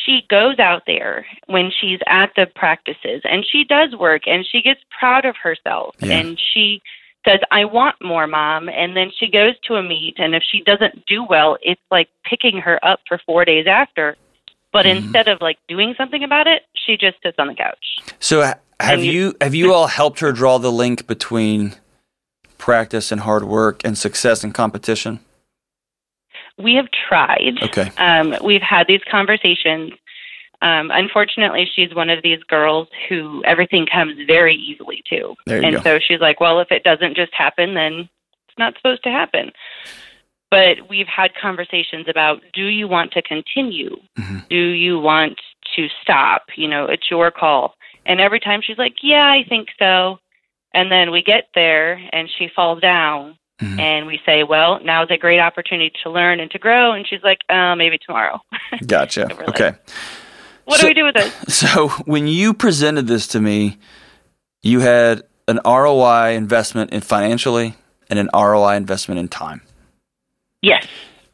she 0.06 0.22
goes 0.30 0.58
out 0.60 0.84
there 0.88 1.26
when 1.48 1.72
she's 1.80 2.00
at 2.08 2.32
the 2.36 2.46
practices 2.56 3.22
and 3.24 3.46
she 3.50 3.64
does 3.64 3.96
work 3.96 4.24
and 4.28 4.46
she 4.46 4.62
gets 4.62 4.80
proud 4.98 5.26
of 5.26 5.36
herself 5.42 5.96
Yeah. 6.02 6.18
and 6.20 6.40
she 6.54 6.82
says, 7.28 7.40
I 7.52 7.66
want 7.66 7.96
more, 8.04 8.26
mom. 8.26 8.68
And 8.70 8.98
then 8.98 9.12
she 9.16 9.28
goes 9.30 9.54
to 9.68 9.76
a 9.76 9.84
meet, 9.84 10.16
and 10.18 10.34
if 10.34 10.42
she 10.42 10.62
doesn't 10.64 11.06
do 11.06 11.24
well, 11.24 11.56
it's 11.62 11.80
like 11.92 12.10
picking 12.24 12.58
her 12.58 12.84
up 12.84 13.00
for 13.08 13.20
four 13.26 13.46
days 13.46 13.68
after. 13.68 14.16
But 14.74 14.86
Mm-hmm. 14.86 15.04
instead 15.06 15.28
of 15.28 15.40
like 15.42 15.58
doing 15.68 15.94
something 15.98 16.24
about 16.24 16.48
it, 16.48 16.64
she 16.74 16.98
just 16.98 17.22
sits 17.22 17.38
on 17.38 17.48
the 17.48 17.54
couch. 17.54 17.98
So 18.20 18.42
have 18.80 19.04
you, 19.04 19.12
you- 19.12 19.36
have 19.42 19.54
you 19.54 19.72
all 19.74 19.88
helped 19.88 20.20
her 20.22 20.32
draw 20.32 20.58
the 20.58 20.72
link 20.72 21.06
between 21.06 21.76
practice 22.58 23.12
and 23.12 23.22
hard 23.22 23.44
work 23.44 23.82
and 23.84 23.98
success 23.98 24.44
and 24.44 24.54
competition? 24.54 25.20
We 26.62 26.76
have 26.76 26.88
tried. 26.92 27.62
Okay. 27.64 27.92
Um, 27.98 28.36
we've 28.44 28.62
had 28.62 28.88
these 28.88 29.02
conversations. 29.10 29.92
Um, 30.62 30.92
unfortunately, 30.92 31.70
she's 31.74 31.94
one 31.96 32.10
of 32.10 32.22
these 32.22 32.42
girls 32.44 32.88
who 33.10 33.44
everything 33.46 33.88
comes 33.92 34.16
very 34.28 34.56
easily 34.56 35.02
to. 35.10 35.36
And 35.48 35.78
go. 35.78 35.82
so 35.82 36.00
she's 36.00 36.20
like, 36.20 36.40
well, 36.40 36.60
if 36.60 36.72
it 36.72 36.84
doesn't 36.84 37.16
just 37.16 37.34
happen, 37.34 37.74
then 37.74 38.10
it's 38.48 38.58
not 38.60 38.76
supposed 38.78 39.04
to 39.04 39.10
happen. 39.10 39.52
But 40.52 40.90
we've 40.90 41.08
had 41.08 41.32
conversations 41.34 42.08
about 42.10 42.42
do 42.54 42.66
you 42.66 42.88
want 42.88 43.14
to 43.14 43.22
continue? 43.22 43.96
Mm-hmm. 44.20 44.40
Do 44.50 44.56
you 44.56 45.00
want 45.00 45.40
to 45.76 45.88
stop? 46.02 46.44
You 46.58 46.68
know, 46.68 46.86
it's 46.86 47.10
your 47.10 47.32
call. 47.32 47.76
And 48.06 48.20
every 48.20 48.40
time 48.40 48.62
she's 48.62 48.78
like, 48.78 48.96
yeah, 49.02 49.32
I 49.32 49.48
think 49.48 49.70
so. 49.80 50.20
And 50.74 50.92
then 50.92 51.12
we 51.12 51.22
get 51.24 51.50
there 51.56 52.02
and 52.12 52.30
she 52.38 52.50
falls 52.54 52.82
down. 52.82 53.38
Mhm. 53.62 53.80
And 53.80 54.08
we 54.08 54.20
say, 54.26 54.44
well, 54.44 54.80
now 54.84 55.04
is 55.04 55.12
a 55.12 55.18
great 55.18 55.40
opportunity 55.40 55.92
to 56.04 56.10
learn 56.10 56.40
and 56.40 56.50
to 56.52 56.58
grow. 56.60 56.94
And 56.94 57.08
she's 57.08 57.22
like, 57.24 57.40
uh, 57.50 57.76
maybe 57.76 57.98
tomorrow. 57.98 58.42
Gotcha. 58.88 59.26
Like- 59.26 59.50
Okay. 59.50 59.74
what 60.66 60.80
So- 60.80 60.84
do 60.84 60.88
we 60.90 60.94
do 60.96 61.04
with 61.06 61.16
this? 61.16 61.34
So 61.60 61.90
when 62.06 62.28
you 62.28 62.54
presented 62.54 63.08
this 63.08 63.28
to 63.28 63.40
me, 63.40 63.78
you 64.64 64.80
had 64.80 65.24
an 65.48 65.60
ROI 65.66 66.32
investment 66.32 66.92
in 66.92 67.02
financially 67.02 67.76
and 68.10 68.18
an 68.20 68.30
ROI 68.34 68.76
investment 68.76 69.20
in 69.20 69.28
time. 69.28 69.62
Yes. 70.62 70.86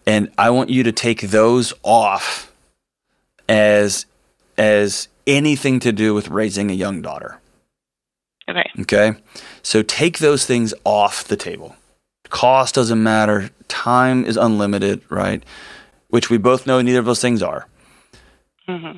And 0.06 0.32
I 0.38 0.50
want 0.50 0.70
you 0.70 0.84
to 0.84 0.92
take 0.92 1.22
those 1.22 1.74
off 1.84 2.52
as 3.50 4.06
as 4.58 5.08
anything 5.28 5.80
to 5.82 5.92
do 5.92 6.14
with 6.14 6.30
raising 6.30 6.72
a 6.72 6.74
young 6.74 7.02
daughter. 7.02 7.40
Okay. 8.50 8.70
Okay? 8.82 9.14
So 9.62 9.82
take 9.84 10.20
those 10.20 10.46
things 10.46 10.74
off 10.86 11.26
the 11.26 11.36
table. 11.36 11.76
Cost 12.30 12.76
doesn't 12.76 13.02
matter, 13.02 13.50
time 13.68 14.26
is 14.26 14.38
unlimited, 14.38 15.02
right? 15.10 15.44
Which 16.10 16.30
we 16.30 16.38
both 16.38 16.66
know 16.68 16.82
neither 16.82 17.00
of 17.00 17.06
those 17.06 17.22
things 17.22 17.42
are. 17.42 17.68
hmm 18.68 18.98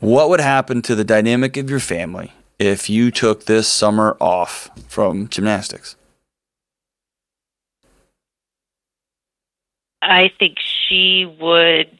What 0.00 0.28
would 0.28 0.40
happen 0.40 0.82
to 0.82 0.94
the 0.94 1.04
dynamic 1.04 1.56
of 1.56 1.70
your 1.70 1.80
family 1.80 2.32
if 2.58 2.88
you 2.90 3.10
took 3.10 3.44
this 3.46 3.68
summer 3.68 4.16
off 4.20 4.70
from 4.88 5.28
gymnastics? 5.28 5.96
I 10.02 10.30
think 10.38 10.58
she 10.60 11.24
would 11.40 11.98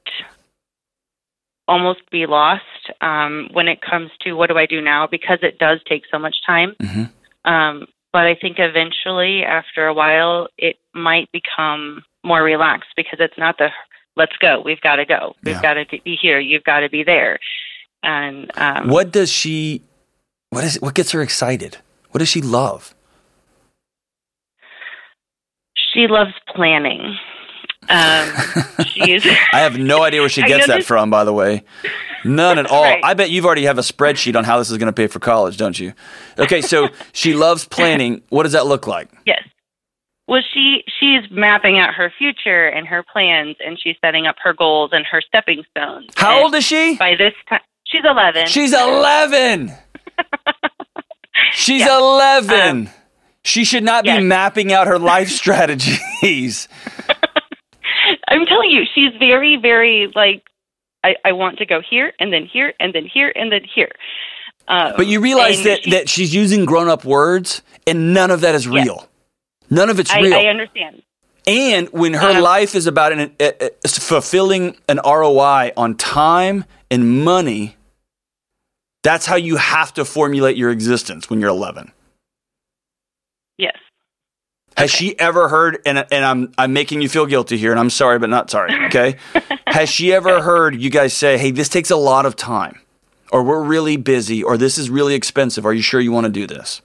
almost 1.68 2.08
be 2.10 2.26
lost 2.26 2.62
um, 3.00 3.48
when 3.52 3.66
it 3.66 3.80
comes 3.80 4.10
to 4.20 4.34
what 4.34 4.48
do 4.48 4.56
I 4.56 4.66
do 4.66 4.80
now 4.80 5.06
because 5.06 5.38
it 5.42 5.58
does 5.58 5.80
take 5.88 6.04
so 6.10 6.18
much 6.18 6.36
time. 6.46 6.76
Mhm. 6.80 7.10
Um, 7.44 7.86
but 8.16 8.24
I 8.24 8.34
think 8.34 8.56
eventually, 8.58 9.44
after 9.44 9.86
a 9.86 9.92
while, 9.92 10.48
it 10.56 10.76
might 10.94 11.30
become 11.32 12.02
more 12.24 12.42
relaxed 12.42 12.88
because 12.96 13.18
it's 13.20 13.36
not 13.36 13.58
the 13.58 13.68
let's 14.16 14.32
go, 14.38 14.62
we've 14.64 14.80
got 14.80 14.96
to 14.96 15.04
go, 15.04 15.36
we've 15.44 15.56
Yeah. 15.56 15.60
got 15.60 15.74
to 15.74 15.84
be 16.02 16.16
here, 16.16 16.40
you've 16.40 16.64
got 16.64 16.80
to 16.80 16.88
be 16.88 17.04
there. 17.04 17.38
And 18.02 18.50
um, 18.56 18.88
What 18.88 19.12
does 19.12 19.30
she? 19.30 19.82
What 20.48 20.64
is? 20.64 20.80
What 20.80 20.94
gets 20.94 21.10
her 21.10 21.20
excited? 21.20 21.76
What 22.12 22.20
does 22.20 22.30
she 22.30 22.40
love? 22.40 22.94
she 25.92 26.06
loves 26.08 26.32
planning. 26.54 27.16
Um, 27.88 27.96
I 29.52 29.60
have 29.60 29.78
no 29.78 30.02
idea 30.02 30.20
where 30.20 30.28
she 30.28 30.42
gets 30.46 30.66
that 30.66 30.78
this- 30.78 30.86
from. 30.86 31.10
By 31.10 31.24
the 31.24 31.32
way, 31.32 31.64
none 32.24 32.58
at 32.58 32.66
all. 32.66 32.82
Right. 32.82 33.00
I 33.04 33.14
bet 33.14 33.30
you've 33.30 33.46
already 33.46 33.64
have 33.64 33.78
a 33.78 33.82
spreadsheet 33.82 34.36
on 34.36 34.44
how 34.44 34.58
this 34.58 34.70
is 34.70 34.78
going 34.78 34.86
to 34.86 34.92
pay 34.92 35.06
for 35.06 35.18
college, 35.18 35.56
don't 35.56 35.78
you? 35.78 35.92
Okay, 36.38 36.60
so 36.62 36.88
she 37.12 37.34
loves 37.34 37.64
planning. 37.68 38.22
What 38.28 38.42
does 38.44 38.52
that 38.52 38.66
look 38.66 38.86
like? 38.86 39.08
Yes. 39.26 39.42
Well, 40.28 40.42
she 40.52 40.82
she's 40.98 41.22
mapping 41.30 41.78
out 41.78 41.94
her 41.94 42.12
future 42.18 42.66
and 42.66 42.86
her 42.88 43.04
plans, 43.12 43.56
and 43.64 43.78
she's 43.80 43.94
setting 44.04 44.26
up 44.26 44.34
her 44.42 44.52
goals 44.52 44.90
and 44.92 45.06
her 45.06 45.20
stepping 45.20 45.62
stones. 45.70 46.06
How 46.16 46.36
And 46.36 46.44
old 46.44 46.54
is 46.56 46.64
she? 46.64 46.96
By 46.96 47.14
this 47.16 47.32
time, 47.48 47.60
she's 47.84 48.02
eleven. 48.04 48.46
She's 48.46 48.72
11. 48.72 49.72
She's 51.52 51.82
Yeah. 51.82 51.98
11. 51.98 52.90
she 53.44 53.64
should 53.64 53.84
not 53.84 54.04
be 54.04 54.18
mapping 54.20 54.72
out 54.72 54.86
her 54.88 54.98
life 54.98 55.28
strategies. 55.28 56.66
I'm 58.28 58.46
telling 58.46 58.70
you, 58.70 58.84
she's 58.94 59.12
very, 59.18 59.56
very 59.56 60.12
like. 60.14 60.42
I, 61.04 61.14
I 61.24 61.32
want 61.32 61.58
to 61.58 61.66
go 61.66 61.80
here 61.88 62.12
and 62.18 62.32
then 62.32 62.46
here 62.46 62.72
and 62.80 62.92
then 62.92 63.04
here 63.06 63.32
and 63.36 63.52
then 63.52 63.62
here. 63.62 63.90
Um, 64.66 64.94
But 64.96 65.06
you 65.06 65.20
realize 65.20 65.62
that, 65.62 65.84
she- 65.84 65.90
that 65.90 66.08
she's 66.08 66.34
using 66.34 66.64
grown 66.64 66.88
up 66.88 67.04
words 67.04 67.62
and 67.86 68.12
none 68.12 68.32
of 68.32 68.40
that 68.40 68.56
is 68.56 68.66
Yes. 68.66 68.84
real. 68.84 69.08
None 69.70 69.88
of 69.88 70.00
it's 70.00 70.10
I, 70.10 70.20
real. 70.20 70.34
I 70.34 70.46
understand. 70.46 71.02
and 71.46 71.88
when 71.92 72.14
her 72.14 72.30
Uh-huh. 72.30 72.40
life 72.42 72.74
is 72.74 72.88
about 72.88 73.12
an, 73.12 73.36
uh, 73.38 73.50
uh, 73.60 73.68
fulfilling 73.88 74.76
an 74.88 74.98
ROI 75.04 75.70
on 75.76 75.94
time 75.94 76.64
and 76.90 77.22
money, 77.24 77.76
that's 79.04 79.26
how 79.26 79.36
you 79.36 79.56
have 79.56 79.94
to 79.94 80.04
formulate 80.04 80.56
your 80.56 80.70
existence 80.72 81.30
when 81.30 81.40
you're 81.40 81.50
11. 81.50 81.92
Has 84.76 84.90
she 84.90 85.18
ever 85.18 85.48
heard? 85.48 85.78
And 85.86 86.06
and 86.10 86.24
I'm 86.24 86.52
I'm 86.58 86.72
making 86.72 87.02
you 87.02 87.08
feel 87.08 87.26
guilty 87.26 87.56
here, 87.56 87.70
and 87.70 87.80
I'm 87.80 87.90
sorry, 87.90 88.18
but 88.18 88.30
not 88.30 88.50
sorry. 88.50 88.74
Okay. 88.86 89.16
Has 89.66 89.88
she 89.88 90.12
ever 90.12 90.42
heard 90.42 90.80
you 90.80 90.90
guys 90.90 91.12
say, 91.12 91.38
"Hey, 91.38 91.50
this 91.50 91.68
takes 91.68 91.90
a 91.90 91.96
lot 91.96 92.26
of 92.26 92.36
time," 92.36 92.80
or 93.32 93.42
"We're 93.42 93.62
really 93.62 93.96
busy," 93.96 94.42
or 94.42 94.56
"This 94.56 94.78
is 94.78 94.90
really 94.90 95.14
expensive"? 95.14 95.66
Are 95.66 95.72
you 95.72 95.82
sure 95.82 96.00
you 96.00 96.12
want 96.12 96.26
to 96.26 96.32
do 96.32 96.46
this? 96.46 96.82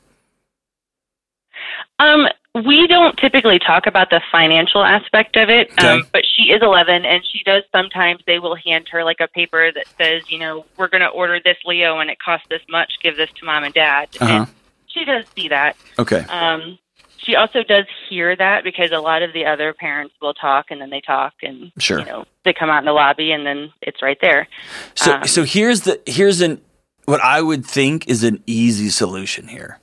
Um, 2.00 2.28
we 2.66 2.88
don't 2.88 3.16
typically 3.18 3.60
talk 3.60 3.86
about 3.88 4.10
the 4.10 4.22
financial 4.32 4.84
aspect 4.84 5.38
of 5.38 5.50
it, 5.50 5.72
um, 5.84 6.08
but 6.12 6.24
she 6.36 6.52
is 6.52 6.62
11, 6.62 7.06
and 7.06 7.24
she 7.26 7.44
does 7.44 7.64
sometimes. 7.72 8.22
They 8.26 8.40
will 8.40 8.56
hand 8.56 8.88
her 8.90 9.04
like 9.04 9.20
a 9.20 9.28
paper 9.28 9.72
that 9.72 9.86
says, 9.98 10.24
you 10.30 10.40
know, 10.40 10.66
we're 10.78 10.90
going 10.90 11.02
to 11.02 11.08
order 11.08 11.40
this 11.44 11.58
Leo, 11.64 12.00
and 12.00 12.10
it 12.10 12.18
costs 12.20 12.48
this 12.50 12.62
much. 12.68 12.94
Give 13.02 13.16
this 13.16 13.30
to 13.36 13.46
mom 13.46 13.64
and 13.64 13.74
dad. 13.74 14.10
Uh-huh. 14.20 14.34
And 14.34 14.48
she 14.88 15.06
does 15.06 15.26
see 15.36 15.48
that. 15.50 15.78
Okay. 16.00 16.26
Um, 16.28 16.78
she 17.24 17.36
also 17.36 17.64
does 17.64 17.86
hear 18.10 18.36
that 18.36 18.64
because 18.64 18.92
a 18.92 19.00
lot 19.00 19.22
of 19.22 19.34
the 19.34 19.46
other 19.46 19.74
parents 19.74 20.14
will 20.22 20.34
talk, 20.34 20.66
and 20.72 20.82
then 20.82 20.90
they 20.90 21.02
talk, 21.02 21.34
and 21.44 21.72
Sure. 21.78 22.00
you 22.00 22.06
know, 22.06 22.26
they 22.46 22.54
come 22.54 22.70
out 22.70 22.80
in 22.80 22.86
the 22.86 22.92
lobby, 22.94 23.32
and 23.32 23.46
then 23.46 23.72
it's 23.82 24.02
right 24.02 24.18
there. 24.22 24.48
So 24.96 25.14
um, 25.14 25.28
so 25.28 25.44
here's 25.44 25.82
the 25.82 26.00
here's 26.06 26.42
an 26.42 26.62
what 27.06 27.22
I 27.22 27.42
would 27.42 27.66
think 27.66 28.08
is 28.08 28.24
an 28.24 28.44
easy 28.48 28.90
solution 28.90 29.48
here. 29.48 29.80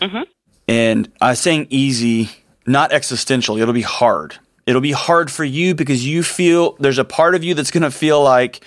Mhm. 0.00 0.24
And 0.68 1.12
I'm 1.20 1.34
saying 1.36 1.68
easy, 1.70 2.30
not 2.66 2.92
existential. 2.92 3.56
It'll 3.58 3.72
be 3.74 3.82
hard. 3.82 4.36
It'll 4.66 4.80
be 4.80 4.92
hard 4.92 5.30
for 5.30 5.44
you 5.44 5.74
because 5.74 6.04
you 6.06 6.22
feel 6.24 6.76
there's 6.80 6.98
a 6.98 7.04
part 7.04 7.34
of 7.36 7.44
you 7.44 7.54
that's 7.54 7.70
going 7.70 7.84
to 7.84 7.90
feel 7.90 8.20
like 8.22 8.60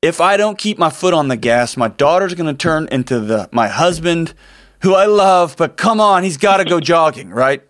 if 0.00 0.20
I 0.20 0.36
don't 0.36 0.56
keep 0.56 0.78
my 0.78 0.88
foot 0.90 1.12
on 1.14 1.26
the 1.28 1.36
gas, 1.36 1.76
my 1.76 1.88
daughter's 1.88 2.34
going 2.34 2.46
to 2.46 2.58
turn 2.58 2.88
into 2.92 3.18
the 3.18 3.48
my 3.52 3.66
husband 3.68 4.34
who 4.82 4.94
I 4.94 5.06
love, 5.06 5.56
but 5.56 5.76
come 5.76 6.00
on, 6.00 6.22
he's 6.24 6.36
got 6.36 6.58
to 6.58 6.64
go 6.64 6.80
jogging, 6.80 7.30
right? 7.30 7.62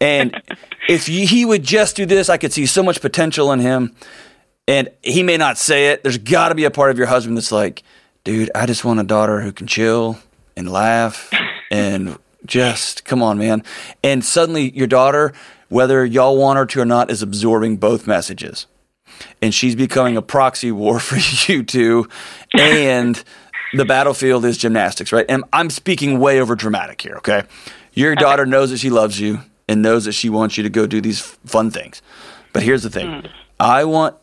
And 0.00 0.40
if 0.88 1.06
he 1.06 1.44
would 1.44 1.62
just 1.62 1.96
do 1.96 2.06
this, 2.06 2.28
I 2.28 2.36
could 2.36 2.52
see 2.52 2.66
so 2.66 2.82
much 2.82 3.00
potential 3.00 3.52
in 3.52 3.60
him. 3.60 3.94
And 4.66 4.90
he 5.02 5.22
may 5.22 5.36
not 5.36 5.58
say 5.58 5.88
it. 5.88 6.02
There's 6.02 6.18
got 6.18 6.50
to 6.50 6.54
be 6.54 6.64
a 6.64 6.70
part 6.70 6.90
of 6.90 6.98
your 6.98 7.06
husband 7.06 7.36
that's 7.36 7.52
like, 7.52 7.82
dude, 8.24 8.50
I 8.54 8.66
just 8.66 8.84
want 8.84 9.00
a 9.00 9.04
daughter 9.04 9.40
who 9.40 9.50
can 9.50 9.66
chill 9.66 10.18
and 10.56 10.70
laugh 10.70 11.32
and 11.70 12.18
just 12.44 13.04
come 13.04 13.22
on, 13.22 13.38
man. 13.38 13.64
And 14.04 14.24
suddenly 14.24 14.70
your 14.76 14.86
daughter, 14.86 15.32
whether 15.68 16.04
y'all 16.04 16.36
want 16.36 16.58
her 16.58 16.66
to 16.66 16.80
or 16.80 16.84
not, 16.84 17.10
is 17.10 17.22
absorbing 17.22 17.78
both 17.78 18.06
messages. 18.06 18.66
And 19.42 19.54
she's 19.54 19.74
becoming 19.74 20.16
a 20.16 20.22
proxy 20.22 20.70
war 20.70 21.00
for 21.00 21.16
you 21.50 21.62
two. 21.62 22.08
And 22.56 23.22
the 23.72 23.84
battlefield 23.84 24.44
is 24.44 24.58
gymnastics, 24.58 25.12
right? 25.12 25.26
And 25.28 25.44
I'm 25.52 25.70
speaking 25.70 26.18
way 26.18 26.40
over 26.40 26.54
dramatic 26.54 27.00
here, 27.00 27.16
okay? 27.16 27.44
Your 27.92 28.14
daughter 28.14 28.46
knows 28.46 28.70
that 28.70 28.78
she 28.78 28.90
loves 28.90 29.20
you 29.20 29.40
and 29.68 29.82
knows 29.82 30.04
that 30.04 30.12
she 30.12 30.30
wants 30.30 30.56
you 30.56 30.62
to 30.62 30.70
go 30.70 30.86
do 30.86 31.00
these 31.00 31.20
fun 31.20 31.70
things. 31.70 32.00
But 32.52 32.62
here's 32.62 32.82
the 32.82 32.90
thing 32.90 33.22
hmm. 33.22 33.26
I 33.60 33.84
want 33.84 34.16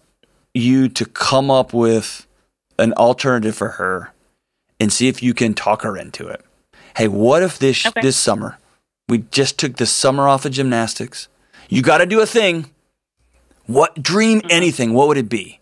you 0.54 0.88
to 0.89 1.06
come 1.06 1.52
up 1.52 1.74
with 1.74 2.26
an 2.80 2.93
alternative 2.93 3.56
for 3.56 3.70
her 3.70 4.14
and 4.80 4.91
see 4.91 5.08
if 5.08 5.22
you 5.22 5.34
can 5.34 5.54
talk 5.54 5.84
her 5.84 5.98
into 5.98 6.28
it. 6.28 6.43
Hey, 6.98 7.08
what 7.08 7.43
if 7.43 7.60
this 7.60 7.86
Okay. 7.86 8.02
this 8.02 8.18
summer 8.18 8.58
we 9.08 9.20
just 9.20 9.60
took 9.60 9.78
the 9.78 9.86
summer 9.86 10.28
off 10.28 10.46
of 10.46 10.54
gymnastics? 10.54 11.28
You 11.70 11.82
got 11.82 12.00
to 12.00 12.06
do 12.06 12.22
a 12.22 12.26
thing. 12.26 12.72
What 13.66 14.02
dream 14.02 14.39
mm-hmm. 14.39 14.52
anything? 14.52 14.93
What 14.93 15.08
would 15.08 15.18
it 15.18 15.30
be? 15.30 15.60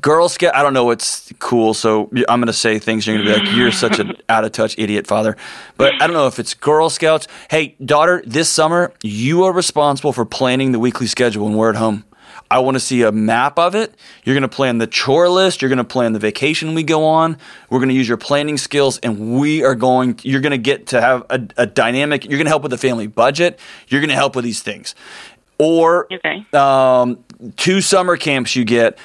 Girl 0.00 0.28
Scout. 0.28 0.54
I 0.54 0.62
don't 0.62 0.72
know 0.72 0.84
what's 0.84 1.32
cool, 1.38 1.74
so 1.74 2.04
I'm 2.28 2.40
going 2.40 2.46
to 2.46 2.52
say 2.52 2.78
things. 2.78 3.06
You're 3.06 3.16
going 3.18 3.26
to 3.28 3.34
be 3.34 3.46
like, 3.46 3.54
"You're 3.56 3.70
such 3.72 3.98
an 3.98 4.16
out 4.28 4.44
of 4.44 4.52
touch 4.52 4.74
idiot, 4.78 5.06
father." 5.06 5.36
But 5.76 5.94
I 5.94 6.06
don't 6.06 6.14
know 6.14 6.26
if 6.26 6.38
it's 6.38 6.54
Girl 6.54 6.88
Scouts. 6.88 7.28
Hey, 7.50 7.76
daughter, 7.84 8.22
this 8.26 8.48
summer 8.48 8.92
you 9.02 9.44
are 9.44 9.52
responsible 9.52 10.12
for 10.12 10.24
planning 10.24 10.72
the 10.72 10.78
weekly 10.78 11.06
schedule 11.06 11.44
when 11.44 11.54
we're 11.56 11.70
at 11.70 11.76
home. 11.76 12.04
I 12.50 12.58
want 12.58 12.74
to 12.74 12.80
see 12.80 13.02
a 13.02 13.12
map 13.12 13.58
of 13.58 13.74
it. 13.74 13.94
You're 14.24 14.34
going 14.34 14.42
to 14.42 14.48
plan 14.48 14.76
the 14.78 14.86
chore 14.86 15.28
list. 15.28 15.62
You're 15.62 15.70
going 15.70 15.78
to 15.78 15.84
plan 15.84 16.12
the 16.12 16.18
vacation 16.18 16.74
we 16.74 16.82
go 16.82 17.04
on. 17.06 17.38
We're 17.70 17.78
going 17.78 17.88
to 17.88 17.94
use 17.94 18.08
your 18.08 18.18
planning 18.18 18.58
skills, 18.58 18.98
and 18.98 19.38
we 19.38 19.62
are 19.62 19.74
going. 19.74 20.18
You're 20.22 20.40
going 20.40 20.50
to 20.52 20.58
get 20.58 20.88
to 20.88 21.00
have 21.02 21.24
a, 21.30 21.46
a 21.58 21.66
dynamic. 21.66 22.24
You're 22.24 22.38
going 22.38 22.46
to 22.46 22.50
help 22.50 22.62
with 22.62 22.70
the 22.72 22.78
family 22.78 23.06
budget. 23.06 23.58
You're 23.88 24.00
going 24.00 24.08
to 24.10 24.16
help 24.16 24.36
with 24.36 24.44
these 24.44 24.62
things, 24.62 24.94
or 25.58 26.08
Okay. 26.12 26.46
um, 26.54 27.22
two 27.56 27.82
summer 27.82 28.16
camps 28.16 28.56
you 28.56 28.64
get. 28.64 28.96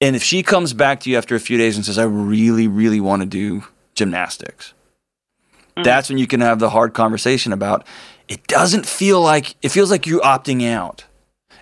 And 0.00 0.14
if 0.14 0.22
she 0.22 0.42
comes 0.42 0.72
back 0.72 1.00
to 1.00 1.10
you 1.10 1.16
after 1.16 1.34
a 1.34 1.40
few 1.40 1.58
days 1.58 1.76
and 1.76 1.84
says, 1.84 1.98
I 1.98 2.04
really, 2.04 2.68
really 2.68 3.00
want 3.00 3.22
to 3.22 3.26
do 3.26 3.64
gymnastics, 3.94 4.74
mm. 5.76 5.84
that's 5.84 6.08
when 6.08 6.18
you 6.18 6.26
can 6.26 6.40
have 6.40 6.60
the 6.60 6.70
hard 6.70 6.94
conversation 6.94 7.52
about 7.52 7.86
it 8.28 8.46
doesn't 8.46 8.86
feel 8.86 9.20
like 9.20 9.56
it 9.62 9.70
feels 9.70 9.90
like 9.90 10.06
you're 10.06 10.20
opting 10.20 10.70
out. 10.70 11.04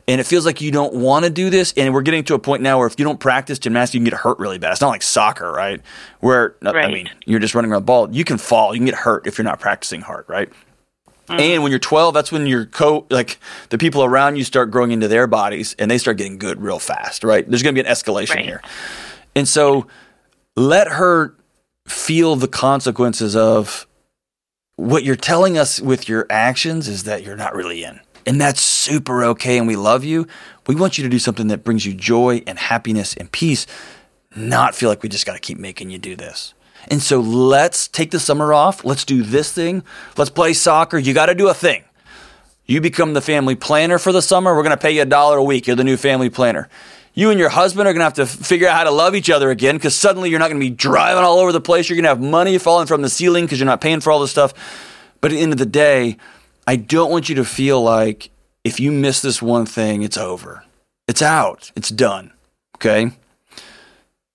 And 0.08 0.20
it 0.20 0.24
feels 0.24 0.46
like 0.46 0.60
you 0.60 0.70
don't 0.70 0.94
want 0.94 1.24
to 1.24 1.30
do 1.30 1.50
this. 1.50 1.74
And 1.76 1.92
we're 1.92 2.02
getting 2.02 2.22
to 2.24 2.34
a 2.34 2.38
point 2.38 2.62
now 2.62 2.78
where 2.78 2.86
if 2.86 2.96
you 2.96 3.04
don't 3.04 3.18
practice 3.18 3.58
gymnastics, 3.58 3.94
you 3.94 4.00
can 4.00 4.04
get 4.04 4.14
hurt 4.14 4.38
really 4.38 4.58
bad. 4.58 4.70
It's 4.70 4.80
not 4.80 4.90
like 4.90 5.02
soccer, 5.02 5.50
right? 5.50 5.80
Where, 6.20 6.54
I 6.64 6.86
mean, 6.92 7.10
you're 7.24 7.40
just 7.40 7.56
running 7.56 7.72
around 7.72 7.82
the 7.82 7.86
ball. 7.86 8.14
You 8.14 8.22
can 8.22 8.38
fall. 8.38 8.72
You 8.72 8.78
can 8.78 8.86
get 8.86 8.94
hurt 8.94 9.26
if 9.26 9.36
you're 9.36 9.44
not 9.44 9.58
practicing 9.58 10.02
hard, 10.02 10.24
right? 10.28 10.48
Mm. 11.28 11.40
And 11.40 11.62
when 11.62 11.72
you're 11.72 11.78
12, 11.78 12.14
that's 12.14 12.30
when 12.30 12.46
your 12.46 12.66
co 12.66 13.06
like 13.10 13.38
the 13.70 13.78
people 13.78 14.04
around 14.04 14.36
you 14.36 14.44
start 14.44 14.70
growing 14.70 14.92
into 14.92 15.08
their 15.08 15.26
bodies 15.26 15.74
and 15.78 15.90
they 15.90 15.98
start 15.98 16.16
getting 16.18 16.38
good 16.38 16.60
real 16.60 16.78
fast, 16.78 17.24
right? 17.24 17.48
There's 17.48 17.62
going 17.62 17.74
to 17.74 17.82
be 17.82 17.86
an 17.88 17.92
escalation 17.92 18.36
Right. 18.36 18.44
here. 18.44 18.62
And 19.34 19.46
so 19.48 19.86
let 20.56 20.88
her 20.88 21.34
feel 21.86 22.36
the 22.36 22.48
consequences 22.48 23.36
of 23.36 23.86
what 24.76 25.04
you're 25.04 25.16
telling 25.16 25.56
us 25.58 25.80
with 25.80 26.08
your 26.08 26.26
actions 26.30 26.88
is 26.88 27.04
that 27.04 27.22
you're 27.22 27.36
not 27.36 27.54
really 27.54 27.82
in. 27.84 28.00
And 28.26 28.40
that's 28.40 28.60
super 28.60 29.24
okay 29.24 29.56
and 29.58 29.66
we 29.66 29.76
love 29.76 30.04
you. 30.04 30.26
We 30.66 30.74
want 30.74 30.98
you 30.98 31.04
to 31.04 31.10
do 31.10 31.18
something 31.18 31.48
that 31.48 31.64
brings 31.64 31.86
you 31.86 31.94
joy 31.94 32.42
and 32.46 32.58
happiness 32.58 33.14
and 33.14 33.30
peace, 33.30 33.66
not 34.34 34.74
feel 34.74 34.88
like 34.88 35.02
we 35.02 35.08
just 35.08 35.26
got 35.26 35.34
to 35.34 35.38
keep 35.40 35.58
making 35.58 35.90
you 35.90 35.98
do 35.98 36.16
this. 36.16 36.52
And 36.88 37.02
so 37.02 37.20
let's 37.20 37.88
take 37.88 38.10
the 38.10 38.20
summer 38.20 38.52
off. 38.52 38.84
Let's 38.84 39.04
do 39.04 39.22
this 39.22 39.52
thing. 39.52 39.82
Let's 40.16 40.30
play 40.30 40.52
soccer. 40.52 40.98
You 40.98 41.14
got 41.14 41.26
to 41.26 41.34
do 41.34 41.48
a 41.48 41.54
thing. 41.54 41.84
You 42.66 42.80
become 42.80 43.14
the 43.14 43.20
family 43.20 43.54
planner 43.54 43.98
for 43.98 44.12
the 44.12 44.22
summer. 44.22 44.54
We're 44.54 44.62
going 44.62 44.76
to 44.76 44.76
pay 44.76 44.92
you 44.92 45.02
a 45.02 45.06
dollar 45.06 45.38
a 45.38 45.44
week. 45.44 45.66
You're 45.66 45.76
the 45.76 45.84
new 45.84 45.96
family 45.96 46.30
planner. 46.30 46.68
You 47.14 47.30
and 47.30 47.40
your 47.40 47.48
husband 47.48 47.88
are 47.88 47.92
going 47.92 48.00
to 48.00 48.04
have 48.04 48.14
to 48.14 48.26
figure 48.26 48.68
out 48.68 48.76
how 48.76 48.84
to 48.84 48.90
love 48.90 49.14
each 49.14 49.30
other 49.30 49.50
again 49.50 49.76
because 49.76 49.94
suddenly 49.94 50.28
you're 50.28 50.38
not 50.38 50.50
going 50.50 50.60
to 50.60 50.66
be 50.66 50.74
driving 50.74 51.24
all 51.24 51.38
over 51.38 51.52
the 51.52 51.60
place. 51.60 51.88
You're 51.88 51.96
going 51.96 52.04
to 52.04 52.10
have 52.10 52.20
money 52.20 52.58
falling 52.58 52.86
from 52.86 53.02
the 53.02 53.08
ceiling 53.08 53.46
because 53.46 53.58
you're 53.58 53.66
not 53.66 53.80
paying 53.80 54.00
for 54.00 54.10
all 54.10 54.20
this 54.20 54.30
stuff. 54.30 54.52
But 55.20 55.30
at 55.32 55.36
the 55.36 55.40
end 55.40 55.52
of 55.52 55.58
the 55.58 55.66
day, 55.66 56.18
I 56.66 56.76
don't 56.76 57.10
want 57.10 57.28
you 57.28 57.36
to 57.36 57.44
feel 57.44 57.82
like 57.82 58.30
if 58.64 58.80
you 58.80 58.92
miss 58.92 59.22
this 59.22 59.40
one 59.40 59.64
thing, 59.64 60.02
it's 60.02 60.18
over. 60.18 60.64
It's 61.08 61.22
out. 61.22 61.70
It's 61.76 61.88
done. 61.88 62.32
Okay? 62.76 63.12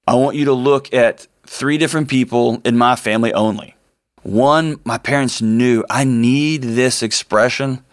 I 0.08 0.16
want 0.16 0.36
you 0.36 0.46
to 0.46 0.54
look 0.54 0.94
at 0.94 1.28
three 1.52 1.78
different 1.78 2.08
people 2.08 2.62
in 2.64 2.78
my 2.78 2.96
family 2.96 3.34
only. 3.34 3.76
One, 4.24 4.80
my 4.86 4.98
parents 4.98 5.42
knew 5.42 5.84
I 5.90 6.06
need 6.06 6.62
this 6.62 7.04
expression. 7.04 7.84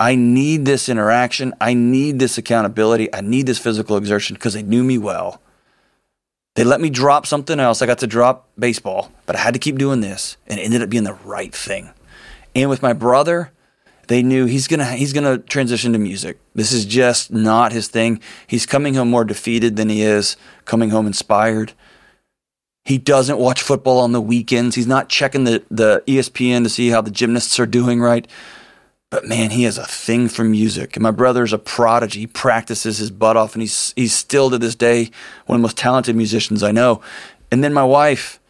I 0.00 0.16
need 0.16 0.64
this 0.64 0.88
interaction. 0.88 1.54
I 1.60 1.72
need 1.72 2.18
this 2.18 2.36
accountability. 2.36 3.12
I 3.14 3.20
need 3.20 3.46
this 3.46 3.60
physical 3.60 3.96
exertion 3.96 4.34
because 4.34 4.54
they 4.54 4.64
knew 4.64 4.82
me 4.82 4.98
well. 4.98 5.40
They 6.56 6.64
let 6.64 6.80
me 6.80 6.90
drop 6.90 7.26
something 7.26 7.60
else. 7.60 7.80
I 7.80 7.86
got 7.86 7.98
to 7.98 8.08
drop 8.08 8.48
baseball, 8.58 9.12
but 9.24 9.36
I 9.36 9.38
had 9.38 9.54
to 9.54 9.60
keep 9.60 9.78
doing 9.78 10.00
this 10.00 10.36
and 10.48 10.58
it 10.58 10.64
ended 10.64 10.82
up 10.82 10.90
being 10.90 11.04
the 11.04 11.14
right 11.24 11.54
thing. 11.54 11.90
And 12.56 12.68
with 12.68 12.82
my 12.82 12.92
brother, 12.92 13.52
they 14.08 14.24
knew 14.24 14.46
he's 14.46 14.66
gonna 14.66 14.96
he's 14.96 15.12
gonna 15.12 15.38
transition 15.38 15.92
to 15.92 15.98
music. 15.98 16.40
This 16.56 16.72
is 16.72 16.84
just 16.84 17.30
not 17.30 17.70
his 17.70 17.86
thing. 17.86 18.20
He's 18.48 18.66
coming 18.66 18.94
home 18.94 19.10
more 19.10 19.24
defeated 19.24 19.76
than 19.76 19.88
he 19.88 20.02
is 20.02 20.36
coming 20.64 20.90
home 20.90 21.06
inspired. 21.06 21.72
He 22.90 22.98
doesn't 22.98 23.38
watch 23.38 23.62
football 23.62 24.00
on 24.00 24.10
the 24.10 24.20
weekends. 24.20 24.74
He's 24.74 24.88
not 24.88 25.08
checking 25.08 25.44
the, 25.44 25.62
the 25.70 26.02
ESPN 26.08 26.64
to 26.64 26.68
see 26.68 26.88
how 26.88 27.00
the 27.00 27.12
gymnasts 27.12 27.60
are 27.60 27.66
doing 27.66 28.00
right. 28.00 28.26
But 29.10 29.26
man, 29.26 29.50
he 29.50 29.62
has 29.62 29.78
a 29.78 29.84
thing 29.84 30.28
for 30.28 30.42
music. 30.42 30.96
And 30.96 31.04
my 31.04 31.12
brother's 31.12 31.52
a 31.52 31.58
prodigy. 31.58 32.18
He 32.18 32.26
practices 32.26 32.98
his 32.98 33.12
butt 33.12 33.36
off, 33.36 33.54
and 33.54 33.62
he's 33.62 33.94
he's 33.94 34.12
still 34.12 34.50
to 34.50 34.58
this 34.58 34.74
day 34.74 35.12
one 35.46 35.54
of 35.54 35.60
the 35.60 35.62
most 35.62 35.76
talented 35.76 36.16
musicians 36.16 36.64
I 36.64 36.72
know. 36.72 37.00
And 37.52 37.62
then 37.62 37.72
my 37.72 37.84
wife, 37.84 38.40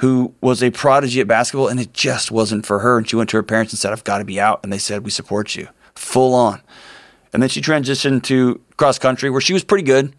who 0.00 0.32
was 0.40 0.62
a 0.62 0.70
prodigy 0.70 1.20
at 1.20 1.28
basketball, 1.28 1.68
and 1.68 1.78
it 1.78 1.92
just 1.92 2.30
wasn't 2.30 2.64
for 2.64 2.78
her. 2.78 2.96
And 2.96 3.06
she 3.06 3.16
went 3.16 3.28
to 3.28 3.36
her 3.36 3.42
parents 3.42 3.74
and 3.74 3.78
said, 3.78 3.92
I've 3.92 4.04
got 4.04 4.16
to 4.16 4.24
be 4.24 4.40
out. 4.40 4.60
And 4.62 4.72
they 4.72 4.78
said, 4.78 5.04
We 5.04 5.10
support 5.10 5.54
you 5.56 5.68
full 5.94 6.32
on. 6.32 6.62
And 7.34 7.42
then 7.42 7.50
she 7.50 7.60
transitioned 7.60 8.22
to 8.22 8.62
cross 8.78 8.98
country, 8.98 9.28
where 9.28 9.42
she 9.42 9.52
was 9.52 9.62
pretty 9.62 9.84
good. 9.84 10.14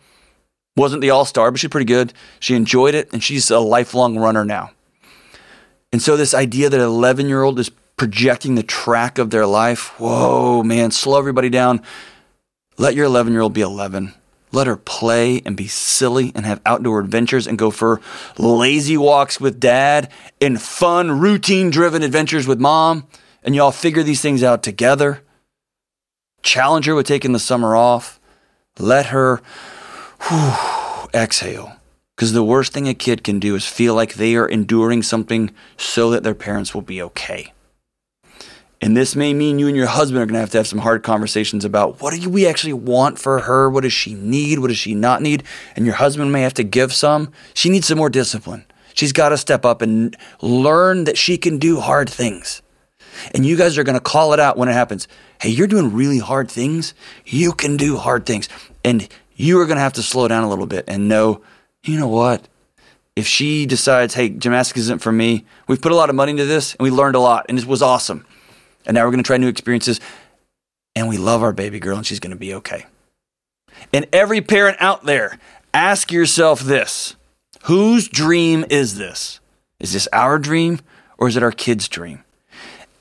Wasn't 0.76 1.02
the 1.02 1.10
all 1.10 1.26
star, 1.26 1.52
but 1.52 1.60
she's 1.60 1.70
pretty 1.70 1.86
good. 1.86 2.14
She 2.40 2.56
enjoyed 2.56 2.96
it, 2.96 3.12
and 3.12 3.24
she's 3.24 3.52
a 3.52 3.60
lifelong 3.60 4.18
runner 4.18 4.46
now. 4.46 4.72
And 5.92 6.02
so, 6.02 6.16
this 6.16 6.34
idea 6.34 6.70
that 6.70 6.80
an 6.80 6.86
11 6.86 7.28
year 7.28 7.44
old 7.44 7.60
is 7.60 7.70
projecting 7.98 8.56
the 8.56 8.64
track 8.64 9.18
of 9.18 9.30
their 9.30 9.46
life, 9.46 10.00
whoa, 10.00 10.64
man, 10.64 10.92
slow 10.92 11.20
everybody 11.20 11.50
down. 11.50 11.82
Let 12.78 12.96
your 12.96 13.06
11 13.06 13.34
year 13.34 13.42
old 13.42 13.54
be 13.54 13.62
11. 13.62 14.14
Let 14.54 14.68
her 14.68 14.76
play 14.76 15.42
and 15.46 15.56
be 15.56 15.68
silly 15.68 16.32
and 16.34 16.46
have 16.46 16.62
outdoor 16.66 17.00
adventures 17.00 17.48
and 17.48 17.58
go 17.58 17.70
for 17.72 18.02
lazy 18.38 18.98
walks 18.98 19.40
with 19.40 19.60
dad 19.60 20.12
and 20.42 20.62
fun, 20.62 21.20
routine 21.20 21.70
driven 21.70 22.04
adventures 22.04 22.48
with 22.48 22.60
mom. 22.60 23.08
And 23.44 23.56
y'all 23.56 23.72
figure 23.72 24.04
these 24.04 24.22
things 24.22 24.44
out 24.44 24.62
together. 24.62 25.22
Challenge 26.44 26.86
her 26.86 26.96
with 26.96 27.08
taking 27.08 27.34
the 27.34 27.40
summer 27.40 27.76
off. 27.76 28.20
Let 28.78 29.08
her 29.08 29.42
exhale. 31.14 31.78
Because 32.16 32.34
the 32.34 32.44
worst 32.44 32.74
thing 32.74 32.88
a 32.88 32.94
kid 32.94 33.24
can 33.24 33.40
do 33.40 33.56
is 33.56 33.66
feel 33.66 33.96
like 33.96 34.14
they 34.14 34.36
are 34.36 34.48
enduring 34.48 35.02
something 35.02 35.52
so 35.78 36.12
that 36.12 36.24
their 36.24 36.36
parents 36.36 36.74
will 36.74 36.82
be 36.84 37.02
okay. 37.02 37.54
And 38.84 38.98
this 38.98 39.16
may 39.16 39.34
mean 39.34 39.60
you 39.60 39.68
and 39.68 39.78
your 39.78 39.88
husband 39.88 40.22
are 40.22 40.26
going 40.26 40.34
to 40.34 40.40
have 40.40 40.50
to 40.52 40.58
have 40.58 40.68
some 40.68 40.80
hard 40.80 41.04
conversations 41.04 41.64
about 41.64 42.02
what 42.02 42.20
do 42.20 42.30
we 42.30 42.48
actually 42.48 42.74
want 42.74 43.20
for 43.20 43.42
her? 43.42 43.70
What 43.70 43.82
does 43.82 43.94
she 43.94 44.16
need? 44.16 44.60
What 44.60 44.70
does 44.70 44.78
she 44.78 44.96
not 44.96 45.22
need? 45.22 45.44
And 45.76 45.86
your 45.86 45.96
husband 45.96 46.32
may 46.32 46.42
have 46.42 46.56
to 46.56 46.64
give 46.64 46.92
some. 46.92 47.32
She 47.54 47.70
needs 47.70 47.88
some 47.88 48.00
more 48.00 48.10
discipline. 48.10 48.66
She's 48.96 49.14
got 49.14 49.30
to 49.30 49.38
step 49.38 49.66
up 49.66 49.84
and 49.84 50.18
learn 50.42 51.04
that 51.04 51.18
she 51.18 51.38
can 51.38 51.60
do 51.60 51.80
hard 51.80 52.10
things. 52.10 52.64
And 53.36 53.46
you 53.46 53.56
guys 53.56 53.78
are 53.78 53.84
going 53.84 53.98
to 53.98 54.02
call 54.02 54.34
it 54.34 54.40
out 54.40 54.58
when 54.58 54.68
it 54.68 54.74
happens. 54.74 55.08
Hey, 55.40 55.50
you're 55.50 55.68
doing 55.68 55.94
really 55.94 56.18
hard 56.18 56.50
things. 56.50 56.96
You 57.26 57.54
can 57.54 57.78
do 57.78 57.98
hard 57.98 58.26
things. 58.26 58.50
And 58.84 59.08
you 59.42 59.60
are 59.60 59.66
going 59.66 59.78
to 59.78 59.82
have 59.82 59.94
to 59.94 60.04
slow 60.04 60.28
down 60.28 60.44
a 60.44 60.50
little 60.50 60.68
bit 60.68 60.86
and 60.88 61.10
know, 61.10 61.42
you 61.84 61.98
know 61.98 62.08
what? 62.08 62.48
If 63.16 63.28
she 63.28 63.66
decides, 63.66 64.14
hey, 64.14 64.30
gymnastics 64.30 64.82
isn't 64.82 65.02
for 65.02 65.12
me, 65.12 65.46
we've 65.68 65.82
put 65.82 65.92
a 65.92 65.96
lot 65.96 66.10
of 66.10 66.16
money 66.16 66.32
into 66.32 66.46
this 66.46 66.76
and 66.76 66.84
we 66.84 66.92
learned 66.92 67.16
a 67.16 67.20
lot 67.20 67.48
and 67.50 67.58
it 67.58 67.66
was 67.66 67.82
awesome. 67.82 68.26
And 68.86 68.96
now 68.96 69.04
we're 69.04 69.12
going 69.12 69.24
to 69.24 69.28
try 69.28 69.38
new 69.38 69.48
experiences. 69.48 70.00
And 70.96 71.08
we 71.08 71.18
love 71.18 71.44
our 71.44 71.54
baby 71.54 71.80
girl 71.80 71.98
and 71.98 72.06
she's 72.06 72.20
going 72.20 72.32
to 72.32 72.38
be 72.38 72.54
okay. 72.56 72.86
And 73.94 74.06
every 74.14 74.42
parent 74.42 74.78
out 74.80 75.06
there, 75.06 75.40
ask 75.74 76.12
yourself 76.12 76.60
this 76.62 77.16
whose 77.64 78.08
dream 78.08 78.66
is 78.70 78.98
this? 78.98 79.40
Is 79.80 79.94
this 79.94 80.08
our 80.14 80.38
dream 80.38 80.80
or 81.18 81.28
is 81.28 81.36
it 81.36 81.44
our 81.44 81.52
kid's 81.52 81.88
dream? 81.88 82.24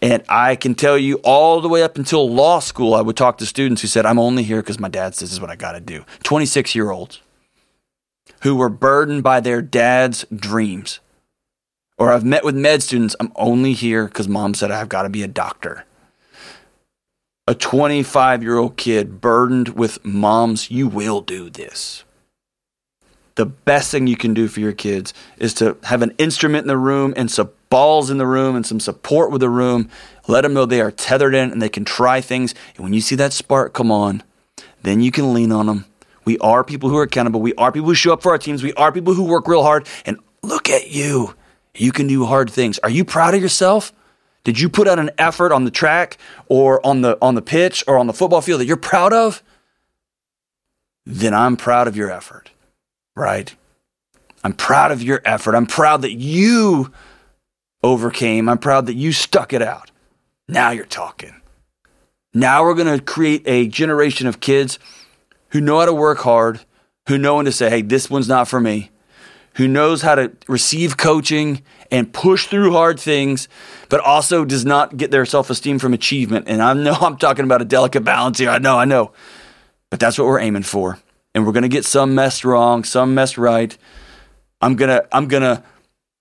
And 0.02 0.22
I 0.28 0.56
can 0.56 0.74
tell 0.74 0.96
you 0.96 1.16
all 1.16 1.60
the 1.60 1.68
way 1.68 1.82
up 1.82 1.98
until 1.98 2.28
law 2.28 2.60
school, 2.60 2.94
I 2.94 3.02
would 3.02 3.16
talk 3.16 3.38
to 3.38 3.46
students 3.46 3.82
who 3.82 3.88
said, 3.88 4.06
I'm 4.06 4.18
only 4.18 4.42
here 4.42 4.62
because 4.62 4.80
my 4.80 4.88
dad 4.88 5.14
says 5.14 5.28
this 5.28 5.32
is 5.32 5.40
what 5.40 5.50
I 5.50 5.56
got 5.56 5.72
to 5.72 5.80
do. 5.80 6.04
26 6.22 6.74
year 6.74 6.90
olds 6.90 7.20
who 8.42 8.56
were 8.56 8.70
burdened 8.70 9.22
by 9.22 9.40
their 9.40 9.60
dad's 9.60 10.24
dreams. 10.34 11.00
Or 11.98 12.12
I've 12.12 12.24
met 12.24 12.44
with 12.44 12.56
med 12.56 12.82
students, 12.82 13.14
I'm 13.20 13.32
only 13.36 13.74
here 13.74 14.06
because 14.06 14.28
mom 14.28 14.54
said 14.54 14.70
I've 14.70 14.88
got 14.88 15.02
to 15.02 15.10
be 15.10 15.22
a 15.22 15.28
doctor. 15.28 15.84
A 17.46 17.54
25 17.54 18.42
year 18.42 18.56
old 18.56 18.76
kid 18.76 19.20
burdened 19.20 19.70
with 19.70 20.02
moms, 20.04 20.70
you 20.70 20.88
will 20.88 21.20
do 21.20 21.50
this. 21.50 22.04
The 23.34 23.46
best 23.46 23.90
thing 23.90 24.06
you 24.06 24.16
can 24.16 24.32
do 24.32 24.48
for 24.48 24.60
your 24.60 24.72
kids 24.72 25.12
is 25.38 25.52
to 25.54 25.76
have 25.84 26.00
an 26.00 26.14
instrument 26.16 26.64
in 26.64 26.68
the 26.68 26.78
room 26.78 27.12
and 27.16 27.30
some 27.30 27.50
balls 27.70 28.10
in 28.10 28.18
the 28.18 28.26
room 28.26 28.56
and 28.56 28.66
some 28.66 28.80
support 28.80 29.30
with 29.30 29.40
the 29.40 29.48
room. 29.48 29.88
Let 30.28 30.42
them 30.42 30.52
know 30.52 30.66
they 30.66 30.80
are 30.80 30.90
tethered 30.90 31.34
in 31.34 31.50
and 31.50 31.62
they 31.62 31.68
can 31.68 31.84
try 31.84 32.20
things. 32.20 32.54
And 32.74 32.84
when 32.84 32.92
you 32.92 33.00
see 33.00 33.14
that 33.16 33.32
spark 33.32 33.72
come 33.72 33.90
on, 33.90 34.22
then 34.82 35.00
you 35.00 35.10
can 35.10 35.32
lean 35.32 35.52
on 35.52 35.66
them. 35.66 35.86
We 36.24 36.36
are 36.38 36.62
people 36.62 36.90
who 36.90 36.98
are 36.98 37.04
accountable. 37.04 37.40
We 37.40 37.54
are 37.54 37.72
people 37.72 37.88
who 37.88 37.94
show 37.94 38.12
up 38.12 38.22
for 38.22 38.32
our 38.32 38.38
teams. 38.38 38.62
We 38.62 38.74
are 38.74 38.92
people 38.92 39.14
who 39.14 39.24
work 39.24 39.48
real 39.48 39.62
hard. 39.62 39.86
And 40.04 40.18
look 40.42 40.68
at 40.68 40.90
you. 40.90 41.34
You 41.74 41.92
can 41.92 42.06
do 42.06 42.26
hard 42.26 42.50
things. 42.50 42.78
Are 42.80 42.90
you 42.90 43.04
proud 43.04 43.34
of 43.34 43.40
yourself? 43.40 43.92
Did 44.42 44.58
you 44.58 44.68
put 44.68 44.88
out 44.88 44.98
an 44.98 45.10
effort 45.18 45.52
on 45.52 45.64
the 45.64 45.70
track 45.70 46.18
or 46.48 46.84
on 46.84 47.02
the 47.02 47.18
on 47.20 47.34
the 47.34 47.42
pitch 47.42 47.84
or 47.86 47.98
on 47.98 48.06
the 48.06 48.12
football 48.12 48.40
field 48.40 48.60
that 48.60 48.66
you're 48.66 48.76
proud 48.76 49.12
of? 49.12 49.42
Then 51.06 51.34
I'm 51.34 51.56
proud 51.56 51.88
of 51.88 51.96
your 51.96 52.10
effort. 52.10 52.50
Right? 53.14 53.54
I'm 54.42 54.54
proud 54.54 54.92
of 54.92 55.02
your 55.02 55.20
effort. 55.24 55.54
I'm 55.54 55.66
proud 55.66 56.02
that 56.02 56.12
you 56.12 56.92
overcame. 57.82 58.48
I'm 58.48 58.58
proud 58.58 58.86
that 58.86 58.94
you 58.94 59.12
stuck 59.12 59.52
it 59.52 59.62
out. 59.62 59.90
Now 60.48 60.70
you're 60.70 60.84
talking. 60.84 61.40
Now 62.32 62.64
we're 62.64 62.74
going 62.74 62.98
to 62.98 63.04
create 63.04 63.42
a 63.46 63.66
generation 63.66 64.26
of 64.26 64.40
kids 64.40 64.78
who 65.48 65.60
know 65.60 65.80
how 65.80 65.86
to 65.86 65.92
work 65.92 66.18
hard, 66.18 66.60
who 67.08 67.18
know 67.18 67.36
when 67.36 67.44
to 67.44 67.52
say, 67.52 67.70
hey, 67.70 67.82
this 67.82 68.08
one's 68.08 68.28
not 68.28 68.48
for 68.48 68.60
me 68.60 68.90
who 69.54 69.66
knows 69.66 70.02
how 70.02 70.14
to 70.14 70.32
receive 70.48 70.96
coaching 70.96 71.62
and 71.90 72.12
push 72.12 72.46
through 72.46 72.72
hard 72.72 73.00
things, 73.00 73.48
but 73.88 74.00
also 74.00 74.44
does 74.44 74.64
not 74.64 74.96
get 74.96 75.10
their 75.10 75.26
self 75.26 75.50
esteem 75.50 75.78
from 75.78 75.92
achievement. 75.92 76.46
And 76.48 76.62
I 76.62 76.72
know 76.72 76.92
I'm 77.00 77.16
talking 77.16 77.44
about 77.44 77.62
a 77.62 77.64
delicate 77.64 78.02
balance 78.02 78.38
here. 78.38 78.50
I 78.50 78.58
know, 78.58 78.78
I 78.78 78.84
know. 78.84 79.12
But 79.90 79.98
that's 79.98 80.18
what 80.18 80.26
we're 80.26 80.40
aiming 80.40 80.62
for. 80.62 80.98
And 81.34 81.46
we're 81.46 81.52
going 81.52 81.62
to 81.62 81.68
get 81.68 81.84
some 81.84 82.14
messed 82.14 82.44
wrong, 82.44 82.84
some 82.84 83.14
messed 83.14 83.38
right. 83.38 83.76
I'm 84.60 84.76
going 84.76 84.88
to, 84.88 85.06
I'm 85.12 85.26
going 85.26 85.42
to 85.42 85.62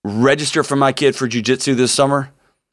register 0.04 0.64
for 0.64 0.76
my 0.76 0.92
kid 0.92 1.16
for 1.16 1.28
jujitsu 1.28 1.76
this 1.76 1.92
summer. 1.92 2.32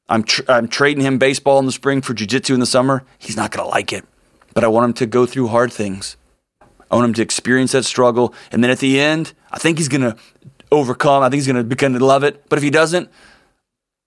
I'm, 0.08 0.22
tr- 0.22 0.42
I'm 0.48 0.68
trading 0.68 1.02
him 1.04 1.18
baseball 1.18 1.58
in 1.58 1.66
the 1.66 1.72
spring 1.72 2.00
for 2.00 2.14
jujitsu 2.14 2.54
in 2.54 2.60
the 2.60 2.66
summer. 2.66 3.04
He's 3.18 3.36
not 3.36 3.50
going 3.50 3.64
to 3.64 3.70
like 3.70 3.92
it, 3.92 4.04
but 4.54 4.64
I 4.64 4.68
want 4.68 4.84
him 4.84 4.92
to 4.94 5.06
go 5.06 5.26
through 5.26 5.48
hard 5.48 5.72
things. 5.72 6.16
I 6.60 6.94
want 6.94 7.06
him 7.08 7.14
to 7.14 7.22
experience 7.22 7.72
that 7.72 7.84
struggle. 7.84 8.32
And 8.52 8.62
then 8.62 8.70
at 8.70 8.78
the 8.78 9.00
end, 9.00 9.32
I 9.50 9.58
think 9.58 9.78
he's 9.78 9.88
going 9.88 10.02
to 10.02 10.16
overcome. 10.70 11.22
I 11.22 11.26
think 11.28 11.38
he's 11.40 11.46
going 11.46 11.56
to 11.56 11.64
begin 11.64 11.92
to 11.94 12.04
love 12.04 12.22
it. 12.22 12.48
But 12.48 12.58
if 12.58 12.62
he 12.62 12.70
doesn't, 12.70 13.10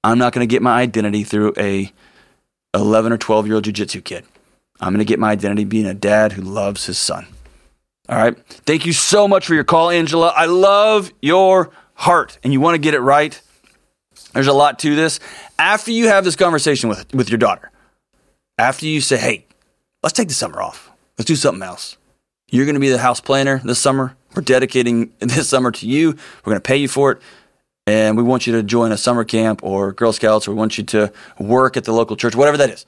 I'm 0.04 0.18
not 0.18 0.34
going 0.34 0.48
to 0.48 0.52
get 0.52 0.62
my 0.62 0.80
identity 0.80 1.24
through 1.24 1.54
a 1.58 1.92
11 2.74 3.12
or 3.12 3.18
12 3.18 3.48
year 3.48 3.56
old 3.56 3.66
jujitsu 3.66 4.04
kid. 4.04 4.26
I'm 4.80 4.94
going 4.94 5.00
to 5.00 5.06
get 5.06 5.20
my 5.20 5.32
identity 5.32 5.66
being 5.66 5.86
a 5.86 5.94
dad 5.94 6.34
who 6.34 6.42
loves 6.42 6.86
his 6.86 6.98
son. 6.98 7.28
All 8.08 8.18
right. 8.18 8.38
Thank 8.66 8.86
you 8.86 8.94
so 8.94 9.28
much 9.28 9.46
for 9.46 9.54
your 9.54 9.66
call, 9.66 9.90
Angela. 9.90 10.34
I 10.36 10.46
love 10.46 11.12
your 11.22 11.70
heart 12.00 12.40
and 12.44 12.54
you 12.54 12.62
want 12.62 12.76
to 12.76 12.80
get 12.80 12.94
it 12.94 13.02
right. 13.02 13.40
There's 14.34 14.48
a 14.48 14.54
lot 14.54 14.80
to 14.80 14.96
this. 14.96 15.20
After 15.58 15.92
you 15.92 16.08
have 16.08 16.24
this 16.24 16.36
conversation 16.36 16.90
with, 16.90 17.14
with 17.14 17.30
your 17.30 17.38
daughter, 17.38 17.72
after 18.58 18.86
you 18.86 19.02
say, 19.02 19.18
hey, 19.18 19.46
let's 20.02 20.14
take 20.14 20.30
the 20.30 20.34
summer 20.34 20.62
off, 20.62 20.90
let's 21.18 21.28
do 21.28 21.36
something 21.36 21.62
else. 21.62 21.98
You're 22.50 22.66
going 22.66 22.76
to 22.76 22.80
be 22.80 22.90
the 22.90 22.98
house 22.98 23.20
planner 23.20 23.60
this 23.64 23.80
summer. 23.80 24.16
We're 24.34 24.42
dedicating 24.44 25.12
this 25.20 25.50
summer 25.50 25.72
to 25.72 25.88
you. 25.88 26.12
We're 26.12 26.52
going 26.52 26.58
to 26.58 26.62
pay 26.62 26.78
you 26.78 26.88
for 26.88 27.12
it. 27.12 27.22
And 27.86 28.16
we 28.16 28.24
want 28.24 28.48
you 28.48 28.54
to 28.54 28.64
join 28.64 28.92
a 28.92 28.98
summer 28.98 29.24
camp 29.24 29.62
or 29.64 29.92
Girl 29.92 30.14
Scouts, 30.14 30.48
or 30.48 30.52
we 30.52 30.58
want 30.58 30.78
you 30.78 30.84
to 30.86 31.12
work 31.38 31.76
at 31.76 31.84
the 31.84 31.92
local 31.92 32.16
church, 32.16 32.36
whatever 32.36 32.58
that 32.58 32.70
is. 32.70 32.86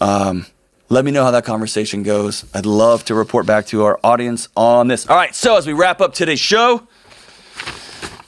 Um, 0.00 0.46
let 0.88 1.04
me 1.04 1.10
know 1.10 1.24
how 1.24 1.32
that 1.32 1.44
conversation 1.44 2.04
goes. 2.04 2.46
I'd 2.54 2.64
love 2.64 3.04
to 3.06 3.14
report 3.14 3.44
back 3.44 3.66
to 3.66 3.84
our 3.84 4.00
audience 4.02 4.48
on 4.56 4.88
this. 4.88 5.06
All 5.06 5.16
right, 5.16 5.34
so 5.34 5.56
as 5.56 5.66
we 5.66 5.74
wrap 5.74 6.00
up 6.00 6.14
today's 6.14 6.40
show, 6.40 6.87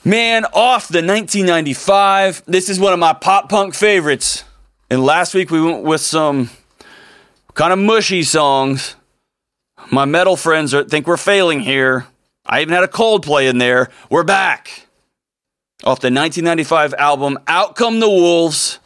man, 0.04 0.44
off 0.46 0.88
the 0.88 0.98
1995. 0.98 2.42
This 2.46 2.68
is 2.68 2.80
one 2.80 2.92
of 2.92 2.98
my 2.98 3.12
pop 3.12 3.48
punk 3.48 3.74
favorites. 3.74 4.44
And 4.90 5.04
last 5.04 5.34
week 5.34 5.50
we 5.50 5.60
went 5.60 5.84
with 5.84 6.00
some 6.00 6.50
kind 7.54 7.72
of 7.72 7.78
mushy 7.78 8.22
songs. 8.22 8.96
My 9.90 10.04
metal 10.04 10.36
friends 10.36 10.74
are, 10.74 10.84
think 10.84 11.06
we're 11.06 11.16
failing 11.16 11.60
here. 11.60 12.06
I 12.44 12.62
even 12.62 12.74
had 12.74 12.84
a 12.84 12.88
Coldplay 12.88 13.48
in 13.48 13.58
there. 13.58 13.90
We're 14.08 14.24
back. 14.24 14.86
off 15.84 16.00
the 16.00 16.08
1995 16.08 16.94
album 16.94 17.38
Out 17.46 17.76
Come 17.76 18.00
the 18.00 18.08
Wolves. 18.08 18.78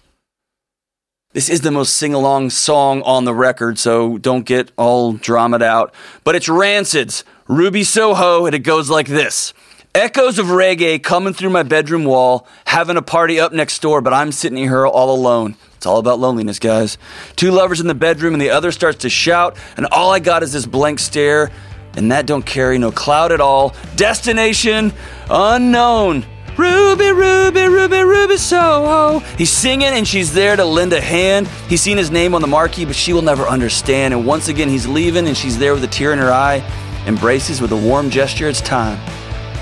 This 1.32 1.48
is 1.48 1.62
the 1.62 1.72
most 1.72 1.96
sing 1.96 2.14
along 2.14 2.50
song 2.50 3.02
on 3.02 3.24
the 3.24 3.34
record, 3.34 3.76
so 3.78 4.18
don't 4.18 4.46
get 4.46 4.70
all 4.76 5.14
dramaed 5.14 5.62
out. 5.62 5.92
But 6.22 6.36
it's 6.36 6.48
Rancid's 6.48 7.24
Ruby 7.48 7.82
Soho, 7.82 8.46
and 8.46 8.54
it 8.54 8.60
goes 8.60 8.88
like 8.88 9.08
this 9.08 9.52
Echoes 9.96 10.40
of 10.40 10.46
reggae 10.46 11.00
coming 11.00 11.32
through 11.32 11.50
my 11.50 11.62
bedroom 11.62 12.04
wall, 12.04 12.48
having 12.66 12.96
a 12.96 13.02
party 13.02 13.38
up 13.38 13.52
next 13.52 13.80
door, 13.80 14.00
but 14.00 14.12
I'm 14.12 14.32
sitting 14.32 14.58
here 14.58 14.84
all 14.84 15.14
alone. 15.14 15.54
It's 15.76 15.86
all 15.86 15.98
about 15.98 16.18
loneliness, 16.18 16.58
guys. 16.58 16.98
Two 17.36 17.52
lovers 17.52 17.80
in 17.80 17.86
the 17.86 17.94
bedroom, 17.94 18.34
and 18.34 18.42
the 18.42 18.50
other 18.50 18.72
starts 18.72 19.02
to 19.02 19.08
shout, 19.08 19.56
and 19.76 19.86
all 19.92 20.10
I 20.10 20.18
got 20.18 20.42
is 20.42 20.52
this 20.52 20.66
blank 20.66 20.98
stare, 20.98 21.52
and 21.96 22.10
that 22.10 22.26
don't 22.26 22.44
carry 22.44 22.76
no 22.76 22.90
cloud 22.90 23.30
at 23.30 23.40
all. 23.40 23.72
Destination 23.94 24.92
unknown. 25.30 26.26
Ruby, 26.58 27.12
Ruby, 27.12 27.68
Ruby, 27.68 28.02
Ruby 28.02 28.36
Soho. 28.36 29.20
He's 29.38 29.50
singing 29.50 29.88
and 29.88 30.08
she's 30.08 30.34
there 30.34 30.56
to 30.56 30.64
lend 30.64 30.92
a 30.92 31.00
hand. 31.00 31.46
He's 31.68 31.82
seen 31.82 31.98
his 31.98 32.10
name 32.10 32.34
on 32.34 32.40
the 32.40 32.48
marquee, 32.48 32.84
but 32.84 32.96
she 32.96 33.12
will 33.12 33.22
never 33.22 33.44
understand. 33.44 34.12
And 34.12 34.26
once 34.26 34.48
again, 34.48 34.68
he's 34.68 34.88
leaving 34.88 35.28
and 35.28 35.36
she's 35.36 35.56
there 35.56 35.72
with 35.72 35.84
a 35.84 35.88
tear 35.88 36.12
in 36.12 36.18
her 36.18 36.32
eye. 36.32 36.64
Embraces 37.06 37.60
with 37.60 37.70
a 37.70 37.76
warm 37.76 38.10
gesture. 38.10 38.48
It's 38.48 38.60
time. 38.60 38.98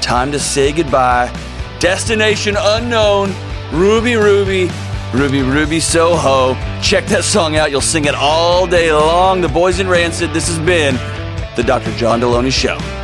Time 0.03 0.32
to 0.32 0.38
say 0.38 0.72
goodbye. 0.72 1.32
Destination 1.78 2.57
unknown. 2.59 3.32
Ruby, 3.72 4.16
Ruby, 4.16 4.68
Ruby, 5.14 5.42
Ruby 5.42 5.80
Soho. 5.80 6.55
Check 6.82 7.07
that 7.07 7.22
song 7.24 7.57
out. 7.57 7.70
You'll 7.70 7.80
sing 7.80 8.05
it 8.07 8.14
all 8.14 8.66
day 8.66 8.92
long. 8.92 9.40
The 9.40 9.48
Boys 9.48 9.78
in 9.78 9.88
Rancid. 9.88 10.32
This 10.32 10.48
has 10.48 10.59
been 10.59 10.96
the 11.57 11.62
Dr. 11.62 11.96
John 11.96 12.20
Delony 12.20 12.53
Show. 12.53 13.01